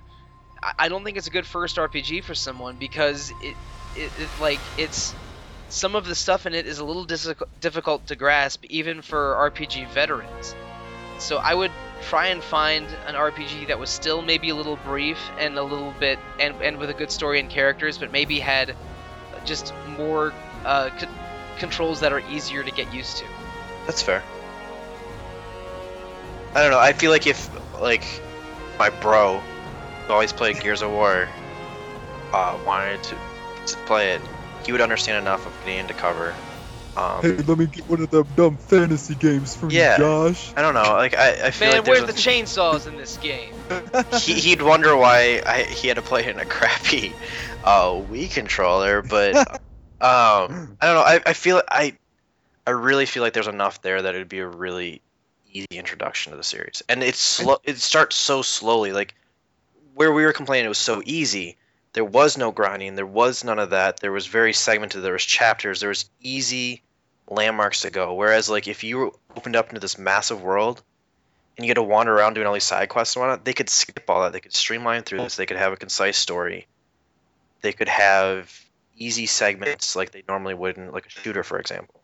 [0.61, 3.55] I, I don't think it's a good first RPG for someone because it,
[3.95, 5.13] it, it like it's
[5.69, 9.35] some of the stuff in it is a little dis- difficult to grasp even for
[9.51, 10.55] RPG veterans.
[11.19, 11.71] So I would
[12.01, 15.93] try and find an RPG that was still maybe a little brief and a little
[15.99, 18.75] bit and and with a good story and characters, but maybe had
[19.45, 20.33] just more
[20.65, 21.07] uh, c-
[21.57, 23.25] controls that are easier to get used to.
[23.85, 24.23] That's fair.
[26.55, 26.79] I don't know.
[26.79, 27.49] I feel like if
[27.81, 28.05] like
[28.77, 29.39] my bro,
[30.07, 31.27] who always played Gears of War,
[32.31, 33.17] uh, wanted to,
[33.67, 34.21] to play it,
[34.65, 36.35] he would understand enough of getting into cover.
[36.95, 39.97] Um, let me get one of them dumb fantasy games from Yeah.
[39.97, 40.53] Josh.
[40.55, 40.81] I don't know.
[40.83, 43.55] Like I, I feel Man, like there's where's a- the chainsaws in this game?
[44.21, 47.15] he, he'd wonder why I, he had to play in a crappy
[47.63, 49.35] uh, Wii controller, but
[50.01, 51.01] um, I don't know.
[51.01, 51.97] I, I feel I
[52.67, 55.01] I really feel like there's enough there that it would be a really
[55.51, 57.57] easy introduction to the series, and it's slow.
[57.63, 58.91] It starts so slowly.
[58.91, 59.15] Like
[59.95, 61.57] where we were complaining, it was so easy.
[61.93, 62.95] There was no grinding.
[62.95, 63.99] There was none of that.
[63.99, 65.03] There was very segmented.
[65.03, 65.79] There was chapters.
[65.79, 66.81] There was easy
[67.29, 68.15] landmarks to go.
[68.15, 70.81] Whereas like if you opened up into this massive world
[71.55, 73.69] and you get to wander around doing all these side quests and whatnot, they could
[73.69, 74.33] skip all that.
[74.33, 75.35] They could streamline through this.
[75.35, 76.67] They could have a concise story.
[77.61, 78.51] They could have
[78.97, 82.01] easy segments like they normally would in like a shooter, for example.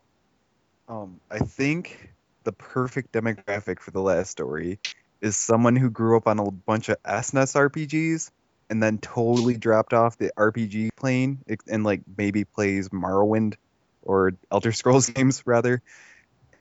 [0.88, 2.12] Um, I think
[2.44, 4.80] the perfect demographic for the last story
[5.22, 8.32] is someone who grew up on a bunch of SNES RPGs
[8.70, 13.56] and then totally dropped off the RPG plane and like maybe plays Morrowind
[14.02, 15.82] or Elder Scrolls games rather.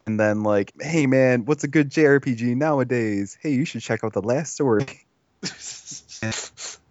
[0.07, 3.37] And then like, hey man, what's a good JRPG nowadays?
[3.41, 4.87] Hey, you should check out the last story.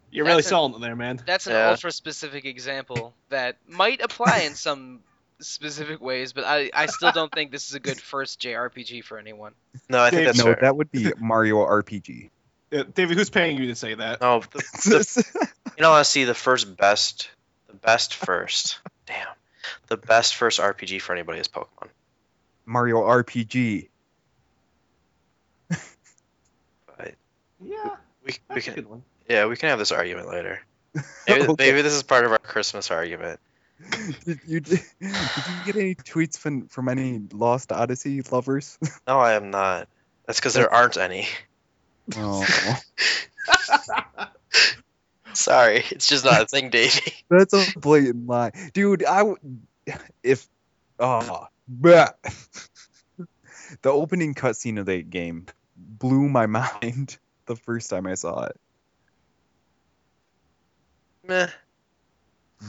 [0.09, 1.21] You're really That's a- selling it there, man.
[1.25, 1.69] That's an Yeah.
[1.71, 5.01] ultra specific example that might apply in some
[5.39, 9.17] specific ways, but I, I still don't think this is a good first JRPG for
[9.19, 9.53] anyone.
[9.89, 10.57] No, I think that's no, fair.
[10.61, 12.29] that would be Mario RPG.
[12.73, 14.21] Uh, David, who's paying you to say that?
[14.21, 17.29] No, the, the, you know, I see the first best,
[17.67, 18.79] the best first.
[19.05, 19.27] Damn,
[19.87, 21.87] the best first RPG for anybody is Pokemon.
[22.65, 23.87] Mario RPG.
[25.69, 27.13] But
[27.63, 29.03] Yeah, we, we that's a can, good one.
[29.29, 30.59] yeah, we can have this argument later.
[31.27, 31.53] Maybe, Okay.
[31.59, 33.39] maybe this is part of our Christmas argument.
[34.25, 38.79] did you did you get any tweets from from any Lost Odyssey lovers?
[39.07, 39.87] No, I am not.
[40.25, 41.27] That's because there aren't any.
[42.15, 42.45] Oh,
[45.33, 47.13] Sorry, it's just not a thing, Davey.
[47.29, 49.05] that's a blatant lie, dude.
[49.05, 49.39] I would
[50.23, 50.47] if
[50.99, 52.09] oh, bleh.
[53.81, 58.59] the opening cutscene of that game blew my mind the first time I saw it.
[61.27, 61.47] Meh.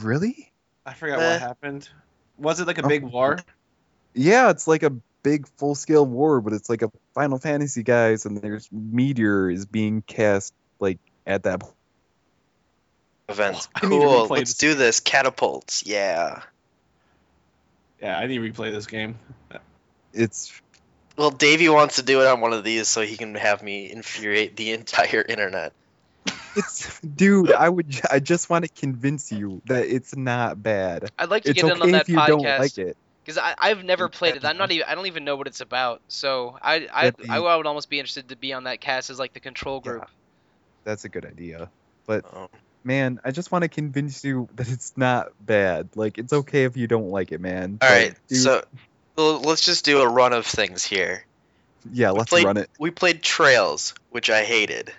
[0.01, 0.51] Really?
[0.85, 1.31] I forgot Eh.
[1.33, 1.89] what happened.
[2.37, 2.87] Was it like a Oh.
[2.89, 3.39] big war?
[4.13, 4.91] Yeah, it's like a
[5.23, 9.65] big full scale war, but it's like a Final Fantasy guys, and there's meteor is
[9.65, 11.61] being cast like at that.
[11.61, 11.73] point.
[13.29, 13.69] Events.
[13.75, 14.27] I need to Cool.
[14.27, 14.57] Let's this.
[14.57, 14.99] do this.
[14.99, 15.83] Catapults.
[15.85, 16.41] Yeah.
[18.01, 19.19] Yeah, I need to replay this game.
[20.13, 20.59] It's
[21.17, 23.91] Well, Davey wants to do it on one of these so he can have me
[23.91, 25.73] infuriate the entire internet.
[26.55, 27.51] it's dude.
[27.51, 31.11] I would I just want to convince you that it's not bad.
[31.19, 32.97] I'd like to It's get in on okay that if you don't like it.
[33.25, 34.45] Because I've never It's played it.
[34.45, 34.87] I'm not even.
[34.87, 36.01] I don't even know what it's about.
[36.07, 39.09] So I I, That'd be- I would almost be interested to be on that cast
[39.09, 39.91] as like the control Yeah.
[39.91, 40.07] group.
[40.83, 41.69] That's a good idea.
[42.05, 42.49] But Oh.
[42.83, 45.89] man, I just want to convince you that it's not bad.
[45.95, 47.77] Like it's okay if you don't like it, man.
[47.81, 48.15] All But, right.
[48.27, 48.63] dude, So
[49.15, 51.25] well, let's just do a run of things here.
[51.91, 52.69] yeah, let's played- run it.
[52.79, 54.91] We played Trails, which I hated.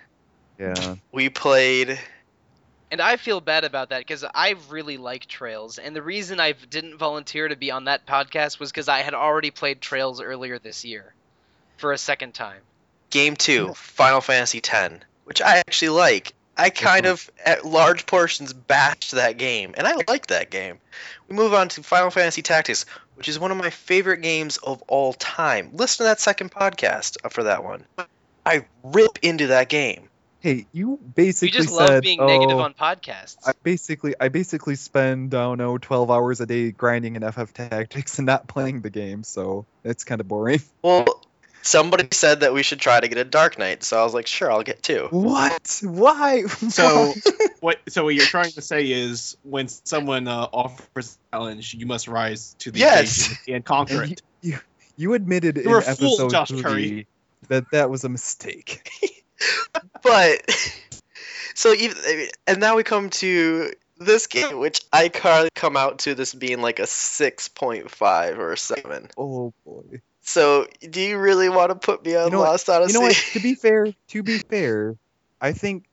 [0.59, 0.95] Yeah.
[1.11, 1.99] We played.
[2.91, 6.51] And I feel bad about that because I really like Trails, and the reason I
[6.51, 10.59] didn't volunteer to be on that podcast was because I had already played Trails earlier
[10.59, 11.13] this year,
[11.77, 12.59] for a second time.
[13.09, 16.33] Game two, Final Fantasy X, which I actually like.
[16.57, 17.13] I kind one?
[17.13, 20.77] of, at large portions, bashed that game, and I like that game.
[21.29, 22.85] We move on to Final Fantasy Tactics,
[23.15, 25.69] which is one of my favorite games of all time.
[25.71, 27.85] Listen to that second podcast for that one.
[28.45, 30.09] I rip into that game.
[30.41, 33.35] Hey, you basically You just said, love being negative "Oh, on podcasts.
[33.45, 37.53] I basically I basically spend I don't know 12 hours a day grinding in FF
[37.53, 40.61] Tactics and not playing the game, so it's kind of boring.
[40.81, 41.21] Well,
[41.61, 44.25] somebody said that we should try to get a Dark Knight, so I was like,
[44.25, 45.07] sure, I'll get two.
[45.11, 45.79] What?
[45.83, 46.43] Why?
[46.47, 47.13] So
[47.59, 47.77] what?
[47.89, 52.07] So what you're trying to say is when someone uh, offers a challenge, you must
[52.07, 53.19] rise to the Yes.
[53.19, 54.21] occasion and conquer And it.
[54.41, 54.59] you, you,
[54.97, 57.07] you admitted in You're a fool, episode Josh three Curry.
[57.49, 58.89] that that was a mistake.
[60.03, 60.41] but
[61.55, 61.97] so even
[62.47, 66.61] and now we come to this game which i ca- come out to this being
[66.61, 70.01] like a 6.5 or 7 Oh boy.
[70.21, 72.99] so do you really want to put me on You know what- lost odyssey You
[72.99, 73.15] know what?
[73.33, 74.95] To be fair, to be fair,
[75.39, 75.85] I think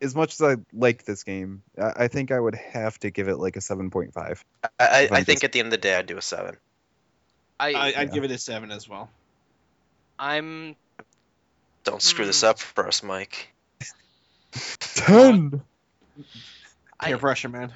[0.00, 3.28] as much as I like this game, I, I think I would have to give
[3.28, 4.12] it like a 7.5.
[4.14, 6.56] I, I, I'm think just- at the end of the day i'd do a 7
[7.58, 8.00] I, I, yeah.
[8.00, 9.08] I'd give it a seven as well.
[10.18, 10.74] I'm
[11.84, 12.46] don't screw this Hmm.
[12.48, 13.48] up for us mike
[14.80, 15.62] 10.
[17.00, 17.72] I- Peer pressure, man.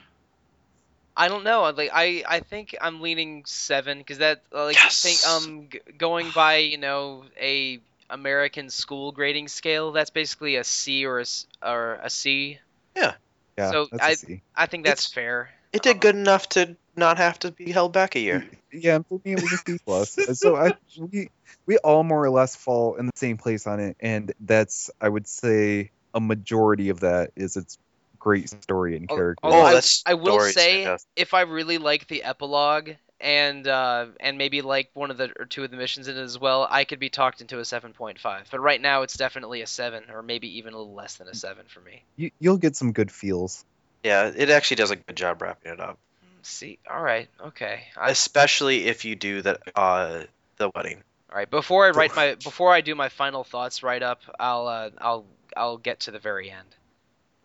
[1.17, 1.63] I don't know.
[1.77, 5.03] Like I, I think I'm leaning seven because that uh, like Yes!
[5.03, 10.63] think um g- going by you know a American school grading scale that's basically a
[10.65, 12.61] C or a s- or a C.
[12.95, 13.15] Yeah,
[13.57, 13.71] Yeah.
[13.73, 14.43] So that's a I- C.
[14.55, 15.51] I think that's It's- fair.
[15.73, 18.99] It did Um, good enough to not have to be held back a year Yeah,
[19.09, 20.39] for me it was a C plus.
[20.39, 21.31] so I we
[21.67, 25.09] we all more or less fall in the same place on it, and that's I
[25.09, 27.79] would say a majority of that is its
[28.19, 29.41] great story and Al- character.
[29.45, 31.09] although oh I- I will say- fantastic.
[31.17, 32.91] If I really like the epilogue
[33.21, 36.21] and uh and maybe like one of the or two of the missions in it
[36.21, 38.49] as well, I could be talked into a seven point five.
[38.51, 41.35] But right now it's definitely a seven or maybe even a little less than a
[41.35, 42.03] seven for me.
[42.17, 43.65] You, you'll get some good feels.
[44.03, 45.99] Yeah it actually does a good job wrapping it up
[46.43, 47.83] See, all right, okay.
[47.97, 50.23] I, especially if you do that uh
[50.57, 54.03] the wedding All right, before I write my before I do my final thoughts write
[54.03, 55.27] up, I'll uh, I'll
[55.57, 56.69] I'll get to the very end.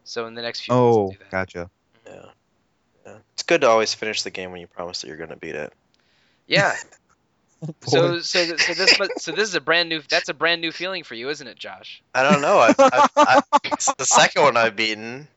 [0.05, 1.31] So in the next few minutes, I'll Oh, do that.
[1.31, 1.69] gotcha.
[2.05, 2.25] yeah
[3.05, 5.35] yeah it's good to always finish the game when you promise that you're going to
[5.35, 5.73] beat it
[6.47, 6.75] Yeah.
[7.61, 7.71] Boy.
[7.87, 11.03] So so so this so this is a brand new that's a brand new feeling
[11.03, 12.01] for you, isn't it, Josh?
[12.13, 12.59] I don't know.
[12.59, 15.27] I've, I've, I, it's the second one I've beaten.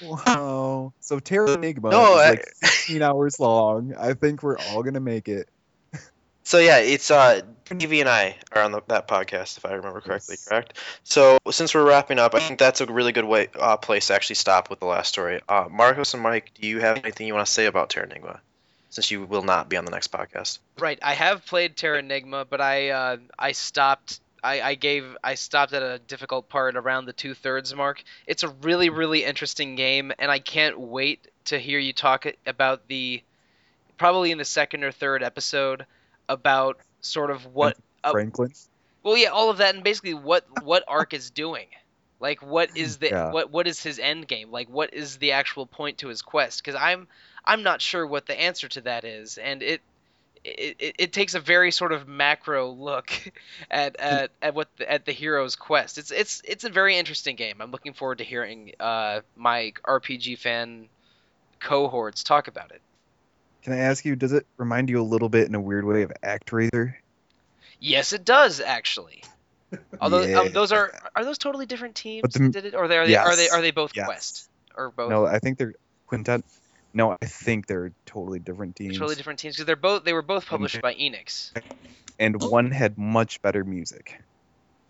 [0.00, 0.92] Wow.
[1.00, 3.94] So Terranigma No, is I- like 16 hours long.
[3.98, 5.48] I think we're all gonna make it.
[6.44, 10.00] So yeah, it's uh, Davey and I are on the, that podcast, if I remember
[10.00, 10.48] correctly, Yes.
[10.48, 10.76] correct?
[11.04, 14.14] So since we're wrapping up, I think that's a really good way uh, place to
[14.14, 15.40] actually stop with the last story.
[15.48, 18.40] Uh, Marcos and Mike, do you have anything you want to say about Terranigma?
[18.90, 20.58] Since you will not be on the next podcast.
[20.78, 20.98] Right.
[21.00, 24.18] I have played Terranigma, but I uh, I stopped.
[24.42, 28.02] I, I gave I stopped at a difficult part around the two thirds mark.
[28.26, 32.88] It's a really really interesting game, and I can't wait to hear you talk about
[32.88, 33.22] the
[33.98, 35.86] probably in the second or third episode
[36.28, 38.52] about sort of what Uh, Franklin.
[39.02, 41.66] well yeah all of that and basically what what arc is doing
[42.20, 43.30] Like, what is the Yeah.
[43.32, 44.50] what what is his end game?
[44.52, 46.62] Like, what is the actual point to his quest?
[46.62, 47.08] Because I'm
[47.44, 49.80] I'm not sure what the answer to that is, and it.
[50.44, 53.12] It, it, it takes a very sort of macro look
[53.70, 55.98] at at, at what the, at the hero's quest.
[55.98, 57.56] It's it's it's a very interesting game.
[57.60, 60.88] I'm looking forward to hearing uh, my RPG fan
[61.60, 62.80] cohorts talk about it.
[63.62, 66.02] Can I ask you, does it remind you a little bit in a weird way
[66.02, 66.94] of ActRaiser?
[67.78, 69.22] Yes, it does actually.
[70.00, 70.40] Although Yeah.
[70.40, 72.34] um, those are are those totally different teams?
[72.34, 74.06] The- did it or are they are they, are they are they both Yes.
[74.06, 75.74] Quest or both No, I think they're
[76.08, 76.42] Quintet.
[76.94, 78.98] No, I think they're totally different teams.
[78.98, 80.80] totally different teams because they're both they were both published Okay.
[80.82, 81.52] by Enix.
[82.18, 84.20] And one had much better music.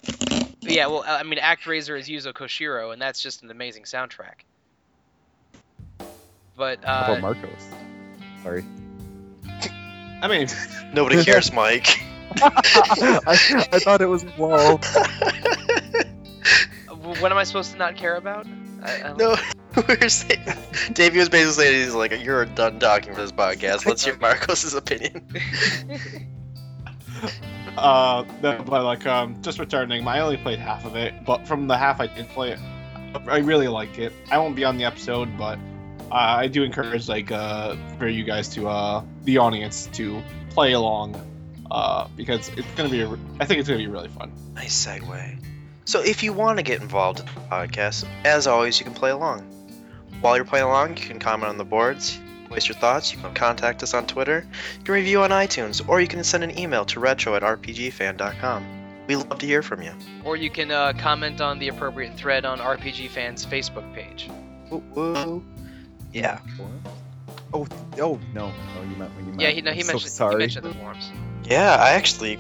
[0.05, 4.43] But yeah, well, I mean, ActRaiser is Yuzo Koshiro, and that's just an amazing soundtrack.
[6.57, 7.51] But How uh, about Marcos?
[8.43, 8.65] Sorry.
[10.23, 10.49] I mean,
[10.95, 11.87] Nobody cares, Mike.
[12.37, 14.79] I, I thought it was wall.
[17.21, 18.47] what am I supposed to not care about?
[18.83, 19.37] I, I don't- no,
[19.89, 20.45] we're saying.
[20.93, 23.87] Davey was basically saying he's like, "You're done talking for this podcast.
[23.87, 25.27] Let's hear Marcos's opinion."
[27.79, 30.07] uh, no, but like, um, just returning.
[30.07, 32.59] I only played half of it, but from the half I did play it,
[33.27, 34.13] I really like it.
[34.31, 35.59] I won't be on the episode, but
[36.11, 40.73] uh, I do encourage like uh for you guys to uh the audience to play
[40.73, 41.17] along,
[41.71, 43.01] uh, because it's gonna be.
[43.01, 43.09] A,
[43.41, 44.33] I think it's gonna be really fun.
[44.55, 45.39] Nice segue.
[45.85, 49.11] So, if you want to get involved in the podcast, as always, you can play
[49.11, 49.62] along.
[50.23, 52.19] While you're playing along, you can comment on the boards,
[52.49, 54.47] voice your thoughts, you can contact us on Twitter,
[54.79, 58.65] you can review on iTunes, or you can send an email to retro at rpgfan.com.
[59.09, 59.93] We love to hear from you.
[60.25, 64.31] or you can uh, comment on the appropriate thread on RPG Fans Facebook page.
[64.71, 65.45] Woo woo.
[66.13, 66.39] Yeah.
[67.53, 67.67] Oh,
[67.99, 69.41] oh no, no, you meant when you meant.
[69.41, 71.11] Yeah, he no, he mentioned So he mentioned the forums.
[71.43, 72.39] Yeah, I actually,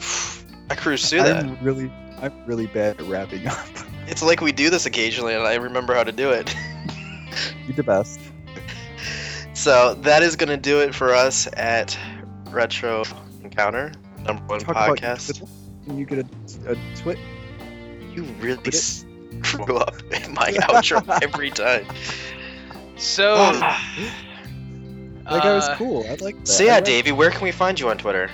[0.71, 1.45] I cruised through that.
[1.45, 1.91] I'm really,
[2.21, 3.67] I'm really bad at wrapping up.
[4.07, 6.55] It's like we do this occasionally, and I remember how to do it.
[7.67, 8.21] You the best.
[9.55, 11.97] So that is gonna do it for us at
[12.51, 13.05] Retro
[13.43, 13.93] Encounter,
[14.25, 15.47] number one Talk podcast.
[15.85, 17.19] Can you get a, a twit?
[18.15, 19.45] You really Quit it.
[19.45, 21.87] screw up in my outro every time.
[22.97, 23.35] So,
[25.25, 26.05] Like I was uh, cool.
[26.09, 26.49] I like that.
[26.49, 28.29] So yeah, like- Davey, where can we find you on Twitter?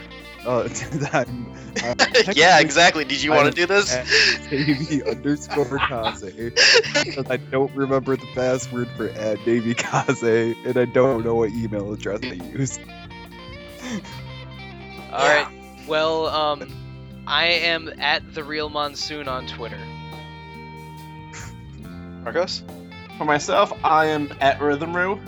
[0.49, 0.66] Uh,
[1.12, 1.53] I'm,
[1.85, 1.95] uh,
[2.35, 3.05] yeah, exactly.
[3.05, 3.95] Did you want to do this?
[3.95, 4.07] at
[4.49, 6.25] Davey underscore Kaze.
[7.29, 11.93] I don't remember the password for at Davey Kaze, and I don't know what email
[11.93, 12.79] address I use.
[15.12, 15.49] all right.
[15.87, 19.81] Well, um, I am at the real monsoon on Twitter.
[22.23, 22.62] Marcos?
[23.19, 25.20] For myself, I am at Rhythm Roo.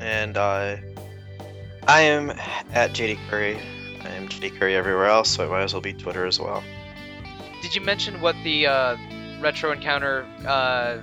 [0.00, 0.78] And uh,
[1.86, 2.30] I am
[2.72, 3.58] at JD Curry.
[4.04, 6.62] I am JD Curry everywhere else, so I might as well be Twitter as well.
[7.60, 8.96] Did you mention what the uh,
[9.40, 10.98] retro encounter uh,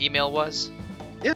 [0.00, 0.70] email was?
[1.22, 1.34] Yeah.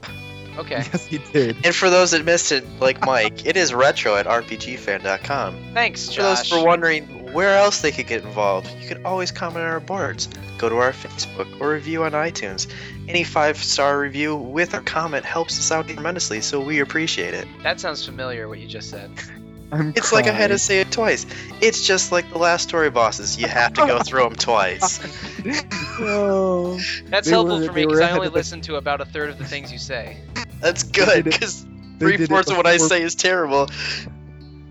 [0.59, 0.85] Okay.
[0.93, 1.56] Yes, he did.
[1.64, 5.73] And for those that missed it, like Mike, it is retro at rpgfan.com.
[5.73, 6.16] Thanks, Josh.
[6.16, 9.71] For those for wondering where else they could get involved, you can always comment on
[9.71, 10.29] our boards.
[10.59, 12.73] Go to our Facebook or review on iTunes.
[13.09, 17.49] Any five star review with a comment helps us out tremendously, so we appreciate it.
[17.63, 18.49] That sounds familiar.
[18.49, 19.11] What you just said.
[19.73, 21.25] I'm It's like I had to say it twice.
[21.63, 23.39] It's just like the last story bosses.
[23.41, 25.01] You have to go through them twice.
[25.99, 26.79] Oh.
[27.07, 29.39] That's They helpful were- for me because I only listen to about a third of
[29.39, 30.17] the things you say.
[30.61, 31.67] That's good because
[31.99, 33.69] three did fourths of what I say is terrible.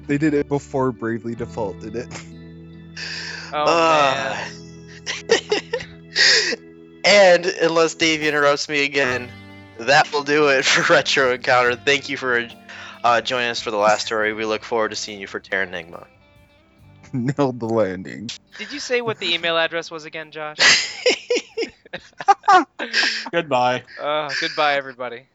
[0.08, 2.08] They did it before Bravely Default did it.
[3.53, 4.52] Oh man.
[7.06, 9.30] and unless Dave interrupts me again,
[9.80, 11.76] that will do it for Retro Encounter.
[11.76, 12.48] Thank you for
[13.03, 14.34] uh, joining us for the last story.
[14.34, 16.06] We look forward to seeing you for Terranigma.
[17.14, 18.30] Nailed the landing.
[18.57, 20.57] Did you say what the email address was again, Josh?
[23.32, 23.84] Goodbye.
[23.99, 25.28] Uh, goodbye, everybody.